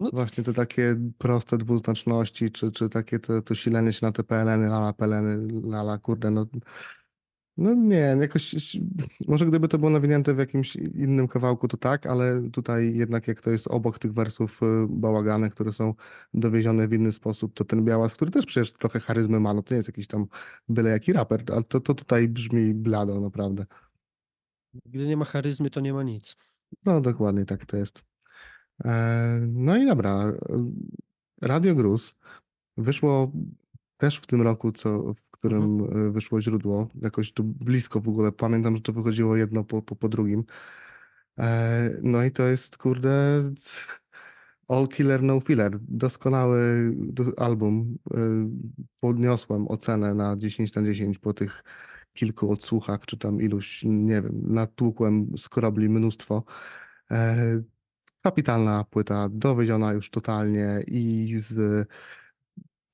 No- 0.00 0.10
Właśnie 0.12 0.44
te 0.44 0.52
takie 0.52 0.96
proste 1.18 1.58
dwuznaczności, 1.58 2.50
czy, 2.50 2.72
czy 2.72 2.88
takie 2.88 3.18
to, 3.18 3.42
to 3.42 3.54
silenie 3.54 3.92
się 3.92 4.06
na 4.06 4.12
te 4.12 4.24
PLN-y, 4.24 4.68
lala, 4.68 4.92
PLN-y, 4.92 5.60
lala, 5.68 5.98
kurde, 5.98 6.30
no... 6.30 6.46
No 7.58 7.74
nie, 7.74 8.16
jakoś, 8.20 8.76
może 9.28 9.46
gdyby 9.46 9.68
to 9.68 9.78
było 9.78 9.90
nawinięte 9.90 10.34
w 10.34 10.38
jakimś 10.38 10.76
innym 10.76 11.28
kawałku, 11.28 11.68
to 11.68 11.76
tak, 11.76 12.06
ale 12.06 12.50
tutaj 12.50 12.94
jednak 12.96 13.28
jak 13.28 13.40
to 13.40 13.50
jest 13.50 13.68
obok 13.68 13.98
tych 13.98 14.12
wersów 14.12 14.62
y, 14.62 14.66
bałagany, 14.88 15.50
które 15.50 15.72
są 15.72 15.94
dowiezione 16.34 16.88
w 16.88 16.92
inny 16.92 17.12
sposób, 17.12 17.54
to 17.54 17.64
ten 17.64 17.84
Białas, 17.84 18.14
który 18.14 18.30
też 18.30 18.46
przecież 18.46 18.72
trochę 18.72 19.00
charyzmy 19.00 19.40
ma, 19.40 19.54
no 19.54 19.62
to 19.62 19.74
nie 19.74 19.76
jest 19.76 19.88
jakiś 19.88 20.06
tam 20.06 20.26
byle 20.68 20.90
jaki 20.90 21.12
raper, 21.12 21.44
ale 21.52 21.62
to, 21.62 21.80
to 21.80 21.94
tutaj 21.94 22.28
brzmi 22.28 22.74
blado, 22.74 23.20
naprawdę. 23.20 23.66
Gdy 24.86 25.06
nie 25.06 25.16
ma 25.16 25.24
charyzmy, 25.24 25.70
to 25.70 25.80
nie 25.80 25.92
ma 25.92 26.02
nic. 26.02 26.36
No, 26.84 27.00
dokładnie 27.00 27.44
tak 27.44 27.64
to 27.64 27.76
jest. 27.76 28.04
E, 28.84 29.40
No 29.52 29.76
i 29.76 29.86
dobra. 29.86 30.32
Radio 31.42 31.74
Gruz 31.74 32.16
wyszło 32.76 33.32
też 33.96 34.16
w 34.18 34.26
tym 34.26 34.42
roku, 34.42 34.72
co, 34.72 35.14
w 35.14 35.30
którym 35.30 35.80
e, 35.80 36.10
wyszło 36.12 36.40
źródło, 36.40 36.88
jakoś 37.02 37.32
tu 37.32 37.44
blisko 37.44 38.00
w 38.00 38.08
ogóle. 38.08 38.32
Pamiętam, 38.32 38.76
że 38.76 38.82
to 38.82 38.92
wychodziło 38.92 39.36
jedno 39.36 39.64
po, 39.64 39.82
po, 39.82 39.96
po 39.96 40.08
drugim. 40.08 40.44
E, 41.38 41.90
No 42.02 42.24
i 42.24 42.30
to 42.30 42.42
jest, 42.42 42.78
kurde, 42.78 43.42
All 44.68 44.88
Killer 44.88 45.22
No 45.22 45.40
Filler. 45.40 45.78
Doskonały 45.80 46.92
do- 46.96 47.38
album. 47.42 47.98
Podniosłem 49.00 49.68
ocenę 49.68 50.14
na 50.14 50.36
10 50.36 50.74
na 50.74 50.82
10 50.82 51.18
po 51.18 51.32
tych 51.34 51.64
kilku 52.12 52.50
odsłuchach, 52.50 53.06
czy 53.06 53.16
tam 53.16 53.40
iluś, 53.42 53.82
nie 53.84 54.22
wiem, 54.22 54.42
natłukłem 54.46 55.30
z 55.36 55.48
korabli 55.48 55.88
mnóstwo. 55.88 56.44
Kapitalna 58.22 58.84
płyta, 58.84 59.28
dowiedziona 59.32 59.92
już 59.92 60.10
totalnie 60.10 60.82
i 60.86 61.34
z 61.36 61.88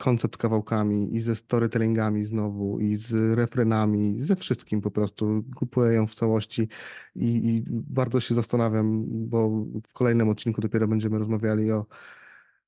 koncept 0.02 0.36
kawałkami, 0.36 1.16
i 1.16 1.20
ze 1.20 1.36
storytellingami 1.36 2.24
znowu, 2.24 2.80
i 2.80 2.94
z 2.94 3.38
refrenami, 3.38 4.20
ze 4.20 4.36
wszystkim 4.36 4.80
po 4.80 4.90
prostu. 4.90 5.44
Kupuję 5.56 5.92
ją 5.92 6.06
w 6.06 6.14
całości 6.14 6.68
i, 7.14 7.26
i 7.26 7.64
bardzo 7.68 8.20
się 8.20 8.34
zastanawiam, 8.34 9.04
bo 9.28 9.50
w 9.88 9.92
kolejnym 9.92 10.28
odcinku 10.28 10.60
dopiero 10.60 10.88
będziemy 10.88 11.18
rozmawiali 11.18 11.72
o 11.72 11.86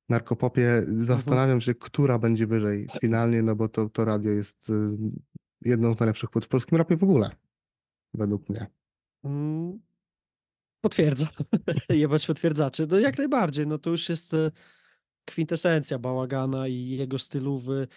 narkopopie. 0.09 0.83
Zastanawiam 0.95 1.61
się, 1.61 1.75
która 1.75 2.19
będzie 2.19 2.47
wyżej 2.47 2.89
finalnie, 3.01 3.43
no 3.43 3.57
bo 3.57 3.69
to, 3.69 3.89
to 3.89 4.05
radio 4.05 4.31
jest 4.31 4.71
y, 4.71 4.75
jedną 5.61 5.95
z 5.95 6.01
najlepszych 6.01 6.31
płyt 6.31 6.45
w 6.45 6.49
polskim 6.49 6.79
rapie 6.79 6.97
w 6.97 7.03
ogóle, 7.03 7.31
według 8.15 8.49
mnie. 8.49 8.67
Mm, 9.25 9.81
Potwierdza. 10.85 11.29
Jebać 11.89 12.27
potwierdzaczy. 12.27 12.87
No 12.91 12.99
jak 12.99 13.19
najbardziej. 13.19 13.67
No 13.67 13.79
to 13.79 13.91
już 13.91 14.09
jest 14.09 14.35
e, 14.35 14.51
kwintesencja 15.25 15.99
bałagana 15.99 16.69
i 16.69 16.89
jego 16.89 17.19
stylowy. 17.19 17.89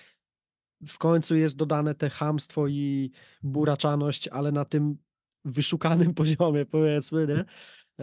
W 0.88 0.98
końcu 0.98 1.36
jest 1.36 1.56
dodane 1.56 1.96
te 1.96 2.10
chamstwo 2.10 2.68
i 2.68 3.12
buraczaność, 3.44 4.28
ale 4.28 4.52
na 4.52 4.66
tym 4.66 4.98
wyszukanym 5.46 6.14
poziomie, 6.22 6.66
powiedzmy, 6.66 7.28
nie? 7.28 7.46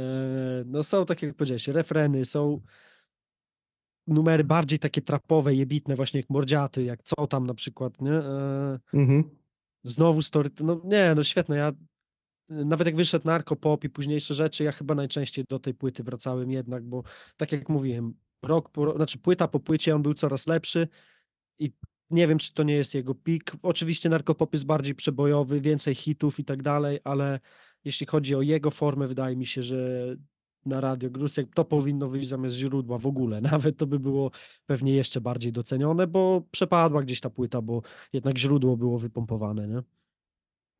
E, 0.02 0.62
No 0.66 0.82
są, 0.82 1.06
tak 1.06 1.22
jak 1.22 1.34
powiedziałeś, 1.36 1.68
refreny, 1.68 2.24
są 2.24 2.60
numery 4.06 4.44
bardziej 4.44 4.78
takie 4.78 5.02
trapowe, 5.02 5.54
jebitne, 5.54 5.96
właśnie 5.96 6.20
jak 6.20 6.30
Mordziaty, 6.30 6.82
jak 6.82 7.02
Co 7.02 7.26
tam 7.26 7.46
na 7.46 7.54
przykład, 7.54 8.00
nie? 8.00 8.12
E, 8.12 8.78
Mhm. 8.92 9.24
Znowu 9.84 10.22
story, 10.22 10.50
no 10.60 10.80
nie, 10.84 11.14
no 11.16 11.24
świetne, 11.24 11.56
ja 11.56 11.72
nawet 12.48 12.86
jak 12.86 12.96
wyszedł 12.96 13.26
Narkopop 13.26 13.84
i 13.84 13.90
późniejsze 13.90 14.34
rzeczy, 14.34 14.64
ja 14.64 14.72
chyba 14.72 14.94
najczęściej 14.94 15.44
do 15.48 15.58
tej 15.58 15.74
płyty 15.74 16.02
wracałem 16.02 16.50
jednak, 16.50 16.84
bo 16.84 17.02
tak 17.36 17.52
jak 17.52 17.68
mówiłem, 17.68 18.14
rok 18.42 18.70
po, 18.70 18.96
znaczy 18.96 19.18
płyta 19.18 19.48
po 19.48 19.60
płycie 19.60 19.94
on 19.94 20.02
był 20.02 20.14
coraz 20.14 20.46
lepszy 20.46 20.88
i 21.58 21.72
nie 22.10 22.26
wiem, 22.26 22.38
czy 22.38 22.54
to 22.54 22.62
nie 22.62 22.74
jest 22.74 22.94
jego 22.94 23.14
pik. 23.14 23.52
Oczywiście 23.62 24.08
Narkopop 24.08 24.52
jest 24.52 24.66
bardziej 24.66 24.94
przebojowy, 24.94 25.60
więcej 25.60 25.94
hitów 25.94 26.40
i 26.40 26.44
tak 26.44 26.62
dalej, 26.62 26.98
ale 27.04 27.40
jeśli 27.84 28.06
chodzi 28.06 28.34
o 28.34 28.42
jego 28.42 28.70
formę, 28.70 29.06
wydaje 29.06 29.36
mi 29.36 29.46
się, 29.46 29.62
że 29.62 30.06
na 30.66 30.80
Radio 30.80 31.10
Grusek 31.10 31.54
to 31.54 31.64
powinno 31.64 32.08
wyjść 32.08 32.28
zamiast 32.28 32.54
źródła 32.54 32.98
w 32.98 33.06
ogóle. 33.06 33.40
Nawet 33.52 33.76
to 33.76 33.86
by 33.86 34.00
było 34.00 34.30
pewnie 34.66 34.94
jeszcze 34.94 35.20
bardziej 35.20 35.52
docenione, 35.52 36.06
bo 36.06 36.42
przepadła 36.50 37.02
gdzieś 37.02 37.20
ta 37.20 37.30
płyta, 37.30 37.62
bo 37.62 37.82
jednak 38.12 38.38
źródło 38.38 38.76
było 38.76 38.98
wypompowane, 38.98 39.68
nie? 39.68 39.82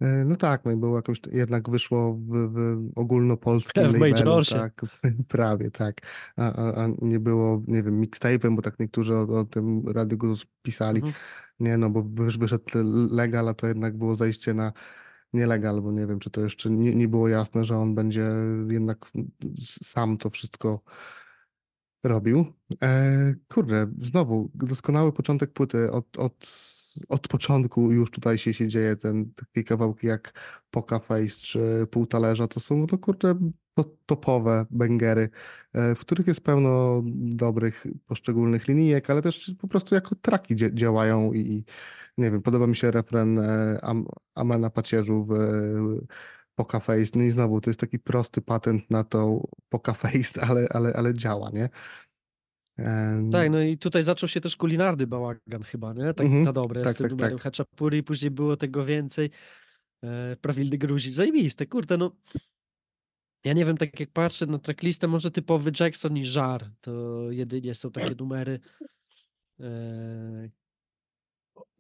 E, 0.00 0.24
No 0.24 0.36
tak, 0.36 0.64
no 0.64 0.72
i 0.72 0.76
było 0.76 0.96
jakoś, 0.96 1.20
jednak 1.32 1.70
wyszło 1.70 2.14
w, 2.14 2.52
w 2.54 2.90
ogólnopolskim 2.94 3.82
W 3.92 3.98
labelu, 4.10 4.24
tak, 4.58 4.80
prawie 5.28 5.70
tak, 5.70 6.00
a, 6.36 6.52
a, 6.52 6.84
a 6.84 6.88
nie 7.02 7.20
było, 7.20 7.62
nie 7.66 7.82
wiem, 7.82 8.02
mixtape'em, 8.02 8.56
bo 8.56 8.62
tak 8.62 8.78
niektórzy 8.78 9.14
o, 9.16 9.22
o 9.22 9.44
tym 9.44 9.82
Radiu 9.88 10.18
Gruz 10.18 10.46
pisali, 10.62 10.96
Mhm. 10.96 11.14
nie 11.60 11.78
no, 11.78 11.90
bo 11.90 12.02
wysz, 12.02 12.38
wyszedł 12.38 12.64
legal, 13.10 13.48
a 13.48 13.54
to 13.54 13.66
jednak 13.66 13.98
było 13.98 14.14
zejście 14.14 14.54
na 14.54 14.72
nielegal, 15.32 15.82
bo 15.82 15.92
nie 15.92 16.06
wiem, 16.06 16.18
czy 16.18 16.30
to 16.30 16.40
jeszcze 16.40 16.70
nie, 16.70 16.94
nie 16.94 17.08
było 17.08 17.28
jasne, 17.28 17.64
że 17.64 17.78
on 17.78 17.94
będzie 17.94 18.30
jednak 18.70 18.98
sam 19.82 20.16
to 20.16 20.30
wszystko 20.30 20.80
robił. 22.04 22.44
E, 22.82 23.34
kurde, 23.54 23.86
znowu, 23.98 24.50
doskonały 24.54 25.12
początek 25.12 25.52
płyty. 25.52 25.90
Od, 25.90 26.18
od, 26.18 26.48
od 27.08 27.28
początku 27.28 27.92
już 27.92 28.10
tutaj 28.10 28.38
się, 28.38 28.54
się 28.54 28.68
dzieje 28.68 28.96
ten, 28.96 29.30
takie 29.34 29.64
kawałki 29.64 30.06
jak 30.06 30.32
Poka 30.70 30.98
Face 30.98 31.40
czy 31.42 31.86
Pół 31.90 32.06
Talerza. 32.06 32.48
To 32.48 32.60
są, 32.60 32.86
no 32.92 32.98
kurde, 32.98 33.34
to, 33.74 33.84
topowe 34.06 34.66
bęgery, 34.70 35.30
e, 35.72 35.94
w 35.94 36.00
których 36.00 36.26
jest 36.26 36.44
pełno 36.44 37.02
dobrych 37.14 37.86
poszczególnych 38.06 38.68
linijek, 38.68 39.10
ale 39.10 39.22
też 39.22 39.54
po 39.58 39.68
prostu 39.68 39.94
jako 39.94 40.14
traki 40.14 40.56
dzia- 40.56 40.74
działają 40.74 41.32
i, 41.32 41.38
i 41.38 41.64
nie 42.18 42.30
wiem, 42.30 42.42
podoba 42.42 42.66
mi 42.66 42.76
się 42.76 42.90
refren 42.90 43.38
e, 43.38 43.78
Am, 43.82 44.06
Amena 44.34 44.70
Pacierzu 44.70 45.26
w 45.28 45.32
Poka 46.54 46.80
Face. 46.80 47.18
No 47.18 47.24
i 47.24 47.30
znowu, 47.30 47.60
to 47.60 47.70
jest 47.70 47.80
taki 47.80 47.98
prosty 47.98 48.42
patent 48.42 48.90
na 48.90 49.04
to 49.04 49.48
Poka 49.68 49.92
Face, 49.94 50.42
ale, 50.48 50.66
ale, 50.70 50.92
ale 50.92 51.14
działa, 51.14 51.50
nie? 51.50 51.68
Em, 52.78 53.30
Tak, 53.30 53.50
no 53.50 53.60
i 53.60 53.78
tutaj 53.78 54.02
zaczął 54.02 54.28
się 54.28 54.40
też 54.40 54.56
kulinarny 54.56 55.06
bałagan 55.06 55.62
chyba, 55.62 55.92
nie? 55.92 56.14
Tak 56.14 56.26
Mhm, 56.26 56.44
na 56.44 56.52
dobre, 56.52 56.82
tak, 56.82 56.92
z 56.92 56.96
tym 56.96 57.04
tak, 57.04 57.10
numerem 57.10 57.38
tak. 57.38 57.42
Haczapuri, 57.44 58.02
później 58.02 58.30
było 58.30 58.56
tego 58.56 58.84
więcej. 58.84 59.30
E, 60.04 60.36
prawilny 60.36 60.78
Gruzik, 60.78 61.14
zajebiste, 61.14 61.66
kurde, 61.66 61.96
no. 61.96 62.10
Ja 63.44 63.52
nie 63.52 63.64
wiem, 63.64 63.76
tak 63.76 64.00
jak 64.00 64.10
patrzę 64.10 64.46
na 64.46 64.58
tracklistę, 64.58 65.08
może 65.08 65.30
typowy 65.30 65.72
Jackson 65.80 66.16
i 66.16 66.24
Żar, 66.24 66.70
to 66.80 66.90
jedynie 67.30 67.74
są 67.74 67.90
takie 67.90 68.14
numery 68.18 68.60
e, 69.60 70.48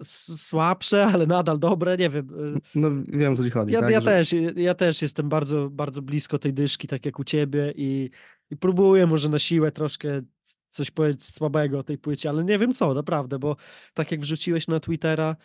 słabsze, 0.02 1.04
ale 1.06 1.26
nadal 1.26 1.58
dobre, 1.58 1.96
nie 1.96 2.10
wiem. 2.10 2.28
e, 2.56 2.60
No 2.74 2.90
wiem, 3.08 3.34
co 3.36 3.44
ci 3.44 3.50
chodzi, 3.50 3.72
Ja, 3.72 3.80
tak? 3.80 3.90
ja, 3.90 4.00
że- 4.00 4.06
też, 4.06 4.34
ja 4.56 4.74
też 4.74 5.02
jestem 5.02 5.28
bardzo, 5.28 5.70
bardzo 5.70 6.02
blisko 6.02 6.38
tej 6.38 6.52
dyszki, 6.54 6.88
tak 6.88 7.06
jak 7.06 7.18
u 7.18 7.24
ciebie 7.24 7.72
i, 7.76 8.10
i 8.50 8.56
próbuję 8.56 9.06
może 9.06 9.28
na 9.28 9.38
siłę 9.38 9.72
troszkę 9.72 10.20
coś 10.68 10.90
powiedzieć 10.90 11.24
słabego 11.24 11.78
o 11.78 11.82
tej 11.82 11.98
płycie, 11.98 12.28
ale 12.28 12.44
nie 12.44 12.58
wiem 12.58 12.74
co, 12.74 12.94
naprawdę, 12.94 13.38
bo 13.38 13.56
tak 13.94 14.12
jak 14.12 14.20
wrzuciłeś 14.20 14.68
na 14.68 14.80
Twittera 14.80 15.36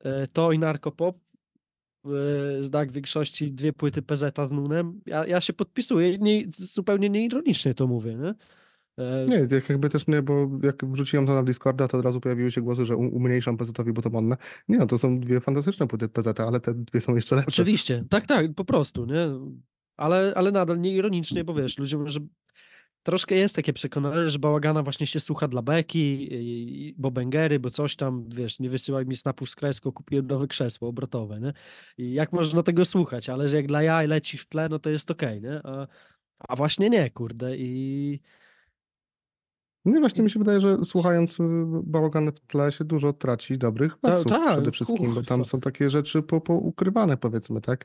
e, 0.00 0.26
to 0.28 0.52
i 0.52 0.58
Narkopop, 0.58 1.18
e, 2.04 2.62
znak 2.62 2.92
większości 2.92 3.52
dwie 3.52 3.72
płyty 3.72 4.02
PZ 4.02 4.36
z 4.48 4.50
Nunem, 4.50 5.00
ja, 5.06 5.26
ja 5.26 5.40
się 5.40 5.52
podpisuję, 5.52 6.18
nie, 6.18 6.44
zupełnie 6.56 7.10
nieironicznie 7.10 7.74
to 7.74 7.86
mówię, 7.86 8.14
nie? 8.14 8.34
E, 8.98 9.26
Nie, 9.28 9.46
jakby 9.68 9.88
też 9.88 10.06
nie, 10.06 10.22
bo 10.22 10.50
jak 10.62 10.84
wrzuciłem 10.84 11.26
to 11.26 11.34
na 11.34 11.42
Discorda, 11.42 11.88
to 11.88 11.98
od 11.98 12.04
razu 12.04 12.20
pojawiły 12.20 12.50
się 12.50 12.62
głosy, 12.62 12.86
że 12.86 12.96
umniejszam 12.96 13.56
PZ-owi, 13.56 13.92
bo 13.92 14.02
to 14.02 14.10
modne. 14.10 14.36
Nie 14.68 14.78
no, 14.78 14.86
to 14.86 14.98
są 14.98 15.20
dwie 15.20 15.40
fantastyczne 15.40 15.86
płyty 15.86 16.08
PZ, 16.08 16.40
ale 16.40 16.60
te 16.60 16.74
dwie 16.74 17.00
są 17.00 17.14
jeszcze 17.14 17.36
lepsze. 17.36 17.48
Oczywiście, 17.62 18.04
tak, 18.10 18.26
tak, 18.26 18.54
po 18.54 18.64
prostu, 18.64 19.06
nie? 19.06 19.26
Ale, 19.96 20.32
ale 20.36 20.52
nadal 20.52 20.80
nie 20.80 20.92
ironicznie, 20.92 21.44
bo 21.44 21.54
wiesz, 21.54 21.78
ludziom, 21.78 22.08
że 22.08 22.20
troszkę 23.02 23.34
jest 23.34 23.56
takie 23.56 23.72
przekonanie, 23.72 24.30
że 24.30 24.38
bałagana 24.38 24.82
właśnie 24.82 25.06
się 25.06 25.20
słucha 25.20 25.48
dla 25.48 25.62
beki, 25.62 25.98
i- 26.34 26.88
i- 26.88 26.94
bo 26.98 27.10
bęgery, 27.10 27.60
bo 27.60 27.70
coś 27.70 27.96
tam, 27.96 28.28
wiesz, 28.28 28.60
nie 28.60 28.70
wysyłaj 28.70 29.06
mi 29.06 29.16
snapów 29.16 29.50
z 29.50 29.56
kreską, 29.56 29.92
kupiłem 29.92 30.26
nowe 30.26 30.46
krzesło 30.46 30.88
obrotowe, 30.88 31.40
nie? 31.40 31.52
I 31.98 32.12
jak 32.12 32.32
można 32.32 32.62
tego 32.62 32.84
słuchać, 32.84 33.28
ale 33.28 33.48
że 33.48 33.56
jak 33.56 33.66
dla 33.66 33.82
jaj 33.82 34.06
leci 34.08 34.38
w 34.38 34.46
tle, 34.46 34.68
no 34.68 34.78
to 34.78 34.90
jest 34.90 35.10
okej, 35.10 35.40
nie? 35.42 35.60
A, 35.64 35.86
a 36.48 36.56
właśnie 36.56 36.90
nie, 36.90 37.10
kurde, 37.10 37.56
i 37.56 38.20
No 39.86 39.96
i 39.96 40.00
właśnie 40.00 40.24
mi 40.24 40.30
się 40.30 40.38
wydaje, 40.38 40.60
że 40.60 40.84
słuchając 40.84 41.40
y, 41.40 41.44
bałagany 41.82 42.32
w 42.32 42.40
tle 42.40 42.72
się 42.72 42.84
dużo 42.84 43.12
traci 43.12 43.58
dobrych 43.58 43.92
Ta- 44.00 44.08
wersów 44.08 44.32
tak, 44.32 44.52
przede 44.52 44.72
wszystkim, 44.72 45.14
bo 45.14 45.22
tam 45.22 45.44
są 45.44 45.60
takie 45.60 45.90
rzeczy 45.90 46.22
po, 46.22 46.40
poukrywane 46.40 47.16
powiedzmy, 47.16 47.60
tak? 47.60 47.84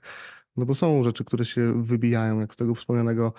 No 0.58 0.66
bo 0.66 0.76
są 0.76 1.04
rzeczy, 1.04 1.26
które 1.26 1.46
się 1.46 1.84
wybijają, 1.84 2.40
jak 2.40 2.54
z 2.54 2.56
tego 2.56 2.76
wspomnianego 2.76 3.34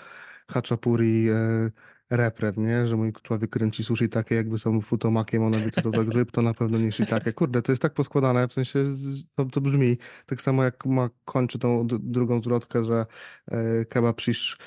Haczapuri 0.50 1.28
e, 1.28 1.70
refren, 2.10 2.54
nie? 2.56 2.86
Że 2.86 2.96
mój 2.96 3.12
człowiek 3.22 3.50
kręci 3.50 3.84
sushi 3.84 4.08
takie, 4.08 4.34
jakby 4.34 4.58
są 4.58 4.80
futomakiem, 4.80 5.42
ona 5.42 5.58
wie, 5.58 5.70
co 5.70 5.82
to 5.82 5.90
za 5.90 6.04
grzyb, 6.04 6.30
to 6.30 6.42
na 6.42 6.54
pewno 6.54 6.78
nie 6.78 6.92
shiitake. 6.92 7.32
Kurde, 7.32 7.62
to 7.62 7.72
jest 7.72 7.82
tak 7.82 7.94
poskładane, 7.94 8.48
w 8.48 8.52
sensie 8.52 8.84
to, 9.34 9.44
to 9.44 9.60
brzmi 9.60 9.98
tak 10.26 10.42
samo 10.42 10.64
jak 10.64 10.86
ma 10.86 11.10
kończy 11.24 11.58
tą 11.58 11.86
drugą 11.86 12.38
zwrotkę, 12.38 12.84
że 12.84 13.06
e, 13.50 13.84
kebab 13.84 14.20
shish 14.20 14.58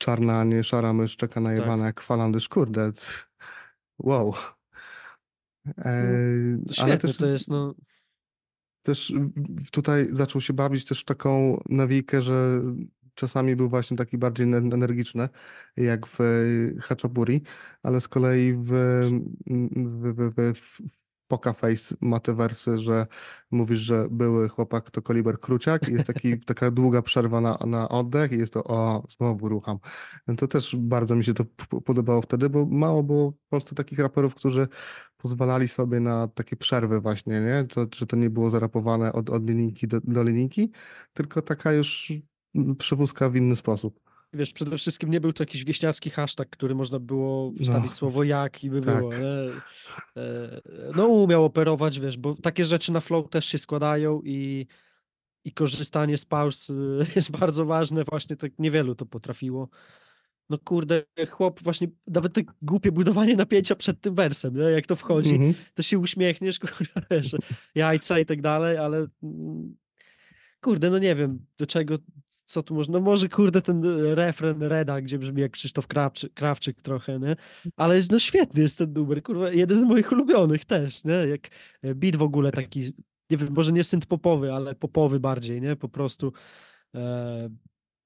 czarna, 0.00 0.40
a 0.40 0.44
nie 0.44 0.64
szara 0.64 0.92
mysz 0.92 1.16
czeka 1.16 1.40
na 1.40 1.56
Tak. 1.56 1.80
jak 1.80 2.00
falandysz. 2.00 2.48
Kurde, 2.48 2.92
wow. 3.98 4.34
E, 5.78 5.94
świetne 6.70 6.84
ale 6.84 6.98
też 6.98 7.16
to 7.16 7.26
jest, 7.26 7.48
no, 7.48 7.74
też 8.82 9.12
tutaj 9.72 10.06
zaczął 10.10 10.40
się 10.40 10.52
bawić 10.52 10.84
też 10.84 11.00
w 11.00 11.04
taką 11.04 11.62
nawijkę, 11.68 12.22
że 12.22 12.62
czasami 13.14 13.56
był 13.56 13.68
właśnie 13.68 13.96
taki 13.96 14.18
bardziej 14.18 14.46
ener- 14.46 14.74
energiczny, 14.74 15.28
jak 15.76 16.06
w 16.06 16.18
Haczapuri, 16.80 17.42
ale 17.82 18.00
z 18.00 18.08
kolei 18.08 18.52
w, 18.52 18.70
w, 19.86 20.32
w, 20.36 20.54
w, 20.54 20.80
Poka 21.30 21.52
Face 21.52 21.94
ma 22.00 22.20
te 22.20 22.34
wersy, 22.34 22.78
że 22.78 23.06
mówisz, 23.50 23.78
że 23.78 24.08
były 24.10 24.48
chłopak 24.48 24.90
to 24.90 25.02
Koliber 25.02 25.40
Kruciak 25.40 25.88
i 25.88 25.92
jest 25.92 26.06
taki, 26.06 26.38
taka 26.52 26.70
długa 26.70 27.02
przerwa 27.02 27.40
na, 27.40 27.58
na 27.66 27.88
oddech 27.88 28.32
i 28.32 28.38
jest 28.38 28.52
to 28.52 28.64
o, 28.64 29.06
znowu 29.08 29.48
rucham. 29.48 29.78
No 30.26 30.36
To 30.36 30.48
też 30.48 30.76
bardzo 30.76 31.16
mi 31.16 31.24
się 31.24 31.34
to 31.34 31.44
podobało 31.84 32.22
wtedy, 32.22 32.50
bo 32.50 32.66
mało 32.66 33.02
było 33.02 33.32
w 33.32 33.46
Polsce 33.48 33.74
takich 33.74 33.98
raperów, 33.98 34.34
którzy 34.34 34.68
pozwalali 35.16 35.68
sobie 35.68 36.00
na 36.00 36.28
takie 36.28 36.56
przerwy 36.56 37.00
właśnie, 37.00 37.40
nie? 37.40 37.64
To, 37.66 37.86
że 37.94 38.06
to 38.06 38.16
nie 38.16 38.30
było 38.30 38.50
zarapowane 38.50 39.12
od, 39.12 39.30
od 39.30 39.48
linijki 39.48 39.88
do, 39.88 40.00
do 40.00 40.22
linijki, 40.22 40.72
tylko 41.12 41.42
taka 41.42 41.72
już 41.72 42.12
mm, 42.54 42.76
przewózka 42.76 43.30
w 43.30 43.36
inny 43.36 43.56
sposób. 43.56 44.09
Wiesz, 44.32 44.52
przede 44.52 44.78
wszystkim 44.78 45.10
nie 45.10 45.20
był 45.20 45.32
to 45.32 45.42
jakiś 45.42 45.64
wieśniacki 45.64 46.10
hashtag, 46.10 46.50
który 46.50 46.74
można 46.74 46.98
było 46.98 47.52
wstawić 47.62 47.90
No, 47.90 47.96
słowo 47.96 48.24
jak 48.24 48.64
i 48.64 48.70
by 48.70 48.80
tak. 48.80 48.98
było. 48.98 49.10
Nie? 49.12 49.50
E, 50.22 50.60
No 50.96 51.06
umiał 51.08 51.44
operować, 51.44 52.00
wiesz, 52.00 52.18
bo 52.18 52.34
takie 52.34 52.64
rzeczy 52.64 52.92
na 52.92 53.00
flow 53.00 53.28
też 53.30 53.44
się 53.46 53.58
składają 53.58 54.20
i, 54.24 54.66
i 55.44 55.52
korzystanie 55.52 56.18
z 56.18 56.24
pauz 56.24 56.70
y, 56.70 56.74
jest 57.16 57.30
bardzo 57.30 57.66
ważne. 57.66 58.04
Właśnie 58.04 58.36
tak 58.36 58.52
niewielu 58.58 58.94
to 58.94 59.06
potrafiło. 59.06 59.68
No 60.50 60.58
kurde, 60.58 61.02
chłop 61.30 61.62
właśnie, 61.62 61.88
nawet 62.06 62.32
te 62.32 62.40
głupie 62.62 62.92
budowanie 62.92 63.36
napięcia 63.36 63.76
przed 63.76 64.00
tym 64.00 64.14
wersem, 64.14 64.56
nie? 64.56 64.62
jak 64.62 64.86
to 64.86 64.96
wchodzi, 64.96 65.34
Mhm. 65.34 65.54
to 65.74 65.82
się 65.82 65.98
uśmiechniesz, 65.98 66.58
kurwa, 66.68 67.00
wiesz, 67.10 67.36
jajca 67.74 68.18
i 68.18 68.26
tak 68.26 68.40
dalej, 68.40 68.78
ale 68.78 69.06
mm, 69.22 69.76
kurde, 70.60 70.90
no 70.90 70.98
nie 70.98 71.14
wiem, 71.14 71.46
do 71.58 71.66
czego, 71.66 71.94
co 72.50 72.62
tu 72.62 72.74
można, 72.74 72.92
no 72.92 73.04
może 73.04 73.28
kurde 73.28 73.62
ten 73.62 73.84
e, 73.84 74.14
refren 74.14 74.62
Reda, 74.62 75.00
gdzie 75.00 75.18
brzmi 75.18 75.42
jak 75.42 75.52
Krzysztof 75.52 75.86
Krawczyk, 75.86 76.34
Krawczyk 76.34 76.82
trochę, 76.82 77.18
nie? 77.18 77.36
Ale 77.76 78.00
no 78.10 78.18
świetny 78.18 78.62
jest 78.62 78.78
ten 78.78 78.92
numer, 78.92 79.22
kurwa, 79.22 79.50
jeden 79.50 79.80
z 79.80 79.84
moich 79.84 80.12
ulubionych 80.12 80.64
też, 80.64 81.04
nie? 81.04 81.12
Jak 81.12 81.48
e, 81.82 81.94
beat 81.94 82.16
w 82.16 82.22
ogóle 82.22 82.52
taki, 82.52 82.80
nie 83.30 83.36
wiem, 83.36 83.48
może 83.56 83.72
nie 83.72 83.84
synth 83.84 84.06
popowy, 84.06 84.52
ale 84.52 84.74
popowy 84.74 85.20
bardziej, 85.20 85.60
nie? 85.60 85.76
Po 85.76 85.88
prostu 85.88 86.32
e, 86.94 87.50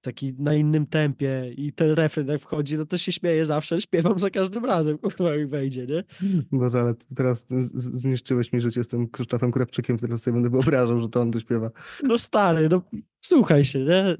taki 0.04 0.34
na 0.38 0.54
innym 0.54 0.86
tempie 0.86 1.52
i 1.56 1.72
ten 1.72 1.90
refren 1.90 2.26
jak 2.28 2.40
wchodzi, 2.40 2.78
no 2.78 2.86
to 2.86 2.98
się 2.98 3.12
śmieję 3.12 3.44
zawsze, 3.46 3.80
śpiewam 3.80 4.18
za 4.18 4.30
każdym 4.30 4.64
razem, 4.64 4.98
kurwa, 4.98 5.36
jak 5.36 5.48
wejdzie, 5.48 5.86
nie? 5.86 6.04
Boże, 6.52 6.80
ale 6.80 6.94
teraz 7.16 7.48
zniszczyłeś 7.74 8.52
mi 8.52 8.60
życie 8.60 8.84
z 8.84 8.88
tym 8.88 9.08
Krzysztofem 9.08 9.52
Krawczykiem, 9.52 9.96
teraz 9.96 10.22
sobie 10.22 10.34
będę 10.34 10.50
wyobrażał, 10.50 11.00
że 11.00 11.08
to 11.08 11.20
on 11.20 11.32
tu 11.32 11.40
śpiewa. 11.40 11.70
No 12.02 12.18
stary, 12.18 12.68
no 12.68 12.82
słuchaj 13.20 13.64
się, 13.64 13.84
nie? 13.84 14.16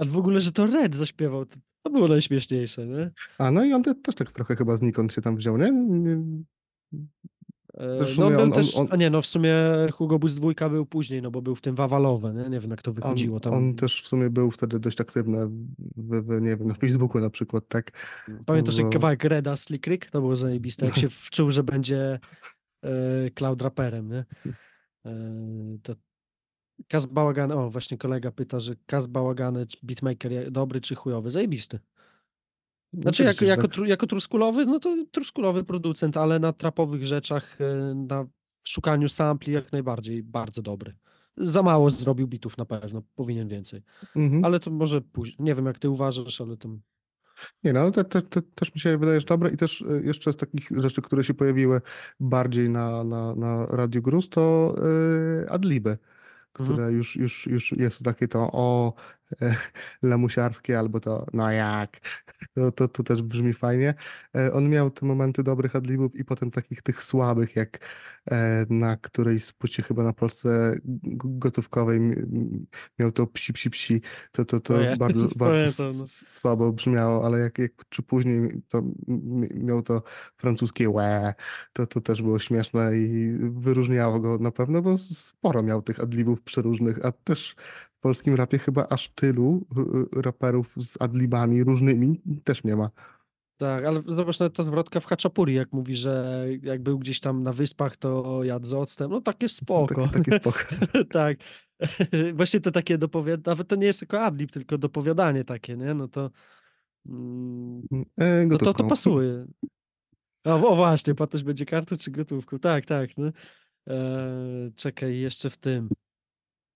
A 0.00 0.04
w 0.04 0.16
ogóle, 0.16 0.40
że 0.40 0.52
to 0.52 0.66
Red 0.66 0.96
zaśpiewał, 0.96 1.46
to, 1.46 1.90
było 1.90 2.08
najśmieszniejsze, 2.08 2.86
nie? 2.86 3.10
A 3.38 3.50
no 3.50 3.64
i 3.64 3.72
on 3.72 3.82
te, 3.82 3.94
też 3.94 4.14
tak 4.14 4.32
trochę 4.32 4.56
chyba 4.56 4.76
znikąd 4.76 5.12
się 5.12 5.22
tam 5.22 5.36
wziął, 5.36 5.56
nie? 5.56 5.72
E, 7.76 7.98
No 8.18 8.26
on 8.26 8.32
był 8.32 8.40
on- 8.40 8.46
on- 8.46 8.52
też, 8.52 8.76
on- 8.76 8.86
a 8.90 8.96
nie, 8.96 9.10
no 9.10 9.22
w 9.22 9.26
sumie 9.26 9.54
Hugo 9.92 10.18
Bus 10.18 10.34
dwójka 10.34 10.68
był 10.68 10.86
później, 10.86 11.22
no 11.22 11.30
bo 11.30 11.42
był 11.42 11.54
w 11.54 11.60
tym 11.60 11.74
Wawalowe, 11.74 12.34
nie? 12.34 12.48
Nie 12.50 12.60
wiem 12.60 12.70
jak 12.70 12.82
to 12.82 12.90
On, 12.90 12.94
wychodziło 12.94 13.40
tam. 13.40 13.54
on 13.54 13.74
też 13.74 14.02
w 14.02 14.06
sumie 14.06 14.30
był 14.30 14.50
wtedy 14.50 14.78
dość 14.80 15.00
aktywny, 15.00 15.46
w, 15.96 16.22
w, 16.22 16.40
nie 16.40 16.56
wiem, 16.56 16.68
na 16.68 16.74
Facebooku 16.74 17.20
na 17.20 17.30
przykład, 17.30 17.64
tak? 17.68 17.90
Pamiętasz 18.46 18.76
jak 18.76 18.86
bo- 18.86 18.92
kawałek 18.92 19.24
Reda 19.24 19.56
Slick 19.56 19.86
Rick? 19.86 20.10
To 20.10 20.20
było 20.20 20.36
zajebiste, 20.36 20.86
jak 20.86 20.96
się 20.96 21.08
wczuł, 21.26 21.52
że 21.52 21.62
będzie 21.62 22.18
e, 22.84 23.30
cloud 23.34 23.62
raperem, 23.62 24.08
nie? 24.08 24.24
E, 25.06 25.14
to 25.82 25.94
Kaz 26.88 27.06
Bałagan, 27.06 27.52
o 27.52 27.68
właśnie 27.68 27.98
kolega 27.98 28.30
pyta, 28.30 28.60
że 28.60 28.74
Kaz 28.86 29.06
Bałagany, 29.06 29.66
beatmaker 29.82 30.50
dobry 30.50 30.80
czy 30.80 30.94
chujowy? 30.94 31.30
Zajebisty. 31.30 31.78
Znaczy, 32.92 33.24
Też 33.24 33.34
jako, 33.34 33.44
jako, 33.44 33.62
tak- 33.62 33.72
tru, 33.72 33.84
jako 33.84 34.06
truskulowy, 34.06 34.66
no 34.66 34.78
to 34.80 34.96
truskulowy 35.10 35.64
producent, 35.64 36.16
ale 36.16 36.38
na 36.38 36.52
trapowych 36.52 37.06
rzeczach, 37.06 37.58
e, 37.60 37.94
na 37.94 38.26
szukaniu 38.64 39.08
sampli 39.08 39.52
jak 39.52 39.72
najbardziej 39.72 40.22
bardzo 40.22 40.62
dobry. 40.62 40.96
Za 41.36 41.62
mało 41.62 41.90
zrobił 41.90 42.28
bitów 42.28 42.58
na 42.58 42.64
pewno, 42.64 43.02
powinien 43.14 43.48
więcej. 43.48 43.82
Mhm. 44.16 44.44
Ale 44.44 44.60
to 44.60 44.70
może 44.70 45.00
później. 45.00 45.36
Nie 45.40 45.54
wiem, 45.54 45.66
jak 45.66 45.78
ty 45.78 45.90
uważasz, 45.90 46.40
ale 46.40 46.56
to. 46.56 46.68
Nie 47.64 47.72
no, 47.72 47.90
te, 47.90 48.04
te, 48.04 48.22
te, 48.22 48.42
też 48.42 48.74
mi 48.74 48.80
się 48.80 48.98
wydaje, 48.98 49.20
że 49.20 49.26
dobre 49.26 49.50
i 49.50 49.56
też 49.56 49.80
y, 49.80 50.02
jeszcze 50.04 50.32
z 50.32 50.36
takich 50.36 50.68
rzeczy, 50.70 51.02
które 51.02 51.24
się 51.24 51.34
pojawiły 51.34 51.80
bardziej 52.20 52.68
na, 52.70 53.04
na, 53.04 53.34
na 53.34 53.66
Radio 53.66 54.02
Gruz, 54.02 54.28
to 54.28 54.74
y, 55.44 55.50
adliby, 55.50 55.98
które 56.52 56.76
Mhm. 56.78 56.94
już, 56.96 57.16
już, 57.16 57.46
już 57.46 57.72
jest 57.72 58.02
takie 58.02 58.28
to 58.28 58.50
o 58.52 58.92
e, 59.25 59.25
lamusiarskie 60.02 60.78
albo 60.78 61.00
to 61.00 61.26
no 61.32 61.50
jak, 61.52 61.98
to, 62.54 62.72
to, 62.72 62.88
to 62.88 63.02
też 63.02 63.22
brzmi 63.22 63.52
fajnie. 63.52 63.94
E, 64.36 64.52
on 64.52 64.68
miał 64.68 64.90
te 64.90 65.06
momenty 65.06 65.42
dobrych 65.42 65.76
adlibów 65.76 66.14
i 66.14 66.24
potem 66.24 66.50
takich 66.50 66.82
tych 66.82 67.02
słabych, 67.02 67.56
jak 67.56 67.78
e, 68.30 68.66
na 68.70 68.96
którejś 68.96 69.44
z 69.44 69.52
płycie 69.52 69.82
chyba 69.82 70.02
na 70.04 70.12
Polsce 70.12 70.74
gotówkowej 71.14 72.00
miał 72.98 73.12
to 73.12 73.26
psi, 73.26 73.52
psi, 73.52 73.70
psi, 73.70 74.00
to, 74.32 74.44
to, 74.44 74.60
to 74.60 74.74
O 74.76 74.80
ja, 74.80 74.96
bardzo, 74.96 75.28
bardzo 75.36 75.38
pamiętam, 75.38 75.86
s- 75.86 76.22
no. 76.22 76.28
słabo 76.28 76.72
brzmiało, 76.72 77.26
ale 77.26 77.38
jak, 77.38 77.58
jak 77.58 77.72
czy 77.88 78.02
później 78.02 78.62
to 78.68 78.82
miał 79.54 79.82
to 79.82 80.02
francuskie 80.36 80.90
łe, 80.90 81.34
to, 81.72 81.86
to 81.86 82.00
też 82.00 82.22
było 82.22 82.38
śmieszne 82.38 82.96
i 82.96 83.34
wyróżniało 83.50 84.20
go 84.20 84.38
na 84.38 84.50
pewno, 84.50 84.82
bo 84.82 84.98
sporo 84.98 85.62
miał 85.62 85.82
tych 85.82 86.00
adlibów 86.00 86.42
przeróżnych, 86.42 87.04
a 87.06 87.12
też 87.12 87.56
polskim 88.06 88.34
rapie 88.34 88.58
chyba 88.58 88.86
aż 88.86 89.08
tylu 89.08 89.66
raperów 90.16 90.74
z 90.76 91.02
adlibami 91.02 91.64
różnymi 91.64 92.22
też 92.44 92.64
nie 92.64 92.76
ma. 92.76 92.90
Tak, 93.56 93.84
ale 93.84 94.02
zobacz 94.02 94.40
nawet 94.40 94.54
ta 94.54 94.62
zwrotka 94.62 95.00
w 95.00 95.04
Haczapuri, 95.04 95.54
jak 95.54 95.72
mówi, 95.72 95.96
że 95.96 96.46
jak 96.62 96.82
był 96.82 96.98
gdzieś 96.98 97.20
tam 97.20 97.42
na 97.42 97.52
wyspach, 97.52 97.96
to 97.96 98.44
jadł 98.44 98.66
z 98.66 98.74
octem. 98.74 99.10
No 99.10 99.20
takie 99.20 99.48
spoko. 99.48 100.08
Takie, 100.08 100.18
takie 100.18 100.40
spoko. 100.40 100.58
tak. 101.20 101.38
Właśnie 102.38 102.60
to 102.60 102.70
takie 102.70 102.98
dopowiadanie, 102.98 103.42
nawet 103.46 103.68
to 103.68 103.76
nie 103.76 103.86
jest 103.86 103.98
tylko 103.98 104.20
adlib, 104.20 104.50
tylko 104.50 104.78
dopowiadanie 104.78 105.44
takie, 105.44 105.76
nie? 105.76 105.94
No 105.94 106.08
to. 106.08 106.30
Mm, 107.08 107.82
E, 108.18 108.46
no 108.46 108.58
to, 108.58 108.74
to 108.74 108.84
pasuje. 108.84 109.46
O, 110.44 110.68
o 110.68 110.76
właśnie, 110.76 111.14
płatność 111.14 111.44
będzie 111.44 111.66
kartą 111.66 111.96
czy 111.96 112.10
gotówką. 112.10 112.58
Tak, 112.58 112.86
tak. 112.86 113.10
No. 113.18 113.30
E, 113.88 114.70
czekaj, 114.74 115.18
jeszcze 115.18 115.50
w 115.50 115.56
tym. 115.56 115.88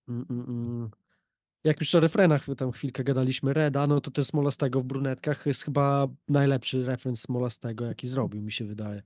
Mm, 0.09 0.27
mm, 0.31 0.47
mm. 0.49 0.91
Jak 1.65 1.81
już 1.81 1.95
o 1.95 2.01
refrenach 2.01 2.47
tam 2.57 2.73
chwilkę 2.73 3.05
gadaliśmy, 3.05 3.53
Reda, 3.53 3.87
no 3.87 4.01
to 4.01 4.11
ten 4.11 4.25
Smolastego 4.25 4.81
w 4.81 4.85
brunetkach 4.85 5.47
jest 5.47 5.65
chyba 5.65 6.09
najlepszy 6.29 6.85
refren 6.85 7.17
Smolastego, 7.17 7.85
jaki 7.85 8.09
zrobił, 8.09 8.43
mi 8.43 8.53
się 8.53 8.65
wydaje. 8.65 9.03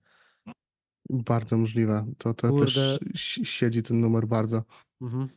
Bardzo 1.11 1.57
możliwe. 1.57 2.07
To, 2.18 2.34
to 2.34 2.48
Kurde. 2.48 2.64
też 2.64 2.98
si- 3.14 3.46
siedzi 3.46 3.82
ten 3.82 4.00
numer 4.00 4.26
bardzo. 4.26 4.64
Mhm. 5.02 5.28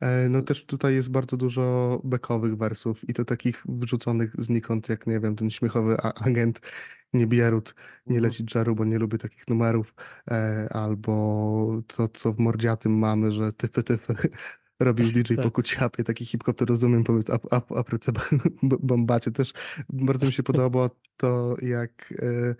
E, 0.00 0.28
No 0.28 0.42
też 0.42 0.66
tutaj 0.66 0.94
jest 0.94 1.10
bardzo 1.10 1.36
dużo 1.36 2.00
bekowych 2.04 2.56
wersów 2.56 3.08
i 3.08 3.14
to 3.14 3.24
takich 3.24 3.62
wyrzuconych 3.68 4.32
znikąd, 4.38 4.88
jak 4.88 5.06
nie 5.06 5.20
wiem, 5.20 5.36
ten 5.36 5.50
śmiechowy 5.50 5.96
agent 6.00 6.60
nie 7.12 7.26
Bierut, 7.26 7.74
nie 8.06 8.16
Mhm. 8.16 8.22
leci 8.24 8.44
Jeru, 8.54 8.74
bo 8.74 8.84
nie 8.84 8.98
lubię 8.98 9.18
takich 9.18 9.48
numerów, 9.48 9.94
e, 10.30 10.68
albo 10.70 11.82
to, 11.96 12.08
co 12.08 12.32
w 12.32 12.38
Mordziatym 12.38 12.98
mamy, 12.98 13.32
że 13.32 13.52
tyfy, 13.52 13.82
tyfy 13.82 14.14
robił 14.80 15.12
DJ 15.12 15.34
Tak. 15.34 15.44
po 15.44 15.50
kuciapie, 15.50 16.04
taki 16.04 16.26
hip-hop 16.26 16.56
to 16.56 16.64
rozumiem, 16.64 17.04
powiedz, 17.04 17.30
a, 17.30 17.38
a, 17.50 17.62
a 17.74 17.84
proce 17.84 18.12
bombacie. 18.62 19.30
Też 19.30 19.52
bardzo 19.88 20.26
mi 20.26 20.32
się 20.32 20.42
podoba 20.52 20.90
to, 21.16 21.56
jak 21.62 22.14
e, 22.22 22.54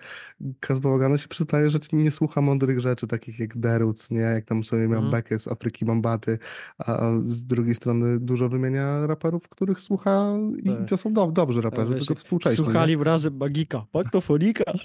Kaz 0.60 0.80
Bałagana 0.80 1.18
się 1.18 1.28
przyznaje, 1.28 1.70
że 1.70 1.78
nie 1.92 2.10
słucha 2.10 2.40
mądrych 2.40 2.80
rzeczy, 2.80 3.06
takich 3.06 3.38
jak 3.38 3.58
Deruc, 3.58 4.10
nie? 4.10 4.20
Jak 4.20 4.44
tam 4.44 4.64
sobie 4.64 4.82
miał 4.88 4.92
Mhm. 5.02 5.10
bekę 5.10 5.38
z 5.38 5.48
Afryki 5.48 5.84
Bombaty, 5.84 6.38
a 6.78 7.10
z 7.22 7.46
drugiej 7.46 7.74
strony 7.74 8.20
dużo 8.20 8.48
wymienia 8.48 9.06
raperów, 9.06 9.48
których 9.48 9.80
słucha 9.80 10.34
i 10.62 10.70
Tak. 10.70 10.88
to 10.88 10.96
są 10.96 11.12
do, 11.12 11.26
dobrzy 11.26 11.60
raperzy, 11.60 11.94
wiesz, 11.94 12.06
tylko 12.06 12.20
współcześni. 12.20 12.58
nie? 12.58 12.64
Słuchali 12.64 12.96
razem 12.96 13.36
Magika, 13.36 13.86
Paktofonika. 13.92 14.64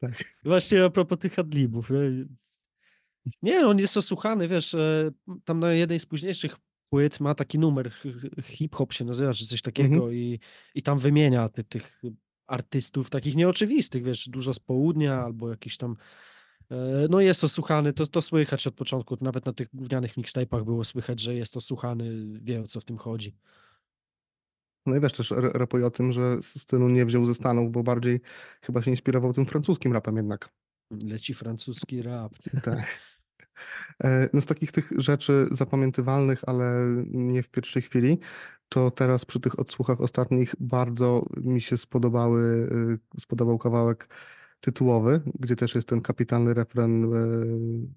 Tak. 0.00 0.12
Właśnie 0.44 0.84
a 0.84 0.90
propos 0.90 1.18
tych 1.18 1.38
adlibów. 1.38 1.90
Nie, 1.90 1.96
nie 3.42 3.66
on 3.66 3.78
jest 3.78 3.96
osłuchany, 3.96 4.48
wiesz, 4.48 4.74
e, 4.74 5.10
tam 5.44 5.60
na 5.60 5.72
jednej 5.72 6.00
z 6.00 6.06
późniejszych 6.06 6.56
płyt 6.90 7.20
ma 7.20 7.34
taki 7.34 7.58
numer, 7.58 7.92
hip-hop 8.42 8.92
się 8.92 9.04
nazywa, 9.04 9.32
czy 9.32 9.46
coś 9.46 9.62
takiego 9.62 9.94
Mhm. 9.94 10.14
i, 10.14 10.38
i 10.74 10.82
tam 10.82 10.98
wymienia 10.98 11.48
ty, 11.48 11.64
tych 11.64 12.00
artystów 12.46 13.10
takich 13.10 13.36
nieoczywistych, 13.36 14.02
wiesz, 14.04 14.28
dużo 14.28 14.54
z 14.54 14.58
południa 14.58 15.22
albo 15.24 15.50
jakiś 15.50 15.76
tam 15.76 15.96
e, 16.70 16.76
no 17.10 17.20
jest 17.20 17.44
osłuchany, 17.44 17.92
to, 17.92 18.06
to 18.06 18.22
słychać 18.22 18.66
od 18.66 18.74
początku, 18.74 19.16
nawet 19.20 19.46
na 19.46 19.52
tych 19.52 19.68
gównianych 19.72 20.14
mixtape'ach 20.16 20.64
było 20.64 20.84
słychać, 20.84 21.20
że 21.20 21.34
jest 21.34 21.56
osłuchany, 21.56 22.26
wie 22.42 22.60
o 22.60 22.66
co 22.66 22.80
w 22.80 22.84
tym 22.84 22.96
chodzi. 22.98 23.36
No 24.86 24.96
i 24.96 25.00
wiesz, 25.00 25.12
też 25.12 25.30
ra- 25.30 25.50
rapuje 25.54 25.86
o 25.86 25.90
tym, 25.90 26.12
że 26.12 26.36
stylu 26.42 26.88
nie 26.88 27.06
wziął 27.06 27.24
ze 27.24 27.34
Stanów, 27.34 27.72
bo 27.72 27.82
bardziej 27.82 28.20
chyba 28.62 28.82
się 28.82 28.90
inspirował 28.90 29.32
tym 29.32 29.46
francuskim 29.46 29.92
rapem 29.92 30.16
jednak. 30.16 30.48
Leci 30.90 31.34
francuski 31.34 32.02
rap. 32.02 32.32
Tak. 32.64 32.98
E, 34.04 34.28
No 34.32 34.40
z 34.40 34.46
takich 34.46 34.72
tych 34.72 34.90
rzeczy 34.96 35.46
zapamiętywalnych, 35.50 36.40
ale 36.46 36.86
nie 37.06 37.42
w 37.42 37.50
pierwszej 37.50 37.82
chwili, 37.82 38.18
to 38.68 38.90
teraz 38.90 39.24
przy 39.24 39.40
tych 39.40 39.58
odsłuchach 39.58 40.00
ostatnich 40.00 40.54
bardzo 40.60 41.22
mi 41.36 41.60
się 41.60 41.76
spodobały, 41.76 42.40
y, 43.16 43.20
spodobał 43.20 43.58
kawałek 43.58 44.08
tytułowy, 44.60 45.20
gdzie 45.38 45.56
też 45.56 45.74
jest 45.74 45.88
ten 45.88 46.00
kapitalny 46.00 46.54
refren 46.54 47.14
y, 47.14 47.88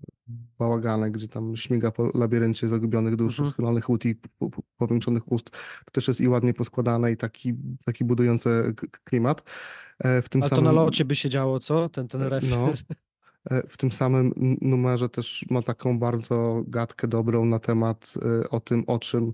bałagany, 0.59 1.11
gdzie 1.11 1.27
tam 1.27 1.55
śmiga 1.55 1.91
po 1.91 2.11
labiryncie 2.13 2.67
zagubionych 2.69 3.15
dusz, 3.15 3.39
Mhm. 3.39 3.53
schylonych 3.53 3.89
łód 3.89 4.05
i 4.05 4.15
po- 4.15 4.49
po- 4.49 4.63
powiększonych 4.77 5.31
ust. 5.31 5.49
To 5.85 5.91
też 5.91 6.07
jest 6.07 6.21
i 6.21 6.27
ładnie 6.27 6.53
poskładane 6.53 7.11
i 7.11 7.17
taki, 7.17 7.53
taki 7.85 8.05
budujący 8.05 8.75
klimat. 9.03 9.43
E, 9.99 10.21
W 10.21 10.29
tym 10.29 10.41
Ale 10.41 10.49
to 10.49 10.55
samym... 10.55 10.75
na 10.75 10.81
locie 10.83 11.05
by 11.05 11.15
się 11.15 11.29
działo, 11.29 11.59
co? 11.59 11.89
Ten, 11.89 12.07
ten 12.07 12.21
ref. 12.21 12.43
No, 12.49 12.69
E, 12.69 12.73
W 13.69 13.77
tym 13.77 13.91
samym 13.91 14.33
numerze 14.61 15.09
też 15.09 15.45
ma 15.49 15.61
taką 15.61 15.99
bardzo 15.99 16.63
gadkę 16.67 17.07
dobrą 17.07 17.45
na 17.45 17.59
temat 17.59 18.13
e, 18.43 18.49
o 18.49 18.59
tym, 18.59 18.83
o 18.87 18.99
czym 18.99 19.33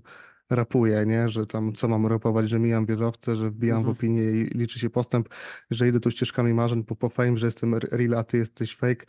rapuję, 0.50 1.04
nie? 1.06 1.28
Że 1.28 1.46
tam 1.46 1.72
co 1.72 1.88
mam 1.88 2.06
rapować, 2.06 2.48
że 2.48 2.58
mijam 2.58 2.86
wieżowce, 2.86 3.36
że 3.36 3.50
wbijam 3.50 3.76
w 3.76 3.80
Mhm. 3.80 3.96
opinię 3.96 4.22
i 4.22 4.44
liczy 4.44 4.78
się 4.78 4.90
postęp, 4.90 5.28
że 5.70 5.88
idę 5.88 6.00
tu 6.00 6.10
ścieżkami 6.10 6.54
marzeń 6.54 6.84
po, 6.84 6.96
po 6.96 7.08
fame, 7.08 7.38
że 7.38 7.46
jestem 7.46 7.74
real, 7.74 8.14
a 8.14 8.24
ty 8.24 8.38
jesteś 8.38 8.76
fake, 8.76 9.06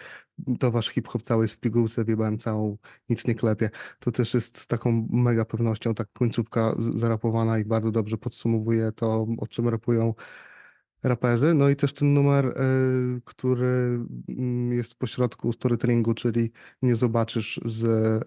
to 0.59 0.71
wasz 0.71 0.89
hip-hop 0.89 1.21
cały 1.21 1.43
jest 1.43 1.55
w 1.55 1.59
pigułce, 1.59 2.05
wjebałem 2.05 2.37
całą, 2.37 2.77
nic 3.09 3.27
nie 3.27 3.35
klepie. 3.35 3.69
To 3.99 4.11
też 4.11 4.33
jest 4.33 4.57
z 4.57 4.67
taką 4.67 5.07
mega 5.11 5.45
pewnością 5.45 5.93
ta 5.93 6.05
końcówka 6.05 6.75
zarapowana 6.79 7.59
i 7.59 7.65
bardzo 7.65 7.91
dobrze 7.91 8.17
podsumowuje 8.17 8.91
to, 8.91 9.27
o 9.37 9.47
czym 9.47 9.67
rapują 9.69 10.13
raperzy. 11.03 11.53
No 11.53 11.69
i 11.69 11.75
też 11.75 11.93
ten 11.93 12.13
numer, 12.13 12.45
y, 12.47 13.21
który 13.25 13.99
mm, 14.29 14.73
jest 14.73 14.95
pośrodku 14.99 15.53
storytellingu, 15.53 16.13
czyli 16.13 16.51
nie 16.81 16.95
zobaczysz 16.95 17.59
z, 17.65 17.83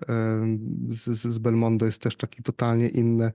em, 0.09 0.59
z, 0.91 1.05
z 1.05 1.23
z 1.35 1.39
Belmondo, 1.39 1.87
jest 1.87 2.03
też 2.03 2.17
taki 2.17 2.43
totalnie 2.43 2.89
inny 2.89 3.33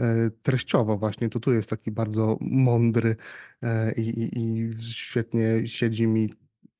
e, 0.00 0.30
treściowo 0.42 0.98
właśnie. 0.98 1.28
To 1.28 1.40
tu 1.40 1.52
jest 1.52 1.70
taki 1.70 1.90
bardzo 1.90 2.38
mądry 2.40 3.16
e, 3.62 3.92
i, 3.92 4.08
i, 4.08 4.38
i 4.40 4.72
świetnie 4.82 5.66
siedzi 5.66 6.06
mi. 6.06 6.30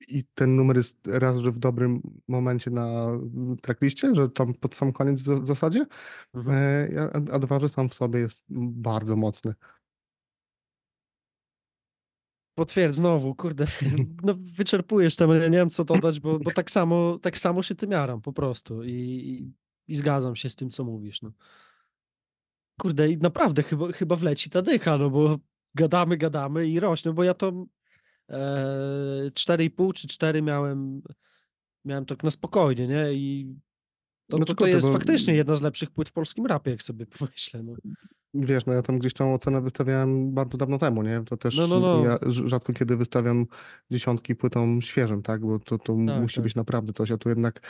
I 0.08 0.24
ten 0.34 0.56
numer 0.56 0.76
jest 0.76 0.98
raz, 1.06 1.36
że 1.38 1.50
w 1.52 1.58
dobrym 1.58 2.02
momencie 2.28 2.70
na 2.70 3.06
trackliście, 3.62 4.14
że 4.14 4.28
tam 4.28 4.54
pod 4.54 4.74
sam 4.74 4.92
koniec 4.92 5.20
w 5.20 5.24
za- 5.24 5.40
w 5.40 5.46
zasadzie, 5.46 5.86
Mhm. 6.34 6.56
e, 6.56 7.10
a, 7.14 7.34
a 7.34 7.38
dwa, 7.38 7.58
że 7.60 7.68
sam 7.68 7.88
w 7.88 7.94
sobie 7.94 8.20
jest 8.20 8.44
bardzo 8.50 9.16
mocny. 9.16 9.54
Potwierdź 12.54 12.94
znowu, 12.94 13.34
kurde, 13.34 13.66
no 14.26 14.34
wyczerpujesz 14.56 15.16
temat, 15.16 15.42
ja 15.42 15.48
nie 15.48 15.58
wiem 15.58 15.70
co 15.70 15.84
dodać, 15.84 16.20
bo, 16.20 16.38
bo 16.38 16.50
tak 16.50 16.70
samo, 16.70 17.18
tak 17.18 17.38
samo 17.38 17.62
się 17.62 17.74
tym 17.74 17.90
jaram 17.90 18.20
po 18.20 18.32
prostu 18.32 18.82
i, 18.82 18.90
i, 18.90 19.52
i 19.88 19.94
zgadzam 19.94 20.36
się 20.36 20.50
z 20.50 20.56
tym, 20.56 20.70
co 20.70 20.84
mówisz, 20.84 21.22
no. 21.22 21.32
Kurde, 22.80 23.10
i 23.10 23.18
naprawdę 23.18 23.62
chyba, 23.62 23.92
chyba 23.92 24.16
wleci 24.16 24.50
ta 24.50 24.62
dycha, 24.62 24.98
no 24.98 25.10
bo 25.10 25.38
gadamy, 25.74 26.16
gadamy 26.16 26.68
i 26.68 26.80
rośnie, 26.80 27.12
bo 27.12 27.24
ja 27.24 27.34
to 27.34 27.66
e, 28.28 29.30
4,5 29.30 29.92
czy 29.92 30.08
4 30.08 30.42
miałem, 30.42 31.02
miałem 31.84 32.06
tak 32.06 32.22
na 32.22 32.30
spokojnie, 32.30 32.86
nie, 32.86 33.12
i 33.12 33.54
to, 34.30 34.36
Znaczy, 34.36 34.54
to, 34.54 34.64
to 34.64 34.66
jest 34.66 34.86
bo- 34.86 34.92
faktycznie 34.92 35.34
jedna 35.34 35.56
z 35.56 35.62
lepszych 35.62 35.90
płyt 35.90 36.08
w 36.08 36.12
polskim 36.12 36.46
rapie, 36.46 36.70
jak 36.70 36.82
sobie 36.82 37.06
pomyślę, 37.18 37.62
no. 37.62 37.74
Wiesz, 38.34 38.66
no 38.66 38.72
ja 38.72 38.82
tam 38.82 38.98
gdzieś 38.98 39.14
tą 39.14 39.34
ocenę 39.34 39.60
wystawiałem 39.60 40.34
bardzo 40.34 40.58
dawno 40.58 40.78
temu, 40.78 41.02
nie? 41.02 41.22
To 41.26 41.36
też 41.36 41.56
No, 41.56 41.66
no, 41.66 41.80
no. 41.80 42.04
ja 42.04 42.16
rz- 42.16 42.46
rzadko 42.48 42.72
kiedy 42.72 42.96
wystawiam 42.96 43.46
dziesiątki 43.90 44.34
płytą 44.36 44.80
świeżym, 44.80 45.22
tak? 45.22 45.40
Bo 45.40 45.58
to, 45.58 45.78
to 45.78 45.96
Tak, 46.06 46.20
musi 46.22 46.34
tak. 46.36 46.42
być 46.44 46.54
naprawdę 46.54 46.92
coś, 46.92 47.10
a 47.10 47.18
tu 47.18 47.28
jednak 47.28 47.60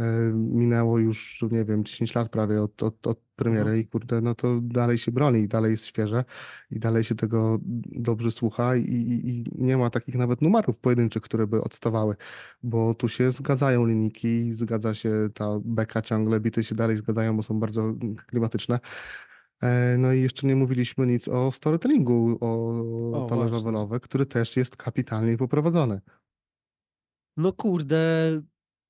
e, 0.00 0.04
minęło 0.34 0.98
już, 0.98 1.44
nie 1.50 1.64
wiem, 1.64 1.84
10 1.84 2.14
lat 2.14 2.28
prawie 2.28 2.62
od, 2.62 2.82
od, 2.82 3.06
od 3.06 3.18
premiery 3.36 3.60
Mhm. 3.60 3.78
i 3.80 3.86
kurde, 3.86 4.20
no 4.20 4.34
to 4.34 4.60
dalej 4.62 4.98
się 4.98 5.12
broni 5.12 5.48
dalej 5.48 5.70
jest 5.70 5.84
świeże 5.84 6.24
i 6.70 6.78
dalej 6.78 7.04
się 7.04 7.14
tego 7.14 7.58
dobrze 7.92 8.30
słucha 8.30 8.76
i, 8.76 8.82
i, 8.82 9.28
i 9.38 9.44
nie 9.58 9.76
ma 9.76 9.90
takich 9.90 10.14
nawet 10.14 10.42
numerów 10.42 10.80
pojedynczych, 10.80 11.22
które 11.22 11.46
by 11.46 11.62
odstawały, 11.62 12.16
bo 12.62 12.94
tu 12.94 13.08
się 13.08 13.32
zgadzają 13.32 13.86
linijki, 13.86 14.52
zgadza 14.52 14.94
się 14.94 15.10
ta 15.34 15.48
beka 15.64 16.02
ciągle, 16.02 16.40
bity 16.40 16.64
się 16.64 16.74
dalej 16.74 16.96
zgadzają, 16.96 17.36
bo 17.36 17.42
są 17.42 17.60
bardzo 17.60 17.94
klimatyczne. 18.26 18.78
E, 19.62 19.98
No 19.98 20.12
i 20.12 20.22
jeszcze 20.22 20.46
nie 20.46 20.56
mówiliśmy 20.56 21.06
nic 21.06 21.28
o 21.28 21.50
storytellingu, 21.50 22.38
o 22.40 22.70
O, 23.30 23.62
welowe, 23.62 24.00
który 24.00 24.26
też 24.26 24.56
jest 24.56 24.76
kapitalnie 24.76 25.36
poprowadzony. 25.36 26.00
No 27.36 27.52
kurde, 27.52 28.32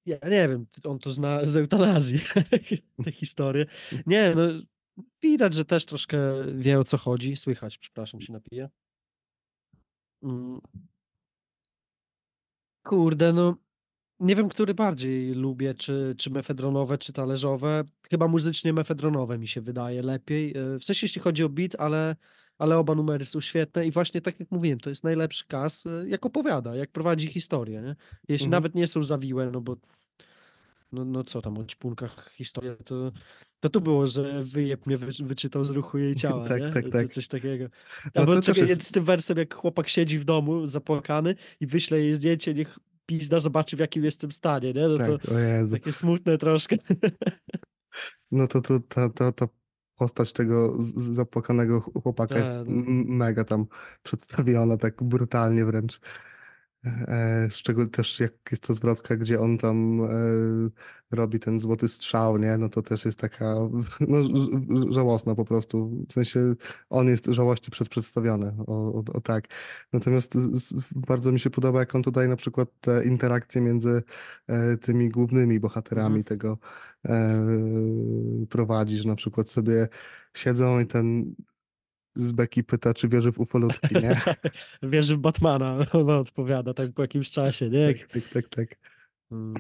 ja 0.07 0.17
nie 0.25 0.49
wiem, 0.49 0.67
on 0.85 0.99
to 0.99 1.13
zna 1.13 1.47
z 1.47 1.57
eutanazji, 1.57 2.19
tę 3.05 3.13
historię. 3.13 3.67
Nie, 4.07 4.35
no 4.35 4.43
widać, 5.23 5.55
że 5.55 5.65
też 5.65 5.87
troszkę 5.87 6.19
wie 6.55 6.81
o 6.81 6.85
co 6.85 6.99
chodzi. 6.99 7.37
Słychać, 7.37 7.79
przepraszam, 7.79 8.21
się 8.21 8.33
napiję. 8.33 8.69
Mm. 10.23 10.61
Kurde, 12.83 13.33
no 13.33 13.57
nie 14.21 14.37
wiem, 14.37 14.49
który 14.49 14.75
bardziej 14.75 15.35
lubię, 15.35 15.75
czy, 15.75 16.15
czy 16.19 16.31
mefedronowe, 16.31 16.99
czy 16.99 17.13
talerzowe. 17.13 17.85
Chyba 18.11 18.29
muzycznie 18.29 18.73
mefedronowe 18.73 19.39
mi 19.39 19.49
się 19.49 19.61
wydaje 19.61 20.03
lepiej. 20.03 20.51
e, 20.57 20.79
W 20.79 20.85
sensie, 20.85 21.05
jeśli 21.05 21.21
chodzi 21.21 21.45
o 21.45 21.49
beat, 21.49 21.77
ale, 21.79 22.17
ale 22.59 22.79
oba 22.79 22.95
numery 22.95 23.27
są 23.27 23.41
świetne 23.41 23.87
i 23.87 23.91
właśnie 23.91 24.21
tak 24.21 24.41
jak 24.41 24.51
mówiłem, 24.51 24.81
to 24.81 24.91
jest 24.91 25.05
najlepszy 25.05 25.45
kas, 25.49 25.87
e, 25.87 26.05
jak 26.09 26.27
opowiada, 26.27 26.77
jak 26.77 26.91
prowadzi 26.91 27.27
historię, 27.27 27.83
nie? 27.83 27.97
Jeśli 28.29 28.47
Mhm. 28.47 28.51
nawet 28.51 28.75
nie 28.75 28.87
są 28.87 29.05
zawiłe, 29.05 29.51
no 29.51 29.61
bo 29.61 29.77
no, 30.93 31.05
no 31.05 31.25
co 31.25 31.41
tam 31.43 31.59
o 31.59 31.65
ćpunkach 31.65 32.31
historia, 32.35 32.77
to, 32.85 33.13
to 33.61 33.69
tu 33.69 33.81
było, 33.81 34.07
że 34.07 34.45
wyjeb 34.45 34.87
mnie 34.87 34.97
wy, 34.99 35.07
wyczytał 35.25 35.65
z 35.65 35.71
ruchu 35.71 35.99
jej 35.99 36.15
ciała, 36.15 36.49
Tak, 36.49 36.61
nie? 36.63 36.71
tak, 36.73 36.89
tak. 36.89 37.09
Coś 37.09 37.29
takiego. 37.29 37.65
No 38.05 38.21
Albo 38.21 38.35
to 38.35 38.41
też 38.41 38.47
czekaj, 38.57 38.69
jest- 38.69 38.83
z 38.87 38.93
tym 38.93 39.05
wersem, 39.05 39.39
jak 39.39 39.55
chłopak 39.55 39.89
siedzi 39.89 40.19
w 40.19 40.25
domu 40.25 40.67
zapłakany 40.67 41.35
i 41.61 41.67
wyśle 41.67 42.01
jej 42.01 42.15
zdjęcie, 42.15 42.55
niech 42.55 42.79
pizda 43.19 43.41
zobaczy, 43.41 43.77
w 43.77 43.81
jakim 43.81 44.05
jestem 44.05 44.33
stanie, 44.33 44.73
nie? 44.73 44.89
No 44.89 44.99
to 44.99 45.19
Tak, 45.19 45.33
o 45.33 45.39
Jezu. 45.39 45.77
takie 45.77 45.93
smutne 45.93 46.39
troszkę. 46.39 46.77
No 48.31 48.47
to, 48.47 48.61
to, 48.61 48.81
to, 48.81 49.11
to, 49.11 49.33
to 49.33 49.49
postać 49.95 50.33
tego 50.33 50.77
zapłakanego 50.97 51.81
chłopaka 51.81 52.39
jest 52.39 52.51
Tak, 52.51 52.67
no. 52.67 52.83
mega 53.07 53.45
tam 53.45 53.67
przedstawiona, 54.03 54.77
tak 54.77 55.03
brutalnie 55.03 55.65
wręcz. 55.65 56.01
E, 56.85 57.49
z 57.51 57.57
czego 57.57 57.87
też 57.87 58.21
jak 58.21 58.33
jest 58.51 58.67
to 58.67 58.75
zwrotka, 58.75 59.17
gdzie 59.17 59.41
on 59.41 59.59
tam 59.59 60.05
e, 60.05 60.09
robi 61.11 61.41
ten 61.41 61.61
złoty 61.61 61.89
strzał, 61.89 62.39
nie? 62.39 62.59
No 62.59 62.69
to 62.69 62.83
też 62.83 63.05
jest 63.05 63.19
taka 63.19 63.55
no, 64.09 64.19
żałosna 64.93 65.35
po 65.35 65.45
prostu. 65.45 66.05
W 66.09 66.13
sensie 66.13 66.53
on 66.91 67.09
jest 67.09 67.27
żałości 67.27 67.71
przedstawiony, 67.71 68.55
o, 68.67 68.95
o, 68.95 69.05
o 69.13 69.21
tak. 69.21 69.45
Natomiast 69.93 70.39
bardzo 70.97 71.33
mi 71.33 71.41
się 71.41 71.51
podoba, 71.51 71.81
jak 71.81 71.95
on 71.95 72.03
tutaj 72.03 72.29
na 72.29 72.37
przykład 72.37 72.69
te 72.81 73.05
interakcje 73.05 73.61
między 73.61 74.03
e, 74.47 74.77
tymi 74.77 75.09
głównymi 75.09 75.61
bohaterami 75.61 76.07
Mhm. 76.07 76.25
tego 76.25 76.59
prowadzi, 78.51 78.97
że 78.97 79.09
na 79.09 79.15
przykład 79.15 79.49
sobie 79.49 79.89
siedzą 80.35 80.81
i 80.81 80.87
ten 80.87 81.35
z 82.21 82.33
beki 82.33 82.65
pyta, 82.65 82.95
czy 82.95 83.09
wierzy 83.09 83.33
w 83.33 83.39
ufolutki, 83.39 83.95
nie? 83.95 84.17
Wierzy 84.91 85.15
w 85.15 85.19
Batmana, 85.19 85.79
ona 85.93 86.19
odpowiada 86.19 86.75
tak 86.75 86.93
po 86.93 87.03
jakimś 87.03 87.31
czasie, 87.31 87.71
nie? 87.71 87.95
Tak, 87.95 88.09
tak, 88.09 88.29
tak, 88.33 88.49
tak. 88.49 88.79
mm. 89.31 89.55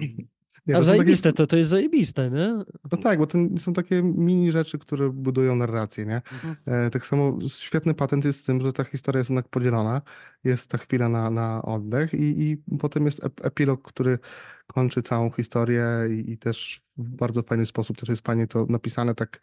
Nie, 0.67 0.75
A 0.75 0.79
to 0.79 0.85
są 0.85 0.91
takie- 0.91 0.99
zajebiste, 0.99 1.33
to, 1.33 1.47
to 1.47 1.57
jest 1.57 1.71
zajebiste, 1.71 2.31
nie? 2.31 2.65
No 2.93 2.99
tak, 3.03 3.19
bo 3.19 3.27
to 3.27 3.39
są 3.57 3.73
takie 3.73 4.03
mini 4.03 4.53
rzeczy, 4.53 4.79
które 4.79 5.11
budują 5.11 5.57
narrację, 5.57 6.07
nie? 6.07 6.17
Mhm. 6.33 6.57
E, 6.67 6.91
tak 6.91 7.07
samo 7.07 7.39
świetny 7.49 7.95
patent 7.95 8.25
jest 8.25 8.41
z 8.41 8.45
tym, 8.45 8.61
że 8.61 8.73
ta 8.73 8.85
historia 8.85 9.19
jest 9.19 9.31
jednak 9.31 9.49
podzielona. 9.49 10.03
Jest 10.45 10.71
ta 10.71 10.79
chwila 10.79 11.09
na, 11.09 11.31
na 11.31 11.63
oddech 11.63 12.15
i, 12.15 12.43
i 12.43 12.57
potem 12.79 13.05
jest 13.05 13.25
ep 13.25 13.47
epilog, 13.47 13.83
który 13.89 14.19
kończy 14.67 15.03
całą 15.03 15.31
historię 15.31 15.87
i, 16.11 16.31
i 16.33 16.37
też 16.39 16.83
w 16.97 17.09
bardzo 17.09 17.43
fajny 17.43 17.67
sposób, 17.67 17.97
też 17.97 18.09
jest 18.09 18.27
fajnie 18.27 18.47
to 18.47 18.67
napisane 18.69 19.15
tak 19.15 19.41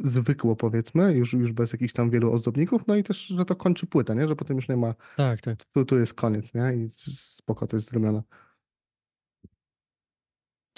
zwykło 0.00 0.56
powiedzmy, 0.56 1.12
już, 1.12 1.32
już 1.32 1.52
bez 1.52 1.72
jakichś 1.72 1.92
tam 1.92 2.10
wielu 2.10 2.32
ozdobników, 2.32 2.82
no 2.86 2.96
i 2.96 3.02
też, 3.02 3.26
że 3.26 3.44
to 3.44 3.56
kończy 3.56 3.86
płytę, 3.86 4.14
nie? 4.14 4.28
Że 4.28 4.36
potem 4.36 4.56
już 4.56 4.68
nie 4.68 4.76
ma, 4.76 4.94
Tak, 5.16 5.40
tak. 5.40 5.64
tu, 5.64 5.84
tu 5.84 5.98
jest 5.98 6.14
koniec, 6.14 6.54
nie? 6.54 6.74
I 6.76 6.88
spoko 6.90 7.66
to 7.66 7.76
jest 7.76 7.90
zrobione. 7.90 8.22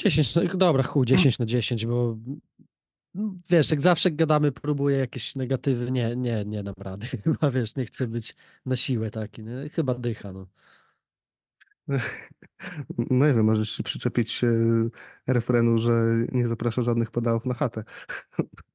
10, 0.02 0.34
na- 0.36 0.42
dobra, 0.54 0.82
chuj, 0.82 1.06
10 1.06 1.38
na 1.38 1.46
10, 1.46 1.86
bo 1.86 2.18
mm, 3.14 3.40
wiesz, 3.50 3.70
jak 3.70 3.82
zawsze 3.82 4.10
gadamy, 4.10 4.52
próbuję 4.52 4.98
jakieś 4.98 5.36
negatywy, 5.36 5.90
nie, 5.90 6.16
nie, 6.16 6.44
nie 6.46 6.62
dam 6.62 6.74
rady, 6.78 7.06
chyba 7.24 7.50
wiesz, 7.50 7.76
nie 7.76 7.84
chcę 7.84 8.06
być 8.06 8.36
na 8.66 8.76
siłę 8.76 9.10
taki, 9.10 9.42
nie? 9.42 9.68
chyba 9.68 9.94
dycha, 9.94 10.32
no. 10.32 10.46
No 13.10 13.26
nie 13.26 13.34
wiem, 13.34 13.44
możesz 13.44 13.70
się 13.70 13.82
przyczepić 13.82 14.44
e, 14.44 14.48
refrenu, 15.26 15.78
że 15.78 16.04
nie 16.32 16.48
zapraszam 16.48 16.84
żadnych 16.84 17.10
pedałów 17.10 17.46
na 17.46 17.54
chatę. 17.54 17.84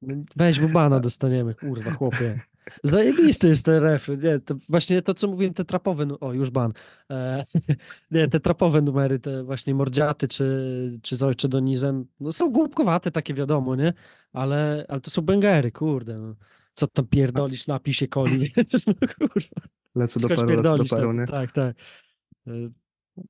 Weź, 0.35 0.59
bo 0.59 0.69
bana 0.69 0.99
dostaniemy, 0.99 1.55
kurwa, 1.55 1.91
chłopie. 1.91 2.39
Zajebisty 2.83 3.47
jest 3.47 3.65
ten 3.65 3.83
refren, 3.83 4.19
nie, 4.19 4.39
to 4.39 4.55
właśnie 4.69 5.01
to, 5.01 5.13
co 5.13 5.27
mówiłem, 5.27 5.53
te 5.53 5.65
trapowe, 5.65 6.07
o, 6.19 6.33
już 6.33 6.49
ban, 6.49 6.73
e, 7.11 7.43
nie, 8.11 8.27
te 8.27 8.39
trapowe 8.39 8.81
numery, 8.81 9.19
te 9.19 9.43
właśnie 9.43 9.75
Mordziaty, 9.75 10.27
czy, 10.27 10.99
czy 11.01 11.15
z 11.15 11.23
Ojcze 11.23 11.49
Donizem, 11.49 12.05
no 12.19 12.31
są 12.31 12.51
głupkowate 12.51 13.11
takie, 13.11 13.33
wiadomo, 13.33 13.75
nie, 13.75 13.93
ale, 14.33 14.85
ale 14.87 15.01
to 15.01 15.11
są 15.11 15.21
bęgery, 15.21 15.71
kurde, 15.71 16.17
no. 16.17 16.35
Co 16.73 16.87
tam 16.87 17.07
pierdolisz, 17.07 17.67
napij 17.67 17.93
się 17.93 18.07
coli, 18.07 18.51
no, 18.87 18.93
kurwa. 19.17 19.61
Lecę 19.95 20.19
do 20.19 20.27
lecę 20.27 20.45
do 20.63 20.83
Peru, 20.95 21.07
tak, 21.07 21.17
nie? 21.17 21.25
tak, 21.25 21.51
tak. 21.51 21.75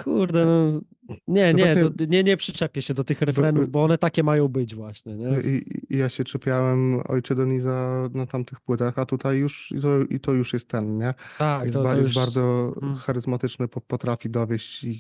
Kurde, 0.03 0.45
no. 0.45 0.81
Nie, 1.27 1.53
No 1.53 1.59
nie, 1.59 1.65
właśnie- 1.65 1.89
to, 1.89 2.05
nie, 2.05 2.23
nie 2.23 2.38
przyczepię 2.38 2.81
się 2.81 2.93
do 2.93 3.03
tych 3.03 3.21
refrenów, 3.21 3.69
bo 3.69 3.83
one 3.83 3.97
takie 3.97 4.23
mają 4.23 4.47
być 4.47 4.75
właśnie, 4.75 5.15
nie? 5.15 5.41
I, 5.41 5.63
I 5.93 5.97
ja 5.97 6.09
się 6.09 6.23
czepiałem 6.23 7.01
Ojcze 7.07 7.36
Doniza 7.36 8.09
na 8.13 8.25
tamtych 8.25 8.61
płytach, 8.61 8.99
a 8.99 9.05
tutaj 9.05 9.38
już 9.38 9.71
i 9.77 9.81
to, 9.81 10.01
i 10.01 10.19
to 10.19 10.33
już 10.33 10.53
jest 10.53 10.69
ten, 10.69 10.97
nie? 10.97 11.13
Tak, 11.38 11.63
Jest, 11.63 11.73
to, 11.73 11.83
to 11.83 11.95
jest 11.95 12.07
już... 12.07 12.15
bardzo 12.15 12.73
Mhm. 12.75 12.95
charyzmatyczny, 12.95 13.67
po, 13.67 13.81
potrafi 13.81 14.29
dowieść 14.29 14.83
i 14.83 14.99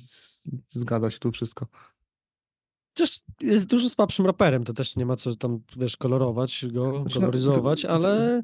zgadza 0.67 1.11
się 1.11 1.19
tu 1.19 1.31
wszystko. 1.31 1.67
Też 2.93 3.19
jest 3.41 3.67
dużo 3.67 3.89
słabszym 3.89 4.25
raperem, 4.25 4.63
to 4.63 4.73
też 4.73 4.95
nie 4.95 5.05
ma 5.05 5.15
co 5.15 5.35
tam, 5.35 5.59
wiesz, 5.77 5.97
kolorować 5.97 6.65
go, 6.71 6.91
Znaczy, 7.01 7.15
no, 7.15 7.21
koloryzować, 7.21 7.85
ale, 7.85 8.43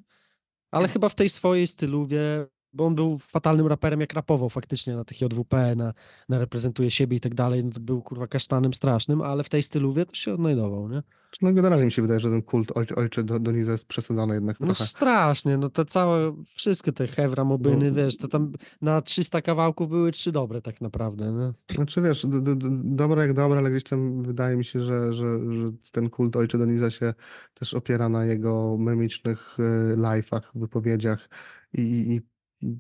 ale 0.72 0.88
chyba 0.88 1.10
w 1.10 1.16
tej 1.16 1.30
swojej 1.30 1.68
styluwie, 1.68 2.48
bo 2.74 2.86
on 2.86 2.96
był 2.96 3.18
fatalnym 3.18 3.68
raperem, 3.68 4.00
jak 4.02 4.14
rapował 4.14 4.50
faktycznie 4.50 4.96
na 4.96 5.04
tych 5.06 5.22
JWP, 5.22 5.76
na, 5.76 5.94
na 6.30 6.40
reprezentuje 6.40 6.92
siebie 6.92 7.18
i 7.18 7.20
tak 7.20 7.36
dalej, 7.36 7.66
no 7.66 7.72
to 7.72 7.80
był 7.80 8.02
kurwa 8.02 8.28
kasztanem 8.28 8.74
strasznym, 8.74 9.22
ale 9.22 9.44
w 9.44 9.50
tej 9.50 9.64
styluwie 9.64 10.06
to 10.06 10.14
się 10.16 10.34
odnajdował, 10.34 10.90
nie? 10.90 11.04
No 11.42 11.54
generalnie 11.54 11.86
mi 11.86 11.92
się 11.92 12.02
wydaje, 12.02 12.20
że 12.20 12.30
ten 12.30 12.42
kult 12.42 12.72
oj, 12.76 12.86
ojczy 12.96 13.24
do, 13.24 13.40
Doniza 13.40 13.72
jest 13.72 13.88
przesadzony 13.88 14.34
jednak 14.34 14.60
No 14.60 14.66
trochę. 14.66 14.86
strasznie, 14.86 15.58
no 15.58 15.70
to 15.70 15.86
całe, 15.86 16.36
wszystkie 16.46 16.92
te 16.92 17.08
hewra, 17.08 17.44
mobyny, 17.44 17.90
No. 17.90 17.96
wiesz, 17.96 18.18
to 18.18 18.28
tam 18.28 18.52
na 18.82 19.02
300 19.02 19.42
kawałków 19.42 19.90
były 19.90 20.12
trzy 20.12 20.32
dobre 20.32 20.62
tak 20.62 20.82
naprawdę, 20.82 21.32
no. 21.32 21.54
Znaczy 21.76 22.02
wiesz, 22.02 22.26
d- 22.26 22.42
d- 22.42 22.56
d- 22.56 22.70
dobre 22.84 23.22
jak 23.22 23.34
dobre, 23.34 23.58
ale 23.60 23.70
gdzieś 23.72 23.84
tam 23.84 24.24
wydaje 24.24 24.58
mi 24.58 24.66
się, 24.66 24.84
że, 24.84 25.14
że, 25.14 25.26
że 25.56 25.72
ten 25.92 26.10
kult 26.10 26.36
ojczy 26.36 26.58
Doniza 26.58 26.92
się 26.92 27.14
też 27.54 27.74
opiera 27.74 28.10
na 28.10 28.26
jego 28.26 28.78
memicznych 28.78 29.58
y, 29.60 29.98
live'ach, 29.98 30.42
wypowiedziach 30.56 31.30
i, 31.74 31.82
i 31.82 32.22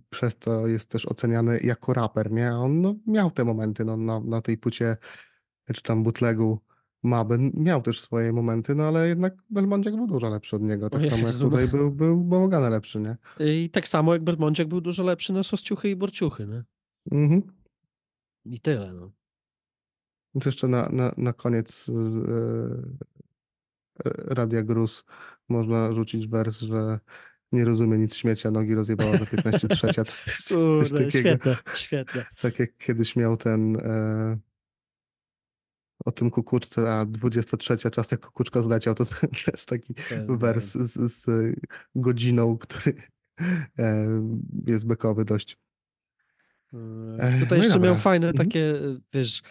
przez 0.09 0.37
to 0.37 0.67
jest 0.67 0.91
też 0.91 1.05
oceniany 1.05 1.59
jako 1.63 1.93
raper, 1.93 2.31
nie? 2.31 2.49
A 2.49 2.57
On 2.57 2.81
no, 2.81 2.95
miał 3.07 3.31
te 3.31 3.43
momenty 3.43 3.85
no, 3.85 3.97
na, 3.97 4.19
na 4.19 4.41
tej 4.41 4.57
płycie, 4.57 4.97
czy 5.73 5.81
tam 5.81 6.03
bootlegu 6.03 6.59
Maby, 7.03 7.37
miał 7.53 7.81
też 7.81 8.01
swoje 8.01 8.33
momenty, 8.33 8.75
no 8.75 8.83
ale 8.83 9.07
jednak 9.07 9.33
Belmondziak 9.49 9.95
był 9.95 10.07
dużo 10.07 10.29
lepszy 10.29 10.55
od 10.55 10.61
niego, 10.61 10.89
tak 10.89 11.01
O 11.01 11.03
samo 11.03 11.17
jak 11.17 11.25
Jezu, 11.25 11.49
tutaj 11.49 11.67
był, 11.67 11.91
był 11.91 12.23
Bałagany 12.23 12.69
lepszy, 12.69 12.99
nie? 12.99 13.17
I 13.39 13.69
tak 13.69 13.87
samo 13.87 14.13
jak 14.13 14.23
Belmondziak 14.23 14.67
był 14.67 14.81
dużo 14.81 15.03
lepszy 15.03 15.33
na 15.33 15.43
sosciuchy 15.43 15.89
i 15.89 15.95
borciuchy, 15.95 16.47
nie? 16.47 16.63
Mhm. 17.11 17.41
I 18.45 18.59
tyle, 18.59 18.93
no. 18.93 19.11
To 20.41 20.49
jeszcze 20.49 20.67
na, 20.67 20.89
na, 20.89 21.11
na 21.17 21.33
koniec 21.33 21.89
e, 21.89 21.93
Radia 24.05 24.63
Gruz 24.63 25.05
można 25.49 25.93
rzucić 25.93 26.27
wers, 26.27 26.59
że 26.59 26.99
nie 27.51 27.65
rozumie 27.65 27.97
nic 27.97 28.15
śmiecia, 28.15 28.51
nogi 28.51 28.75
rozjebała 28.75 29.17
za 29.17 29.25
15 29.25 29.67
trzecia. 29.67 30.03
Kurde, 30.47 31.05
takiego, 31.05 31.11
świetne, 31.11 31.55
świetne. 31.75 32.25
tak 32.41 32.59
jak 32.59 32.77
kiedyś 32.77 33.15
miał 33.15 33.37
ten 33.37 33.77
e, 33.77 34.37
o 36.05 36.11
tym 36.11 36.31
kukuczce, 36.31 36.93
a 36.93 37.05
23 37.05 37.77
czas 37.91 38.11
jak 38.11 38.21
kukuczka 38.21 38.61
zleciał, 38.61 38.93
to 38.95 39.03
też 39.45 39.65
taki 39.65 39.93
Ten, 39.93 40.37
wers 40.37 40.73
z, 40.73 41.11
z 41.11 41.27
godziną, 41.95 42.57
który 42.57 42.95
e, 43.79 44.07
jest 44.67 44.87
bekowy 44.87 45.25
dość. 45.25 45.57
Tutaj 47.39 47.57
no 47.59 47.63
jeszcze 47.63 47.79
miał 47.79 47.81
dobra. 47.81 48.01
fajne 48.01 48.27
Mhm. 48.27 48.47
takie, 48.47 48.73
wiesz, 49.13 49.41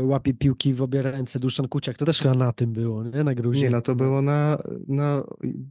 łapie 0.00 0.34
piłki 0.34 0.74
w 0.74 0.82
obie 0.82 1.02
ręce, 1.02 1.38
Duszan 1.40 1.68
Kuciak, 1.68 1.96
to 1.96 2.04
też 2.04 2.18
chyba 2.22 2.34
na 2.34 2.52
tym 2.52 2.72
było, 2.72 3.04
nie? 3.04 3.24
Na 3.24 3.34
gruzie. 3.34 3.62
Nie, 3.62 3.70
no 3.70 3.80
to 3.80 3.94
było 3.94 4.22
na, 4.22 4.58
na 4.88 5.22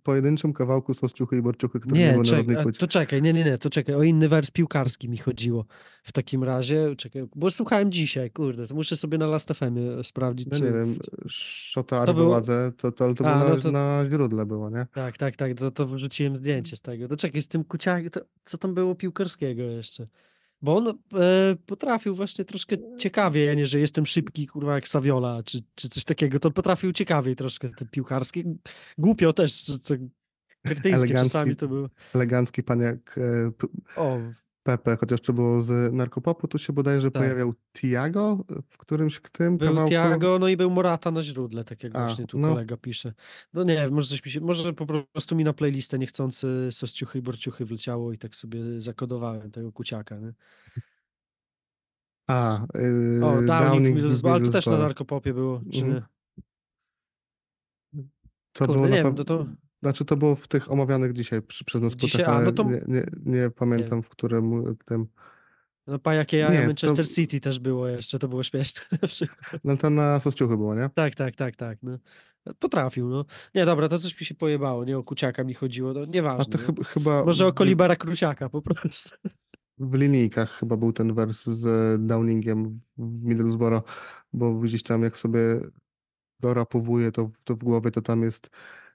pojedynczym 0.03 0.53
kawałku 0.53 0.93
Sosciuchy 0.93 1.37
i 1.37 1.41
Borciuchy, 1.41 1.79
który 1.79 1.95
nie, 1.99 2.05
Nie, 2.05 2.13
był 2.13 2.23
na 2.23 2.29
równej 2.29 2.45
czekaj, 2.45 2.61
a 2.61 2.63
płycie. 2.63 2.79
to 2.79 2.87
czekaj, 2.87 3.21
nie, 3.21 3.33
nie, 3.33 3.43
nie, 3.43 3.57
to 3.57 3.69
czekaj, 3.69 3.95
o 3.95 4.03
inny 4.03 4.29
wers 4.29 4.51
piłkarski 4.51 5.09
mi 5.09 5.17
chodziło 5.17 5.65
w 6.03 6.11
takim 6.11 6.43
razie, 6.43 6.95
czekaj, 6.97 7.23
bo 7.35 7.51
słuchałem 7.51 7.91
dzisiaj, 7.91 8.31
kurde, 8.31 8.67
to 8.67 8.75
muszę 8.75 8.95
sobie 8.95 9.17
na 9.17 9.25
Last 9.25 9.49
FM 9.53 9.77
sprawdzić, 10.03 10.47
No 10.51 10.57
czy... 10.57 10.63
nie 10.63 10.71
wiem, 10.71 10.95
Szota 11.27 12.05
To 12.05 12.11
Arboładze, 12.11 12.71
to, 12.77 12.91
to, 12.91 13.13
to 13.13 13.25
A, 13.25 13.37
było 13.39 13.49
no 13.49 13.55
na, 13.55 13.61
to- 13.61 13.71
na 13.71 14.05
źródle 14.09 14.45
było, 14.45 14.69
nie? 14.69 14.87
Tak, 14.93 15.17
tak, 15.17 15.35
tak, 15.35 15.53
to, 15.57 15.71
to 15.71 15.87
wrzuciłem 15.87 16.35
zdjęcie 16.35 16.75
z 16.75 16.81
tego. 16.81 17.07
To 17.07 17.15
czekaj, 17.15 17.41
z 17.41 17.47
tym 17.47 17.63
Kuciakiem, 17.63 18.09
to, 18.09 18.19
co 18.45 18.57
tam 18.57 18.73
było 18.73 18.95
piłkarskiego 18.95 19.63
jeszcze? 19.63 20.07
Bo 20.64 20.78
on 20.78 20.88
e, 20.88 20.93
potrafił 21.66 22.16
właśnie 22.16 22.45
troszkę 22.45 22.76
ciekawie, 22.97 23.45
ja 23.45 23.53
nie, 23.53 23.68
że 23.68 23.80
jestem 23.80 24.05
szybki, 24.05 24.47
kurwa, 24.47 24.76
jak 24.76 24.88
Saviola, 24.88 25.43
czy, 25.43 25.61
czy 25.76 25.89
coś 25.89 26.03
takiego, 26.03 26.39
to 26.39 26.51
potrafił 26.51 26.91
ciekawiej 26.91 27.36
troszkę 27.36 27.70
te 27.70 27.86
piłkarskie. 27.86 28.43
Głupio 28.97 29.34
też, 29.34 29.72
kretyńskie 30.66 30.89
Elegancki. 30.89 31.24
czasami 31.24 31.55
to 31.55 31.68
było. 31.68 31.89
Elegancki 32.16 32.64
pan 32.64 32.82
jak 32.82 33.18
e, 33.18 33.51
O, 33.95 34.20
Pepe, 34.64 34.97
chociaż 34.97 35.22
to 35.22 35.34
było 35.34 35.61
z 35.61 35.93
Narkopopu, 35.93 36.47
tu 36.47 36.57
się 36.57 36.74
bodajże 36.74 37.11
Tak. 37.11 37.22
pojawiał 37.24 37.53
Tiago 37.74 38.45
w 38.70 38.78
którymś 38.78 39.22
tym 39.32 39.57
był 39.57 39.68
kawałku. 39.68 39.89
Tiago, 39.91 40.39
no 40.39 40.47
i 40.47 40.57
był 40.57 40.70
Morata 40.72 41.11
na 41.11 41.24
źródle, 41.24 41.64
tak 41.64 41.84
jak 41.84 41.95
A, 41.95 41.99
właśnie 41.99 42.28
tu 42.28 42.39
no. 42.39 42.49
kolega 42.49 42.78
pisze. 42.78 43.14
No 43.53 43.64
nie 43.64 43.74
wiem, 43.76 43.93
może 43.93 44.09
coś 44.09 44.26
mi 44.26 44.32
się, 44.32 44.41
może 44.41 44.74
po 44.74 44.86
prostu 44.86 45.36
mi 45.36 45.43
na 45.43 45.53
playlistę 45.53 45.99
niechcący 45.99 46.68
sosciuchy 46.72 47.20
i 47.20 47.22
borciuchy 47.22 47.66
wleciało 47.66 48.14
i 48.14 48.18
tak 48.18 48.36
sobie 48.36 48.82
zakodowałem 48.82 49.51
tego 49.51 49.72
Kuciaka, 49.72 50.18
nie? 50.20 50.34
A, 52.30 52.66
yy, 52.74 53.26
O, 53.26 53.41
Downing, 53.41 53.88
w 53.88 53.95
Middlesbrough, 53.95 54.36
ale 54.36 54.45
to 54.45 54.51
też 54.51 54.66
na 54.68 54.78
narkopopie 54.78 55.34
było, 55.34 55.61
czy 55.72 55.80
Mhm. 55.84 55.93
nie? 55.93 56.01
To 58.53 58.66
Kurde, 58.66 58.74
było 58.74 58.86
nie 58.86 58.97
na 58.97 59.03
wiem, 59.03 59.16
to, 59.16 59.24
to 59.24 59.45
Znaczy 59.84 60.05
to 60.05 60.17
było 60.17 60.36
w 60.36 60.47
tych 60.47 60.71
omawianych 60.71 61.13
dzisiaj 61.13 61.41
przy, 61.41 61.65
przez 61.65 61.81
nas 61.81 61.95
Dzisiaj- 61.95 62.23
a, 62.25 62.27
ale 62.27 62.45
no 62.45 62.51
to- 62.51 62.63
nie, 62.63 62.81
nie, 62.88 63.05
nie 63.25 63.49
pamiętam 63.49 64.03
w 64.03 64.09
którym 64.09 64.75
tym. 64.86 65.05
no 65.88 65.99
pa 65.99 66.13
jakie 66.13 66.38
ja, 66.38 66.51
Nie, 66.51 66.61
to- 66.61 66.67
Manchester 66.67 67.07
City 67.09 67.39
też 67.39 67.59
było 67.59 67.88
jeszcze, 67.88 68.19
to 68.19 68.27
było 68.27 68.43
śmieszne 68.43 68.81
na 69.01 69.07
przykład. 69.07 69.61
No 69.63 69.77
to 69.77 69.89
na 69.89 70.19
Sosciuchy 70.19 70.57
było, 70.57 70.75
nie? 70.75 70.89
Tak, 70.95 71.15
tak, 71.15 71.36
tak, 71.36 71.55
tak, 71.55 71.77
no. 71.84 71.97
Potrafił, 72.59 73.09
no. 73.09 73.25
Nie, 73.55 73.65
dobra, 73.65 73.89
to 73.89 73.99
coś 73.99 74.19
mi 74.19 74.25
się 74.25 74.36
pojebało, 74.36 74.86
nie 74.86 74.97
o 74.97 75.03
Kuciaka 75.03 75.43
mi 75.43 75.53
chodziło, 75.53 75.93
no 75.93 76.01
A 76.01 76.05
nieważne. 76.05 76.45
to 76.45 76.73
no. 76.77 76.84
chyba, 76.84 77.25
Może 77.25 77.47
o 77.47 77.53
Kolibera 77.53 77.95
Kruciaka 77.95 78.49
po 78.49 78.61
prostu. 78.61 79.09
w 79.77 79.93
linijkach 79.95 80.49
chyba 80.51 80.77
był 80.77 80.93
ten 80.93 81.13
wers 81.13 81.45
z 81.45 81.65
Downingiem 82.07 82.73
w, 82.97 83.25
Middlesbrough, 83.25 83.84
bo 84.34 84.55
gdzieś 84.59 84.84
tam 84.84 85.03
jak 85.03 85.17
sobie 85.17 85.39
dorapowuję 86.39 87.11
to, 87.11 87.29
to 87.43 87.55
w 87.55 87.59
głowie, 87.63 87.91
to 87.91 88.01
tam 88.01 88.23
jest 88.23 88.49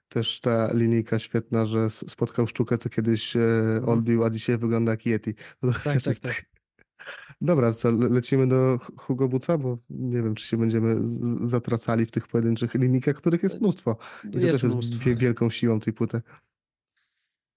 też 0.09 0.39
ta 0.39 0.73
linijka 0.73 1.19
świetna, 1.19 1.65
że 1.65 1.89
spotkał 1.89 2.47
sztukę, 2.47 2.77
co 2.77 2.89
kiedyś 2.89 3.35
e, 3.35 3.41
odbił, 3.85 4.23
a 4.23 4.29
dzisiaj 4.29 4.57
wygląda 4.57 4.91
jak 4.91 5.05
Yeti. 5.05 5.33
To 5.61 5.67
tak, 5.83 6.05
jest 6.05 6.21
tak. 6.23 6.35
tak- 6.35 6.45
Dobra, 7.41 7.73
co, 7.73 7.91
le- 7.91 8.09
lecimy 8.09 8.47
do 8.47 8.77
Hu- 8.81 8.93
Hugo 8.97 9.27
Buca, 9.27 9.57
bo 9.57 9.77
nie 9.89 10.23
wiem, 10.23 10.35
czy 10.35 10.47
się 10.47 10.57
będziemy 10.57 10.95
zatracali 11.47 12.05
w 12.05 12.11
tych 12.11 12.27
pojedynczych 12.27 12.73
linijkach, 12.73 13.15
których 13.15 13.43
jest 13.43 13.59
mnóstwo. 13.61 13.97
I 14.23 14.29
to 14.31 14.37
Jest 14.39 14.45
też 14.51 14.63
jest 14.63 14.75
mnóstwo. 14.75 15.05
wie- 15.05 15.15
wielką 15.15 15.49
siłą 15.49 15.79
tej 15.79 15.93
płyty. 15.93 16.21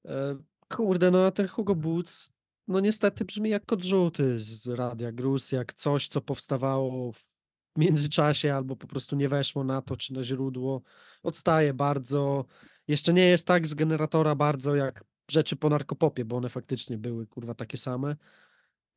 E, 0.06 0.36
Kurde, 0.68 1.10
no 1.10 1.26
a 1.26 1.30
ten 1.30 1.48
Hugo 1.48 1.74
Boots, 1.74 2.32
no 2.68 2.80
niestety 2.80 3.24
brzmi 3.24 3.50
jak 3.50 3.72
odrzuty 3.72 4.40
z 4.40 4.66
Radia 4.68 5.12
Gruz, 5.12 5.52
jak 5.52 5.72
coś, 5.74 6.08
co 6.08 6.20
powstawało 6.20 7.12
w 7.12 7.31
międzyczasie 7.76 8.54
albo 8.54 8.76
po 8.76 8.86
prostu 8.86 9.16
nie 9.16 9.28
weszło 9.28 9.64
na 9.64 9.82
to, 9.82 9.96
czy 9.96 10.14
na 10.14 10.22
źródło. 10.22 10.82
Odstaje 11.22 11.74
bardzo. 11.74 12.44
Jeszcze 12.88 13.12
nie 13.12 13.26
jest 13.26 13.46
tak 13.46 13.68
z 13.68 13.74
generatora 13.74 14.34
bardzo 14.34 14.74
jak 14.74 15.04
rzeczy 15.30 15.56
po 15.56 15.68
narkopopie, 15.68 16.24
bo 16.24 16.36
one 16.36 16.48
faktycznie 16.48 16.98
były, 16.98 17.26
kurwa, 17.26 17.54
takie 17.54 17.78
same. 17.78 18.16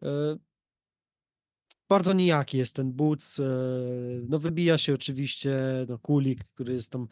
E, 0.03 0.35
Bardzo 1.89 2.13
nijaki 2.13 2.57
jest 2.57 2.75
ten 2.75 2.93
Boots. 2.93 3.39
e, 3.39 3.43
No 4.29 4.39
wybija 4.39 4.77
się 4.77 4.93
oczywiście 4.93 5.57
no, 5.89 5.99
Kulik, 5.99 6.43
który 6.43 6.73
jest 6.73 6.91
tam 6.91 7.07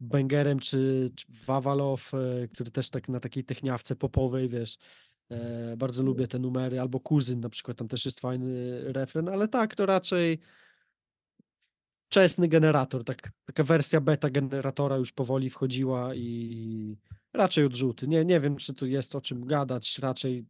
Bengerem, 0.00 0.58
czy, 0.58 1.10
czy 1.16 1.26
Wawalow, 1.46 2.14
e, 2.14 2.48
który 2.48 2.70
też 2.70 2.90
tak 2.90 3.08
na 3.08 3.20
takiej 3.20 3.44
techniawce 3.44 3.96
popowej, 3.96 4.48
wiesz, 4.48 4.78
bardzo 5.76 6.02
lubię 6.02 6.28
te 6.28 6.38
numery, 6.38 6.80
albo 6.80 7.00
Kuzyn 7.00 7.40
na 7.40 7.48
przykład, 7.48 7.76
tam 7.76 7.88
też 7.88 8.04
jest 8.04 8.20
fajny 8.20 8.80
refren, 8.92 9.28
ale 9.28 9.48
tak, 9.48 9.74
to 9.74 9.86
raczej 9.86 10.38
wczesny 12.06 12.48
generator, 12.48 13.04
tak, 13.04 13.30
taka 13.44 13.62
wersja 13.62 14.00
beta 14.00 14.30
generatora 14.30 14.96
już 14.96 15.12
powoli 15.12 15.50
wchodziła 15.50 16.14
i 16.14 16.98
raczej 17.34 17.64
odrzuty. 17.64 18.08
Nie, 18.08 18.24
nie 18.24 18.40
wiem, 18.40 18.56
czy 18.56 18.74
tu 18.74 18.86
jest 18.86 19.14
o 19.14 19.20
czym 19.20 19.46
gadać, 19.46 19.98
raczej 19.98 20.46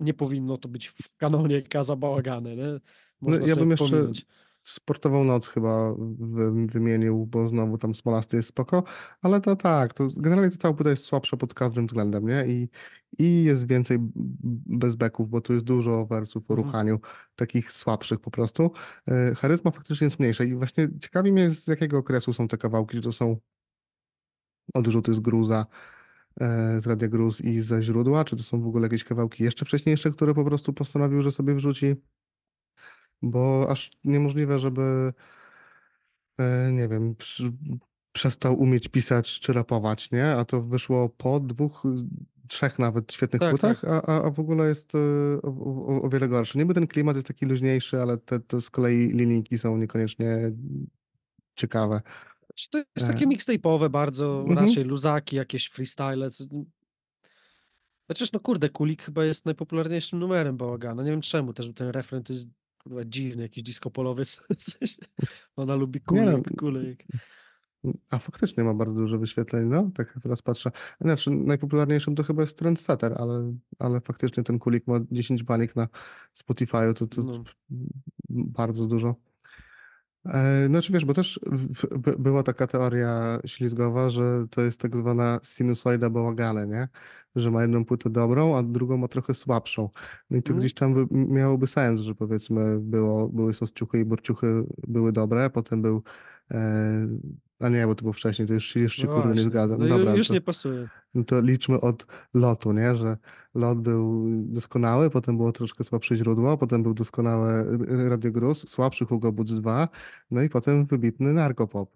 nie 0.00 0.14
powinno 0.14 0.58
to 0.58 0.68
być 0.68 0.88
w 0.88 1.16
kanonie 1.16 1.62
Kaza 1.62 1.96
Bałagany, 1.96 2.56
nie? 2.56 2.80
Można 3.20 3.40
No, 3.40 3.46
ja 3.46 3.56
bym 3.56 3.70
jeszcze 3.70 3.88
pominąć. 3.88 4.26
Sportową 4.66 5.24
noc 5.24 5.48
chyba 5.48 5.94
wy- 6.18 6.66
wymienił, 6.66 7.26
bo 7.26 7.48
znowu 7.48 7.78
tam 7.78 7.94
Smolasty 7.94 8.36
jest 8.36 8.48
spoko, 8.48 8.82
ale 9.22 9.40
to 9.40 9.56
tak, 9.56 9.92
to 9.92 10.08
generalnie 10.16 10.50
to 10.50 10.56
cała 10.56 10.74
płyta 10.74 10.90
jest 10.90 11.04
słabsza 11.04 11.36
pod 11.36 11.54
każdym 11.54 11.86
względem, 11.86 12.28
nie? 12.28 12.46
I, 12.46 12.68
i 13.18 13.44
jest 13.44 13.68
więcej 13.68 13.98
bezbeków, 14.66 15.28
bo 15.28 15.40
tu 15.40 15.52
jest 15.52 15.64
dużo 15.64 16.06
wersów 16.06 16.50
o 16.50 16.54
Mhm. 16.54 16.66
ruchaniu, 16.66 16.98
takich 17.36 17.72
słabszych 17.72 18.20
po 18.20 18.30
prostu. 18.30 18.70
E, 19.08 19.34
Charyzma 19.34 19.70
faktycznie 19.70 20.04
jest 20.04 20.18
mniejsza 20.20 20.44
i 20.44 20.54
właśnie 20.54 20.88
ciekawi 21.00 21.32
mnie 21.32 21.50
z 21.50 21.66
jakiego 21.66 21.98
okresu 21.98 22.32
są 22.32 22.48
te 22.48 22.58
kawałki, 22.58 22.96
czy 22.96 23.02
to 23.02 23.12
są 23.12 23.36
odrzuty 24.74 25.14
z 25.14 25.20
gruza, 25.20 25.66
e, 26.40 26.80
z 26.80 26.86
Radia 26.86 27.08
Gruz 27.08 27.40
i 27.40 27.60
ze 27.60 27.82
źródła, 27.82 28.24
czy 28.24 28.36
to 28.36 28.42
są 28.42 28.62
w 28.62 28.66
ogóle 28.66 28.82
jakieś 28.82 29.04
kawałki 29.04 29.44
jeszcze 29.44 29.64
wcześniejsze, 29.64 30.10
które 30.10 30.34
po 30.34 30.44
prostu 30.44 30.72
postanowił, 30.72 31.22
że 31.22 31.30
sobie 31.30 31.54
wrzuci 31.54 31.96
bo 33.22 33.66
aż 33.70 33.90
niemożliwe, 34.04 34.58
żeby 34.58 35.12
e, 36.38 36.72
nie 36.72 36.88
wiem, 36.88 37.14
przy, 37.14 37.52
przestał 38.12 38.60
umieć 38.60 38.88
pisać 38.88 39.40
czy 39.40 39.52
rapować, 39.52 40.10
nie? 40.10 40.26
A 40.32 40.44
to 40.44 40.62
wyszło 40.62 41.08
po 41.08 41.40
dwóch, 41.40 41.82
trzech 42.48 42.78
nawet 42.78 43.12
świetnych 43.12 43.40
Tak, 43.40 43.50
płytach, 43.50 43.84
a, 43.84 44.02
a, 44.02 44.24
a 44.24 44.30
w 44.30 44.40
ogóle 44.40 44.68
jest 44.68 44.94
e, 44.94 44.98
o, 45.42 45.48
o, 45.86 46.02
o 46.02 46.08
wiele 46.08 46.28
gorszy. 46.28 46.58
Niby 46.58 46.74
ten 46.74 46.86
klimat 46.86 47.16
jest 47.16 47.28
taki 47.28 47.46
luźniejszy, 47.46 48.00
ale 48.02 48.18
te, 48.18 48.40
te 48.40 48.60
z 48.60 48.70
kolei 48.70 49.08
linijki 49.08 49.58
są 49.58 49.76
niekoniecznie 49.76 50.52
ciekawe. 51.54 52.00
Znaczy, 52.46 52.70
To 52.70 52.78
jest 52.96 53.10
E. 53.10 53.12
takie 53.12 53.26
mixtape'owe 53.26 53.88
bardzo, 53.90 54.44
Mhm. 54.48 54.66
raczej 54.66 54.84
luzaki, 54.84 55.36
jakieś 55.36 55.66
freestyle. 55.68 56.30
co- 56.30 56.44
Chociaż 58.08 58.32
no 58.32 58.40
kurde, 58.40 58.68
Kulik 58.68 59.02
chyba 59.02 59.24
jest 59.24 59.44
najpopularniejszym 59.46 60.18
numerem 60.18 60.56
Bałagana. 60.56 61.02
Nie 61.02 61.10
wiem 61.10 61.20
czemu, 61.20 61.52
też 61.52 61.72
ten 61.74 61.88
refren 61.88 62.22
to 62.22 62.32
jest 62.32 62.48
kurwa 62.84 63.04
dziwny, 63.04 63.42
jakiś 63.42 63.62
disco 63.62 63.90
polowy. 63.90 64.24
coś. 64.70 64.96
Ona 65.56 65.74
lubi 65.74 66.00
Nie 66.10 66.24
no, 66.24 66.32
kulik, 66.32 66.56
kulik. 66.60 67.06
A 68.10 68.18
faktycznie 68.18 68.64
ma 68.64 68.74
bardzo 68.74 68.94
dużo 68.96 69.18
wyświetleń, 69.18 69.66
no, 69.66 69.90
tak 69.94 70.14
teraz 70.22 70.42
patrzę. 70.42 70.70
Znaczy, 71.00 71.30
najpopularniejszym 71.30 72.14
to 72.14 72.22
chyba 72.22 72.42
jest 72.42 72.58
Trendsetter, 72.58 73.14
ale, 73.18 73.54
ale 73.78 74.00
faktycznie 74.00 74.42
ten 74.42 74.58
kulik 74.58 74.86
ma 74.86 75.00
10 75.10 75.42
banik 75.42 75.76
na 75.76 75.88
Spotify'u, 76.34 76.94
to, 76.94 77.06
to 77.06 77.22
No. 77.22 77.44
bardzo 78.28 78.86
dużo. 78.86 79.14
E, 80.26 80.66
Znaczy 80.66 80.92
wiesz, 80.92 81.04
bo 81.04 81.14
też 81.14 81.40
była 82.18 82.42
taka 82.42 82.66
teoria 82.66 83.38
ślizgowa, 83.46 84.10
że 84.10 84.44
to 84.50 84.62
jest 84.62 84.80
tak 84.80 84.96
zwana 84.96 85.40
sinusoida 85.42 86.10
bałagany, 86.10 86.66
nie? 86.66 86.88
Że 87.36 87.50
ma 87.50 87.62
jedną 87.62 87.84
płytę 87.84 88.10
dobrą, 88.10 88.56
a 88.56 88.62
drugą 88.62 88.96
ma 88.96 89.08
trochę 89.08 89.34
słabszą. 89.34 89.88
No 90.30 90.36
i 90.36 90.42
to 90.42 90.50
Mhm. 90.52 90.58
gdzieś 90.60 90.74
tam 90.74 90.94
by, 90.94 91.06
miałoby 91.10 91.66
sens, 91.66 92.00
że 92.00 92.14
powiedzmy 92.14 92.80
było, 92.80 93.28
były 93.28 93.54
sosciuchy 93.54 93.98
i 93.98 94.04
burciuchy 94.04 94.64
były 94.88 95.12
dobre, 95.12 95.50
potem 95.50 95.82
był 95.82 96.02
e, 96.50 97.08
a 97.60 97.68
nie, 97.68 97.86
bo 97.86 97.94
to 97.94 98.02
było 98.02 98.12
wcześniej, 98.12 98.48
to 98.48 98.54
już 98.54 98.64
się 98.64 98.80
jeszcze 98.80 99.06
No 99.06 99.14
kurde 99.14 99.34
nie 99.34 99.40
zgadzam. 99.40 99.80
No, 99.80 99.98
dobra, 99.98 100.14
już 100.14 100.28
to, 100.28 100.34
nie 100.34 100.40
pasuje. 100.40 100.88
no 101.14 101.24
to 101.24 101.40
liczmy 101.40 101.80
od 101.80 102.06
lotu, 102.34 102.72
nie? 102.72 102.96
Że 102.96 103.16
lot 103.54 103.80
był 103.80 104.24
doskonały, 104.44 105.10
potem 105.10 105.36
było 105.36 105.52
troszkę 105.52 105.84
słabsze 105.84 106.16
źródło, 106.16 106.58
potem 106.58 106.82
był 106.82 106.94
doskonały 106.94 107.78
Radio 108.08 108.30
Gruz, 108.30 108.68
słabszy 108.68 109.04
Hugo 109.04 109.32
Butz 109.32 109.52
2, 109.52 109.88
no 110.30 110.42
i 110.42 110.48
potem 110.48 110.84
wybitny 110.84 111.32
Narkopop. 111.32 111.90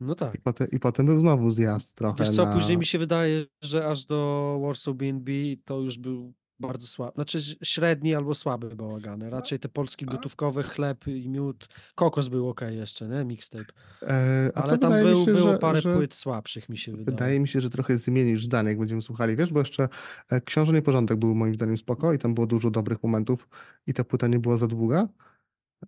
No 0.00 0.14
tak. 0.14 0.34
I 0.34 0.38
potem, 0.38 0.68
i 0.72 0.78
potem 0.78 1.06
był 1.06 1.20
znowu 1.20 1.50
zjazd 1.50 1.96
trochę 1.96 2.24
Wiesz 2.24 2.34
co, 2.34 2.44
na... 2.44 2.52
później 2.52 2.78
mi 2.78 2.86
się 2.86 2.98
wydaje, 2.98 3.44
że 3.62 3.86
aż 3.88 4.06
do 4.06 4.58
Warsaw 4.62 4.94
BNB 4.94 5.30
to 5.64 5.80
już 5.80 5.98
był 5.98 6.32
bardzo 6.62 6.86
słaby, 6.86 7.12
znaczy 7.14 7.40
średni 7.62 8.14
albo 8.14 8.34
słaby 8.34 8.76
bałagany. 8.76 9.30
Raczej 9.30 9.58
te 9.58 9.68
polskie 9.68 10.06
gotówkowe, 10.06 10.62
chleb 10.62 11.06
i 11.06 11.28
miód. 11.28 11.68
Kokos 11.94 12.28
był 12.28 12.48
ok 12.48 12.60
jeszcze, 12.70 13.08
nie? 13.08 13.24
Mixtape. 13.24 13.72
E, 14.02 14.50
Ale 14.54 14.78
tam 14.78 14.92
był, 14.92 15.24
się, 15.24 15.32
było 15.32 15.52
że, 15.52 15.58
parę 15.58 15.80
że 15.80 15.94
płyt 15.94 16.14
słabszych, 16.14 16.68
mi 16.68 16.76
się 16.76 16.92
wydaje. 16.92 17.04
Wydaje 17.04 17.40
mi 17.40 17.48
się, 17.48 17.60
że 17.60 17.70
trochę 17.70 17.98
zmienisz 17.98 18.44
zdanie, 18.44 18.68
jak 18.68 18.78
będziemy 18.78 19.02
słuchali, 19.02 19.36
wiesz, 19.36 19.52
bo 19.52 19.58
jeszcze 19.58 19.88
e, 20.30 20.40
Książę 20.40 20.72
Nieporządek 20.72 21.18
był 21.18 21.34
moim 21.34 21.54
zdaniem 21.54 21.78
spoko 21.78 22.12
i 22.12 22.18
tam 22.18 22.34
było 22.34 22.46
dużo 22.46 22.70
dobrych 22.70 23.02
momentów 23.02 23.48
i 23.86 23.94
ta 23.94 24.04
płyta 24.04 24.26
nie 24.26 24.38
była 24.38 24.56
za 24.56 24.66
długa. 24.66 25.08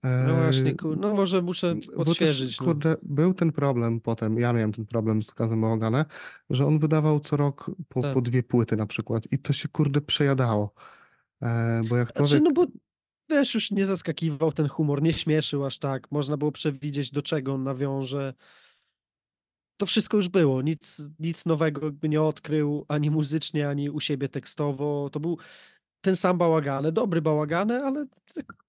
No 0.03 0.35
właśnie, 0.35 0.71
E, 0.71 0.75
kur... 0.75 0.99
no 0.99 1.15
może 1.15 1.43
muszę 1.43 1.75
Bo 1.97 2.05
też, 2.05 2.09
odświeżyć. 2.13 2.61
no. 2.61 2.67
kurde, 2.67 2.97
był 3.03 3.35
ten 3.35 3.53
problem 3.53 4.01
potem, 4.01 4.39
ja 4.39 4.53
miałem 4.53 4.73
ten 4.73 4.87
problem 4.87 5.23
z 5.23 5.35
Kazem 5.35 5.61
Bałagane, 5.61 6.05
że 6.51 6.67
on 6.67 6.79
wydawał 6.79 7.21
co 7.21 7.37
rok 7.37 7.71
po, 7.89 8.03
Tak. 8.03 8.15
po 8.15 8.21
dwie 8.21 8.43
płyty 8.43 8.77
na 8.77 8.87
przykład 8.87 9.33
i 9.33 9.39
to 9.39 9.53
się 9.53 9.69
kurde 9.69 10.01
przejadało. 10.01 10.75
E, 11.43 11.83
bo 11.89 11.97
jak 11.97 12.09
Znaczy, 12.13 12.29
człowiek... 12.29 12.43
no 12.45 12.53
bo 12.53 12.67
wiesz, 13.31 13.55
już 13.55 13.71
nie 13.71 13.87
zaskakiwał 13.87 14.53
ten 14.53 14.69
humor, 14.69 15.03
nie 15.03 15.13
śmieszył 15.13 15.65
aż 15.65 15.79
tak. 15.79 16.13
Można 16.13 16.37
było 16.37 16.53
przewidzieć, 16.53 17.11
do 17.11 17.23
czego 17.23 17.55
on 17.55 17.63
nawiąże. 17.63 18.35
To 19.77 19.87
wszystko 19.87 20.17
już 20.17 20.29
było, 20.29 20.63
nic, 20.63 21.03
nic 21.19 21.47
nowego 21.47 21.85
jakby 21.85 22.09
nie 22.09 22.23
odkrył, 22.23 22.85
ani 22.89 23.11
muzycznie, 23.11 23.69
ani 23.69 23.91
u 23.91 24.01
siebie 24.01 24.29
tekstowo. 24.29 25.11
To 25.13 25.21
był 25.21 25.39
ten 26.01 26.17
sam 26.17 26.39
bałagane, 26.39 26.93
dobry 26.93 27.23
bałagane, 27.23 27.85
ale 27.85 28.07
tak 28.35 28.64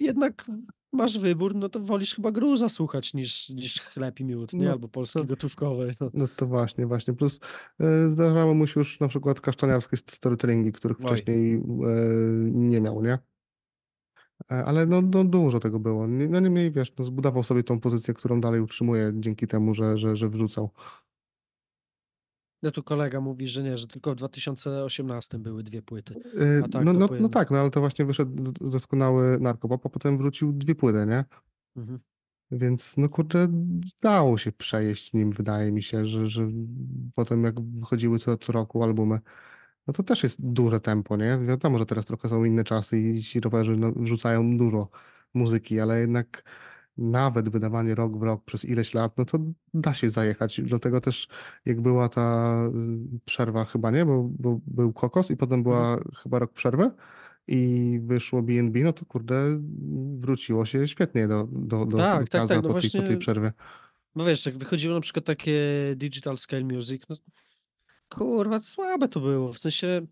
jednak 0.00 0.46
masz 0.92 1.18
wybór, 1.18 1.54
no 1.54 1.68
to 1.68 1.80
wolisz 1.80 2.14
chyba 2.14 2.32
gruza 2.32 2.68
słuchać 2.68 3.14
niż, 3.14 3.48
niż 3.50 3.80
chleb 3.80 4.20
i 4.20 4.24
miód, 4.24 4.52
nie? 4.52 4.66
No, 4.66 4.72
Albo 4.72 4.88
polski 4.88 5.18
to- 5.18 5.24
gotówkowy. 5.24 5.94
No. 6.00 6.10
No 6.14 6.28
to 6.36 6.46
właśnie, 6.46 6.86
właśnie. 6.86 7.14
Plus 7.14 7.40
e, 7.80 8.08
zdarzało 8.08 8.54
mu 8.54 8.66
się 8.66 8.80
już 8.80 9.00
na 9.00 9.08
przykład 9.08 9.40
kasztaniarskie 9.40 9.96
storytellingi, 9.96 10.72
których 10.72 10.96
Oj. 11.00 11.06
wcześniej 11.06 11.54
e, 11.54 11.60
nie 12.52 12.80
miał, 12.80 13.02
nie? 13.02 13.18
E, 14.50 14.64
Ale 14.64 14.86
no, 14.86 15.02
no 15.02 15.24
dużo 15.24 15.60
tego 15.60 15.80
było. 15.80 16.06
Nie- 16.06 16.28
No 16.28 16.40
niemniej, 16.40 16.70
wiesz, 16.70 16.92
no, 16.98 17.04
zbudował 17.04 17.42
sobie 17.42 17.62
tą 17.62 17.80
pozycję, 17.80 18.14
którą 18.14 18.40
dalej 18.40 18.60
utrzymuje 18.60 19.12
dzięki 19.14 19.46
temu, 19.46 19.74
że, 19.74 19.98
że, 19.98 20.16
że 20.16 20.28
wrzucał. 20.28 20.70
No 22.62 22.70
tu 22.70 22.82
kolega 22.82 23.20
mówi, 23.20 23.48
że 23.48 23.62
nie, 23.62 23.78
że 23.78 23.86
tylko 23.86 24.12
w 24.12 24.14
2018 24.14 25.38
były 25.38 25.62
dwie 25.62 25.82
płyty. 25.82 26.14
A 26.64 26.68
tak, 26.68 26.84
no, 26.84 26.92
no, 26.92 27.08
no 27.20 27.28
tak, 27.28 27.50
no 27.50 27.58
ale 27.58 27.70
to 27.70 27.80
właśnie 27.80 28.04
wyszedł 28.04 28.52
doskonały 28.60 29.38
narkopop, 29.40 29.86
a 29.86 29.88
potem 29.88 30.18
wrócił 30.18 30.52
dwie 30.52 30.74
płyty, 30.74 31.06
nie? 31.06 31.24
Mhm. 31.76 32.00
Więc 32.50 32.96
no 32.96 33.08
kurde, 33.08 33.46
dało 34.02 34.38
się 34.38 34.52
przejeść 34.52 35.12
nim, 35.12 35.32
wydaje 35.32 35.72
mi 35.72 35.82
się, 35.82 36.06
że, 36.06 36.26
że 36.26 36.48
potem 37.14 37.44
jak 37.44 37.60
wychodziły 37.60 38.18
co, 38.18 38.36
co 38.36 38.52
roku 38.52 38.82
albumy, 38.82 39.18
no 39.86 39.92
to 39.92 40.02
też 40.02 40.22
jest 40.22 40.46
duże 40.46 40.80
tempo, 40.80 41.16
nie? 41.16 41.38
Wiadomo, 41.46 41.78
że 41.78 41.86
teraz 41.86 42.04
trochę 42.04 42.28
są 42.28 42.44
inne 42.44 42.64
czasy 42.64 43.00
i 43.00 43.22
ci 43.22 43.40
raperzy 43.40 43.76
no, 43.76 43.92
wrzucają 43.92 44.58
dużo 44.58 44.88
muzyki, 45.34 45.80
ale 45.80 46.00
jednak 46.00 46.42
nawet 46.98 47.48
wydawanie 47.48 47.94
rok 47.94 48.18
w 48.18 48.22
rok 48.22 48.44
przez 48.44 48.64
ileś 48.64 48.94
lat, 48.94 49.18
no 49.18 49.24
to 49.24 49.38
da 49.74 49.94
się 49.94 50.10
zajechać. 50.10 50.60
Dlatego 50.64 51.00
też 51.00 51.28
jak 51.66 51.80
była 51.80 52.08
ta 52.08 52.52
y, 53.14 53.20
przerwa 53.24 53.64
chyba, 53.64 53.90
nie? 53.90 54.06
Bo, 54.06 54.30
bo 54.38 54.60
był 54.66 54.92
Kokos 54.92 55.30
i 55.30 55.36
potem 55.36 55.62
była 55.62 56.00
chyba 56.22 56.38
rok 56.38 56.52
przerwy 56.52 56.90
i 57.48 58.00
wyszło 58.04 58.42
BNB, 58.42 58.78
no 58.84 58.92
to 58.92 59.04
kurde, 59.04 59.60
wróciło 60.18 60.66
się 60.66 60.88
świetnie 60.88 61.28
do, 61.28 61.48
do, 61.52 61.86
do, 61.86 61.96
Tak, 61.96 62.20
do 62.20 62.26
tak, 62.26 62.48
tak, 62.48 62.62
no 62.62 62.68
po, 62.68 62.80
tej, 62.80 62.90
po 62.90 62.90
tej 62.90 63.00
właśnie- 63.00 63.16
przerwie. 63.16 63.52
No 64.16 64.24
wiesz, 64.24 64.46
jak 64.46 64.58
wychodziło 64.58 64.94
na 64.94 65.00
przykład 65.00 65.24
takie 65.24 65.60
digital 65.96 66.38
scale 66.38 66.64
music, 66.64 67.02
no 67.08 67.16
kurwa, 68.08 68.60
słabe 68.60 69.08
to 69.08 69.20
było, 69.20 69.52
w 69.52 69.58
sensie, 69.58 70.06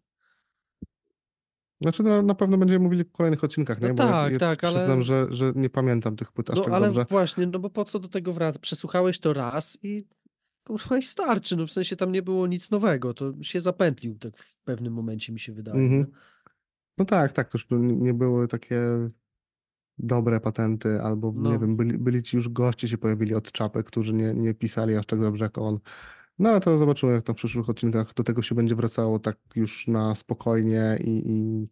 Znaczy 1.81 2.03
no, 2.03 2.23
na 2.23 2.35
pewno 2.35 2.59
będziemy 2.59 2.85
mówili 2.85 3.05
w 3.05 3.13
kolejnych 3.13 3.45
odcinkach, 3.45 3.81
No 3.81 3.89
nie? 3.89 3.95
Bo 3.95 4.03
ja, 4.03 4.11
tak, 4.11 4.33
ja 4.33 4.39
tak, 4.39 4.65
ale- 4.65 4.75
przyznam, 4.79 5.03
że, 5.03 5.27
że 5.31 5.53
nie 5.57 5.71
pamiętam 5.71 6.17
tych 6.17 6.33
płyt 6.33 6.51
aż 6.51 6.57
no 6.59 6.65
tak 6.65 6.75
ale 6.75 6.87
dobrze. 6.87 7.07
właśnie, 7.11 7.47
no 7.47 7.59
bo 7.59 7.71
po 7.71 7.85
co 7.85 7.99
do 7.99 8.09
tego 8.09 8.33
wracać? 8.33 8.63
Przesłuchałeś 8.63 9.19
to 9.19 9.33
raz 9.33 9.79
i 9.83 10.07
kurwa 10.67 10.99
i 10.99 11.03
starczy, 11.03 11.57
no 11.57 11.67
w 11.67 11.71
sensie 11.71 11.97
tam 11.97 12.13
nie 12.13 12.23
było 12.23 12.47
nic 12.47 12.71
nowego, 12.71 13.15
to 13.15 13.33
się 13.43 13.61
zapętlił 13.61 14.19
tak 14.19 14.39
w 14.39 14.57
pewnym 14.57 14.93
momencie 14.93 15.33
mi 15.33 15.41
się 15.41 15.53
wydaje. 15.53 15.79
Mhm. 15.81 16.01
nie? 16.01 16.07
No 16.99 17.05
tak, 17.05 17.33
tak, 17.33 17.49
to 17.53 17.59
już 17.59 17.67
nie 17.81 18.15
były 18.15 18.49
takie 18.49 18.81
dobre 19.99 20.41
patenty, 20.41 21.01
albo 21.03 21.33
nie 21.37 21.51
No. 21.53 21.59
wiem, 21.59 21.77
byli, 21.77 21.99
byli 21.99 22.23
ci 22.23 22.37
już 22.37 22.49
goście 22.49 22.89
się 22.89 22.99
pojawili 22.99 23.35
od 23.35 23.53
czapy, 23.53 23.85
którzy 23.85 24.13
nie, 24.13 24.35
nie 24.35 24.55
pisali 24.55 24.97
aż 24.97 25.07
tak 25.07 25.21
dobrze 25.21 25.45
jak 25.45 25.59
on. 25.59 25.79
No 26.39 26.49
ale 26.49 26.61
to 26.61 26.79
zobaczymy, 26.79 27.13
jak 27.13 27.23
tam 27.23 27.35
w 27.35 27.39
przyszłych 27.39 27.69
odcinkach 27.69 28.15
do 28.15 28.23
tego 28.23 28.43
się 28.43 28.55
będzie 28.55 28.75
wracało 28.75 29.19
tak 29.19 29.39
już 29.55 29.87
na 29.87 30.15
spokojnie 30.15 30.99
i, 31.01 31.33
i 31.33 31.69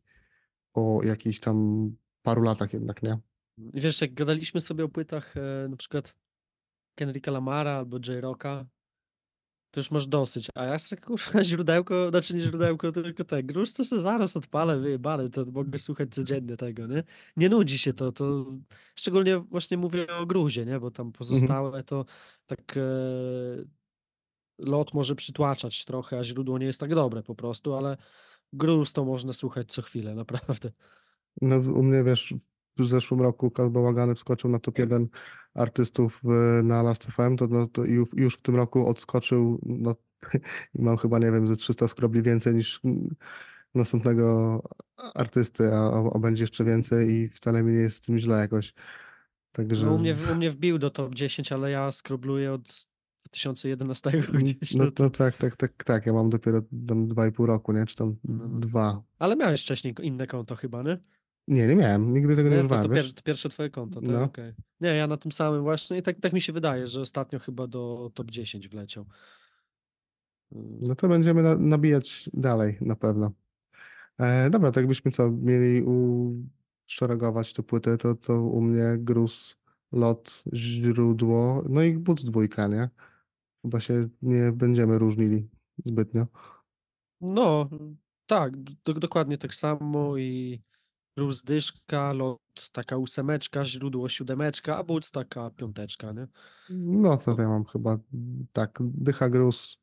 po 0.73 1.01
jakichś 1.05 1.41
tam 1.41 1.89
paru 2.23 2.43
latach 2.43 2.73
jednak, 2.73 3.03
nie? 3.03 3.19
I 3.59 3.81
wiesz, 3.81 4.01
jak 4.01 4.15
gadaliśmy 4.15 4.61
sobie 4.61 4.85
o 4.85 4.89
płytach 4.89 5.37
e, 5.37 5.69
na 5.69 5.77
przykład 5.77 6.15
Kendricka 6.95 7.31
Lamara 7.31 7.71
albo 7.71 7.97
J-Rocka, 8.09 8.67
to 9.71 9.81
już 9.81 9.91
masz 9.91 10.07
dosyć, 10.07 10.49
a 10.55 10.65
ja 10.65 10.79
sobie 10.79 11.03
kurwa 11.03 11.45
źródełko, 11.45 12.09
znaczy 12.09 12.35
nie 12.35 12.41
źródełko, 12.41 12.93
tylko 12.93 13.25
te 13.25 13.43
grusz 13.43 13.73
to 13.73 13.85
sobie 13.85 14.03
zaraz 14.03 14.37
odpalę, 14.37 14.79
wyjebane, 14.79 15.29
to 15.29 15.45
mogę 15.45 15.79
słuchać 15.79 16.09
codziennie 16.11 16.57
tego, 16.57 16.87
nie? 16.87 17.03
Nie 17.37 17.49
nudzi 17.49 17.79
się 17.79 17.93
to, 17.93 18.13
to 18.13 18.45
szczególnie 18.95 19.39
właśnie 19.39 19.77
mówię 19.77 20.07
o 20.21 20.27
gruzie, 20.27 20.67
nie? 20.67 20.81
Bo 20.81 20.91
tam 20.91 21.13
pozostałe 21.13 21.85
to 21.85 22.05
tak 22.47 22.77
e, 22.77 22.83
lot 24.59 24.95
może 24.95 25.15
przytłaczać 25.15 25.85
trochę, 25.85 26.19
a 26.19 26.23
źródło 26.23 26.59
nie 26.59 26.67
jest 26.67 26.81
tak 26.81 26.95
dobre 26.95 27.23
po 27.23 27.35
prostu, 27.35 27.75
ale 27.75 27.97
gruz 28.53 28.93
to 28.93 29.05
można 29.05 29.33
słuchać 29.33 29.73
co 29.73 29.83
chwilę, 29.83 30.15
naprawdę. 30.25 30.71
No 31.43 31.57
u 31.57 31.83
mnie, 31.83 32.05
wiesz, 32.05 32.35
w 32.79 32.87
zeszłym 32.87 33.21
roku 33.21 33.51
Kaz 33.51 33.71
Bałagany 33.71 34.15
wskoczył 34.15 34.51
na 34.51 34.59
top 34.59 34.79
1 34.79 35.09
artystów 35.55 36.21
e, 36.25 36.63
na 36.63 36.83
Last 36.83 37.05
FM, 37.05 37.37
to, 37.37 37.47
no, 37.47 37.67
to 37.67 37.85
już, 37.85 38.09
już 38.17 38.35
w 38.37 38.43
tym 38.43 38.57
roku 38.57 38.89
odskoczył, 38.89 39.61
no 39.63 39.97
i 40.75 40.83
mam 40.83 40.97
chyba, 40.97 41.19
nie 41.19 41.33
wiem, 41.33 41.47
ze 41.47 41.57
300 41.57 41.89
skrobli 41.89 42.23
więcej 42.23 42.55
niż 42.55 42.81
mm, 42.85 43.15
następnego 43.75 44.63
artysty, 45.15 45.75
a, 45.75 46.11
a 46.15 46.19
będzie 46.19 46.43
jeszcze 46.43 46.65
więcej 46.65 47.11
i 47.11 47.29
wcale 47.29 47.63
mi 47.63 47.73
nie 47.73 47.81
jest 47.81 47.97
z 47.97 48.01
tym 48.01 48.19
źle 48.19 48.39
jakoś. 48.39 48.75
Także, 49.53 49.87
No, 49.87 49.95
u, 49.95 49.99
mnie, 49.99 50.17
u 50.33 50.35
mnie 50.35 50.51
wbił 50.51 50.79
do 50.79 50.91
top 50.91 51.15
10, 51.15 51.53
ale 51.53 51.71
ja 51.71 51.93
skrobluję 51.93 52.53
od 52.53 52.87
2011 53.23 54.11
gdzieś. 54.33 54.75
no, 54.75 54.85
No 54.85 54.91
to... 54.91 55.03
no 55.03 55.11
tak, 55.11 55.37
tak, 55.37 55.57
tak, 55.57 55.85
tak, 55.85 56.07
ja 56.07 56.12
mam 56.12 56.31
dopiero 56.31 56.62
tam 56.89 57.09
2,5 57.09 57.45
roku, 57.45 57.73
nie, 57.73 57.87
czy 57.87 57.97
tam 57.97 58.16
No, 58.25 58.49
no. 58.49 58.61
dwa. 58.61 59.03
Ale 59.18 59.37
miałeś 59.37 59.62
wcześniej 59.62 59.95
inne 60.03 60.27
konto 60.27 60.57
chyba, 60.57 60.83
nie? 60.83 60.99
Nie, 61.49 61.66
nie 61.66 61.75
miałem, 61.77 62.12
nigdy 62.14 62.37
tego 62.37 62.49
nie, 62.49 62.55
Nie, 62.57 62.61
to, 62.61 62.66
używałem, 62.66 62.89
to, 62.91 62.95
wiesz? 62.95 63.05
pier, 63.07 63.14
to 63.14 63.23
pierwsze 63.23 63.49
twoje 63.49 63.70
konto, 63.70 64.01
tak? 64.01 64.11
No. 64.11 64.23
okej. 64.23 64.53
Nie, 64.81 64.89
ja 64.89 65.07
na 65.07 65.16
tym 65.16 65.33
samym 65.33 65.62
właśnie 65.62 65.99
i 65.99 66.03
tak, 66.03 66.20
tak 66.20 66.33
mi 66.33 66.41
się 66.41 66.53
wydaje, 66.53 66.87
że 66.87 67.01
ostatnio 67.01 67.39
chyba 67.39 67.66
do 67.66 68.11
top 68.14 68.31
10 68.31 68.68
wleciał. 68.68 69.05
Mm, 70.53 70.79
No 70.81 70.95
to 70.95 71.09
będziemy 71.09 71.43
na, 71.43 71.57
nabijać 71.57 72.31
dalej 72.35 72.79
na 72.81 72.97
pewno. 72.97 73.33
E, 74.20 74.51
dobra, 74.51 74.70
to 74.70 74.81
jakbyśmy 74.81 75.11
co, 75.11 75.31
mieli 75.31 75.83
uszeregować 76.89 77.53
tę 77.53 77.62
płytę, 77.62 77.97
to, 77.99 78.14
to 78.14 78.43
u 78.43 78.61
mnie 78.61 78.97
Gruz 78.99 79.59
lot, 79.93 80.45
źródło, 80.55 81.64
no 81.68 81.83
i 81.83 81.93
but 81.99 82.23
dwójka, 82.25 82.66
nie? 82.68 82.89
Chyba 83.63 83.81
się 83.81 84.09
nie 84.23 84.53
będziemy 84.53 84.99
różnili 84.99 85.49
zbytnio. 85.85 86.27
No, 87.21 87.69
tak, 88.27 88.63
do, 88.85 88.95
dokładnie 88.95 89.39
tak 89.39 89.55
samo 89.55 90.17
i 90.17 90.61
Bruce 91.17 91.43
dyszka, 91.45 92.13
lot 92.13 92.41
taka 92.73 92.97
ósemeczka, 92.97 93.65
źródło 93.65 94.09
siódemeczka, 94.09 94.77
a 94.77 94.85
Bulc 94.85 95.11
taka 95.11 95.51
piąteczka, 95.51 96.13
nie? 96.13 96.27
No 96.71 97.17
to 97.17 97.37
ja 97.39 97.49
mam 97.49 97.65
chyba 97.65 97.99
tak, 98.53 98.79
dycha 98.83 99.29
gruz, 99.29 99.83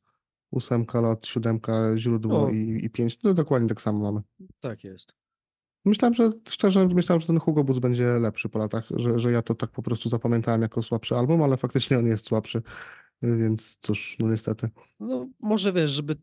ósemka 0.50 1.00
lot, 1.00 1.26
siódemka 1.26 1.98
źródło 1.98 2.40
No. 2.40 2.50
i, 2.50 2.84
i 2.84 2.90
pięć, 2.90 3.22
no 3.22 3.34
dokładnie 3.34 3.68
tak 3.68 3.82
samo 3.82 3.98
mamy. 3.98 4.20
Tak 4.60 4.84
jest. 4.84 5.14
Myślałem, 5.84 6.14
że 6.14 6.30
szczerze 6.48 6.86
myślałem, 6.86 7.20
że 7.20 7.26
ten 7.26 7.40
Hugo 7.40 7.64
Boots 7.64 7.80
będzie 7.80 8.04
lepszy 8.04 8.48
po 8.48 8.58
latach, 8.58 8.84
że, 8.96 9.18
że 9.18 9.32
ja 9.32 9.42
to 9.42 9.54
tak 9.54 9.70
po 9.70 9.82
prostu 9.82 10.08
zapamiętałem 10.08 10.62
jako 10.62 10.82
słabszy 10.82 11.16
album, 11.16 11.42
ale 11.42 11.56
faktycznie 11.56 11.98
on 11.98 12.06
jest 12.06 12.26
słabszy, 12.26 12.62
więc 13.22 13.78
cóż, 13.80 14.16
no 14.18 14.30
niestety. 14.30 14.68
No, 15.00 15.28
może 15.40 15.72
wiesz, 15.72 15.90
żeby. 15.90 16.16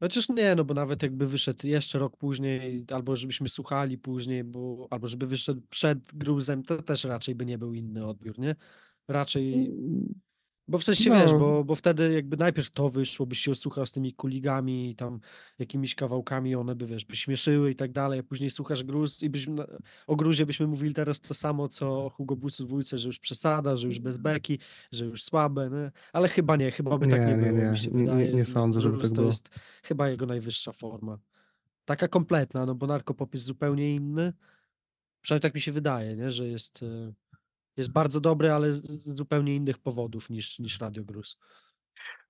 Chociaż 0.00 0.28
nie, 0.28 0.54
no 0.54 0.64
bo 0.64 0.74
nawet 0.74 1.02
jakby 1.02 1.26
wyszedł 1.26 1.66
jeszcze 1.66 1.98
rok 1.98 2.16
później, 2.16 2.84
albo 2.92 3.16
żebyśmy 3.16 3.48
słuchali 3.48 3.98
później, 3.98 4.44
bo, 4.44 4.88
albo 4.90 5.06
żeby 5.08 5.26
wyszedł 5.26 5.62
przed 5.70 5.98
gruzem, 6.14 6.62
to 6.62 6.82
też 6.82 7.04
raczej 7.04 7.34
by 7.34 7.46
nie 7.46 7.58
był 7.58 7.74
inny 7.74 8.06
odbiór, 8.06 8.38
nie? 8.38 8.54
Raczej. 9.08 9.72
Bo 10.68 10.78
w 10.78 10.84
sensie 10.84 11.10
wiesz, 11.10 11.32
No. 11.32 11.38
bo, 11.38 11.64
bo 11.64 11.74
wtedy 11.74 12.12
jakby 12.12 12.36
najpierw 12.36 12.70
to 12.70 12.88
wyszło, 12.88 13.26
byś 13.26 13.38
się 13.38 13.50
osłuchał 13.52 13.86
z 13.86 13.92
tymi 13.92 14.12
kuligami 14.12 14.90
i 14.90 14.96
tam 14.96 15.20
jakimiś 15.58 15.94
kawałkami, 15.94 16.54
one 16.54 16.74
by 16.76 16.86
wiesz, 16.86 17.04
by 17.04 17.16
śmieszyły 17.16 17.70
i 17.70 17.74
tak 17.76 17.92
dalej, 17.92 18.20
a 18.20 18.22
później 18.22 18.50
słuchasz 18.50 18.84
gruz 18.84 19.22
i 19.22 19.30
byśmy 19.30 19.64
o 20.06 20.16
gruzie 20.16 20.46
byśmy 20.46 20.66
mówili 20.66 20.94
teraz 20.94 21.20
to 21.20 21.34
samo, 21.34 21.68
co 21.68 22.04
o 22.04 22.10
Hugo 22.10 22.36
Boostu 22.36 22.64
dwójce, 22.64 22.98
że 22.98 23.08
już 23.08 23.18
przesada, 23.18 23.76
że 23.76 23.86
już 23.86 23.98
bez 23.98 24.16
beki, 24.16 24.58
że 24.92 25.04
już 25.04 25.22
słabe, 25.22 25.70
nie? 25.72 25.90
Ale 26.12 26.28
chyba 26.28 26.56
nie, 26.56 26.70
chyba 26.70 26.98
by 26.98 27.06
tak 27.08 27.20
Nie, 27.20 27.26
nie 27.26 27.36
nie, 27.36 27.52
było, 27.52 27.70
nie. 27.70 27.76
się 27.76 27.90
Nie- 27.90 27.98
nie- 27.98 28.06
wydaje. 28.06 28.34
nie 28.34 28.44
sądzę, 28.44 28.80
żeby 28.80 28.98
tak 28.98 29.08
to 29.08 29.14
było. 29.14 29.26
jest 29.26 29.48
chyba 29.82 30.08
jego 30.08 30.26
najwyższa 30.26 30.72
forma. 30.72 31.18
Taka 31.84 32.08
kompletna, 32.08 32.66
no 32.66 32.74
bo 32.74 32.86
narkopop 32.86 33.34
jest 33.34 33.46
zupełnie 33.46 33.94
inny. 33.94 34.32
Przynajmniej 35.20 35.42
tak 35.42 35.54
mi 35.54 35.60
się 35.60 35.72
wydaje, 35.72 36.16
nie? 36.16 36.30
że 36.30 36.48
jest, 36.48 36.82
e, 36.82 37.12
jest 37.76 37.90
bardzo 37.92 38.20
dobry, 38.20 38.52
ale 38.52 38.72
z 38.72 38.82
z 38.82 39.16
zupełnie 39.16 39.56
innych 39.56 39.78
powodów 39.78 40.30
niż, 40.30 40.58
niż 40.58 40.80
Radio 40.80 41.04
Gruz. 41.04 41.38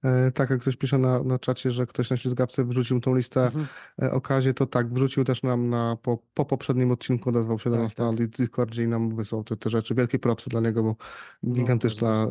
E, 0.05 0.33
tak, 0.33 0.51
jak 0.51 0.61
ktoś 0.61 0.77
pisze 0.77 0.99
na, 0.99 1.23
na 1.23 1.39
czacie, 1.39 1.71
że 1.71 1.87
ktoś 1.87 2.11
na 2.11 2.17
ślizgawce 2.17 2.65
wrzucił 2.65 3.01
tą 3.01 3.15
listę 3.15 3.45
Mhm. 3.47 3.67
e, 4.03 4.11
okazie, 4.11 4.55
to 4.55 4.67
tak, 4.67 4.95
wrzucił 4.95 5.25
też 5.25 5.43
nam 5.43 5.71
na, 5.71 5.97
po, 6.03 6.19
po 6.35 6.45
poprzednim 6.45 6.91
odcinku, 6.91 7.29
odezwał 7.29 7.59
się 7.59 7.71
do 7.71 7.77
Tak, 7.77 7.83
nas 7.83 7.97
na 7.97 8.17
tak. 8.17 8.27
Discordzie 8.27 8.83
i 8.83 8.87
nam 8.89 9.17
wysłał 9.17 9.45
te, 9.45 9.57
te 9.57 9.71
rzeczy. 9.71 9.95
Wielkie 9.95 10.19
propsy 10.19 10.51
dla 10.51 10.61
niego, 10.61 10.83
bo 10.83 10.97
No, 11.43 11.53
gigantyczna 11.55 12.27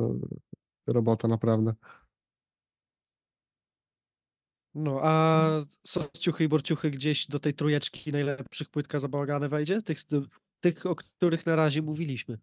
e, 0.88 0.94
robota, 0.94 1.28
naprawdę. 1.28 1.74
No, 4.76 5.00
a 5.02 5.48
sosciuchy 5.88 6.44
i 6.44 6.48
borciuchy 6.48 6.92
gdzieś 6.92 7.28
do 7.28 7.40
tej 7.40 7.54
trójeczki 7.54 8.12
najlepszych 8.12 8.70
płytka 8.70 9.00
zabałagane 9.00 9.50
wejdzie? 9.50 9.82
Tych, 9.82 10.00
tych, 10.60 10.86
o 10.86 10.96
których 10.96 11.46
na 11.46 11.56
razie 11.56 11.82
mówiliśmy. 11.82 12.38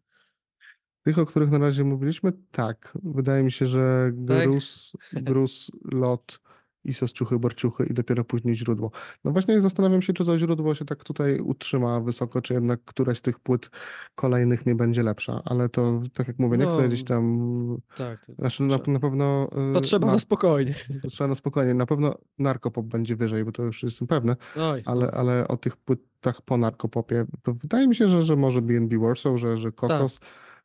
Tych, 1.02 1.18
o 1.18 1.26
których 1.26 1.50
na 1.50 1.58
razie 1.58 1.84
mówiliśmy, 1.84 2.32
tak. 2.50 2.98
Wydaje 3.02 3.42
mi 3.42 3.52
się, 3.52 3.66
że 3.66 4.12
Tak? 4.26 4.42
gruz, 4.48 4.92
gruz, 5.12 5.70
lot 5.92 6.40
i 6.84 6.94
sosciuchy, 6.94 7.38
borciuchy 7.38 7.84
i 7.90 7.94
dopiero 7.94 8.24
później 8.24 8.54
źródło. 8.54 8.90
No 9.24 9.32
właśnie 9.32 9.60
zastanawiam 9.60 10.02
się, 10.02 10.12
czy 10.12 10.24
to 10.24 10.38
źródło 10.38 10.74
się 10.74 10.84
tak 10.84 11.04
tutaj 11.04 11.40
utrzyma 11.40 12.00
wysoko, 12.00 12.42
czy 12.42 12.54
jednak 12.54 12.80
któraś 12.84 13.18
z 13.18 13.22
tych 13.22 13.38
płyt 13.38 13.70
kolejnych 14.14 14.66
nie 14.66 14.74
będzie 14.74 15.02
lepsza, 15.02 15.42
ale 15.44 15.68
to, 15.68 16.02
tak 16.14 16.28
jak 16.28 16.38
mówię, 16.38 16.58
nie 16.58 16.66
chcę 16.66 16.82
No, 16.82 16.88
gdzieś 16.88 17.04
tam, 17.04 17.76
Tak. 17.96 18.26
To, 18.26 18.32
znaczy 18.34 18.62
na, 18.62 18.78
na 18.86 19.00
pewno... 19.00 19.50
y, 19.70 19.74
to 19.74 19.80
trzeba 19.80 20.06
na, 20.06 20.12
na 20.12 20.18
spokojnie. 20.18 20.74
to 21.02 21.10
trzeba 21.10 21.28
na 21.28 21.34
spokojnie, 21.34 21.74
na 21.74 21.86
pewno 21.86 22.14
narkopop 22.38 22.86
będzie 22.86 23.16
wyżej, 23.16 23.44
bo 23.44 23.52
to 23.52 23.62
już 23.62 23.82
jestem 23.82 24.08
pewny, 24.08 24.36
Oj, 24.56 24.82
ale, 24.86 25.06
no. 25.06 25.12
ale 25.12 25.48
o 25.48 25.56
tych 25.56 25.76
płytach 25.76 26.42
po 26.42 26.56
narkopopie, 26.56 27.26
to 27.42 27.54
wydaje 27.54 27.88
mi 27.88 27.94
się, 27.94 28.08
że, 28.08 28.22
że 28.22 28.36
może 28.36 28.62
B&B 28.62 28.98
Warsaw, 28.98 29.38
że, 29.38 29.58
że 29.58 29.72
Kokos 29.72 30.20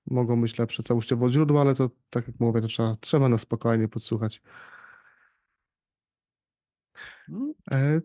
mogą 0.07 0.41
być 0.41 0.59
lepsze 0.59 0.83
całościowo 0.83 1.29
źródła, 1.29 1.61
ale 1.61 1.75
to 1.75 1.89
tak 2.09 2.27
jak 2.27 2.39
mówię, 2.39 2.61
to 2.61 2.67
trzeba, 2.67 2.95
trzeba 2.95 3.29
na 3.29 3.37
spokojnie 3.37 3.87
podsłuchać. 3.87 4.41
Mm, 7.29 7.53
E, 7.71 8.01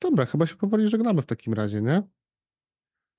dobra, 0.00 0.26
chyba 0.26 0.46
się 0.46 0.56
powoli 0.56 0.88
żegnamy 0.88 1.22
w 1.22 1.26
takim 1.26 1.54
razie, 1.54 1.82
nie? 1.82 2.02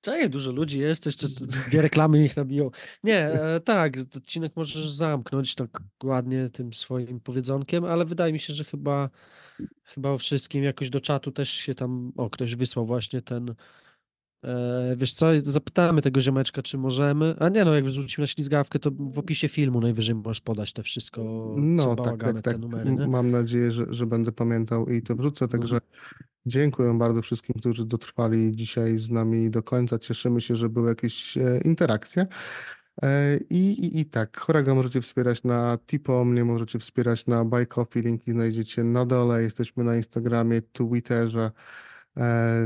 Czekaj, 0.01 0.29
dużo 0.29 0.51
ludzi 0.51 0.79
jest, 0.79 1.05
jeszcze 1.05 1.27
dwie 1.67 1.81
reklamy 1.81 2.19
niech 2.19 2.37
nabiją. 2.37 2.71
Nie, 3.03 3.17
e, 3.17 3.59
tak, 3.59 3.97
odcinek 4.17 4.55
możesz 4.55 4.89
zamknąć 4.91 5.55
tak 5.55 5.69
ładnie 6.03 6.49
tym 6.49 6.73
swoim 6.73 7.19
powiedzonkiem, 7.19 7.85
ale 7.85 8.05
wydaje 8.05 8.33
mi 8.33 8.39
się, 8.39 8.53
że 8.53 8.63
chyba, 8.63 9.09
chyba 9.83 10.09
o 10.09 10.17
wszystkim 10.17 10.63
jakoś 10.63 10.89
do 10.89 11.01
czatu 11.01 11.31
też 11.31 11.49
się 11.49 11.75
tam, 11.75 12.11
o, 12.17 12.29
ktoś 12.29 12.55
wysłał 12.55 12.85
właśnie 12.85 13.21
ten, 13.21 13.55
wiesz 14.95 15.13
co, 15.13 15.27
zapytamy 15.43 16.01
tego 16.01 16.21
ziomeczka, 16.21 16.61
czy 16.61 16.77
możemy, 16.77 17.35
a 17.39 17.49
nie 17.49 17.65
no, 17.65 17.75
jak 17.75 17.85
wrzucimy 17.85 18.23
na 18.23 18.27
ślizgawkę, 18.27 18.79
to 18.79 18.91
w 18.91 19.19
opisie 19.19 19.47
filmu 19.47 19.81
najwyżej 19.81 20.15
możesz 20.15 20.41
podać 20.41 20.73
te 20.73 20.83
wszystko, 20.83 21.55
No 21.57 21.95
tak, 21.95 22.23
tak, 22.23 22.41
tak. 22.41 22.59
numery? 22.59 23.07
Mam 23.07 23.31
nadzieję, 23.31 23.71
że, 23.71 23.85
że 23.89 24.05
będę 24.05 24.31
pamiętał 24.31 24.89
i 24.89 25.01
to 25.01 25.15
wrzucę, 25.15 25.47
także 25.47 25.79
dziękuję 26.45 26.93
bardzo 26.93 27.21
wszystkim, 27.21 27.55
którzy 27.59 27.85
dotrwali 27.85 28.51
dzisiaj 28.55 28.97
z 28.97 29.11
nami 29.11 29.49
do 29.49 29.63
końca. 29.63 29.99
Cieszymy 29.99 30.41
się, 30.41 30.55
że 30.55 30.69
były 30.69 30.89
jakieś 30.89 31.37
e, 31.37 31.59
interakcje. 31.65 32.27
E, 33.03 33.37
I, 33.37 33.85
i, 33.85 33.99
I 33.99 34.05
tak, 34.05 34.37
chorego 34.37 34.75
możecie 34.75 35.01
wspierać 35.01 35.43
na 35.43 35.77
Tipo, 35.77 36.25
mnie 36.25 36.45
możecie 36.45 36.79
wspierać 36.79 37.25
na 37.25 37.45
Buy 37.45 37.65
Coffee, 37.65 37.99
linki 37.99 38.31
znajdziecie 38.31 38.83
na 38.83 39.05
dole. 39.05 39.43
Jesteśmy 39.43 39.83
na 39.83 39.95
Instagramie, 39.95 40.61
Twitterze, 40.61 41.51
e, 41.51 41.51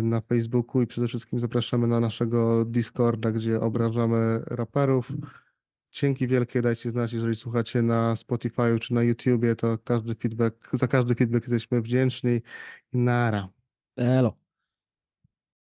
na 0.01 0.21
Facebooku 0.21 0.81
i 0.81 0.87
przede 0.87 1.07
wszystkim 1.07 1.39
zapraszamy 1.39 1.87
na 1.87 1.99
naszego 1.99 2.65
Discorda, 2.65 3.31
gdzie 3.31 3.59
obrażamy 3.59 4.41
raperów. 4.45 5.11
Dzięki 5.91 6.27
wielkie, 6.27 6.61
dajcie 6.61 6.89
znać, 6.89 7.13
jeżeli 7.13 7.35
słuchacie 7.35 7.81
na 7.81 8.15
Spotify 8.15 8.79
czy 8.81 8.93
na 8.93 9.03
YouTubie, 9.03 9.55
to 9.55 9.77
każdy 9.77 10.15
feedback, 10.15 10.69
za 10.73 10.87
każdy 10.87 11.15
feedback 11.15 11.43
jesteśmy 11.43 11.81
wdzięczni 11.81 12.41
nara. 12.93 13.49
Elo. 13.97 14.48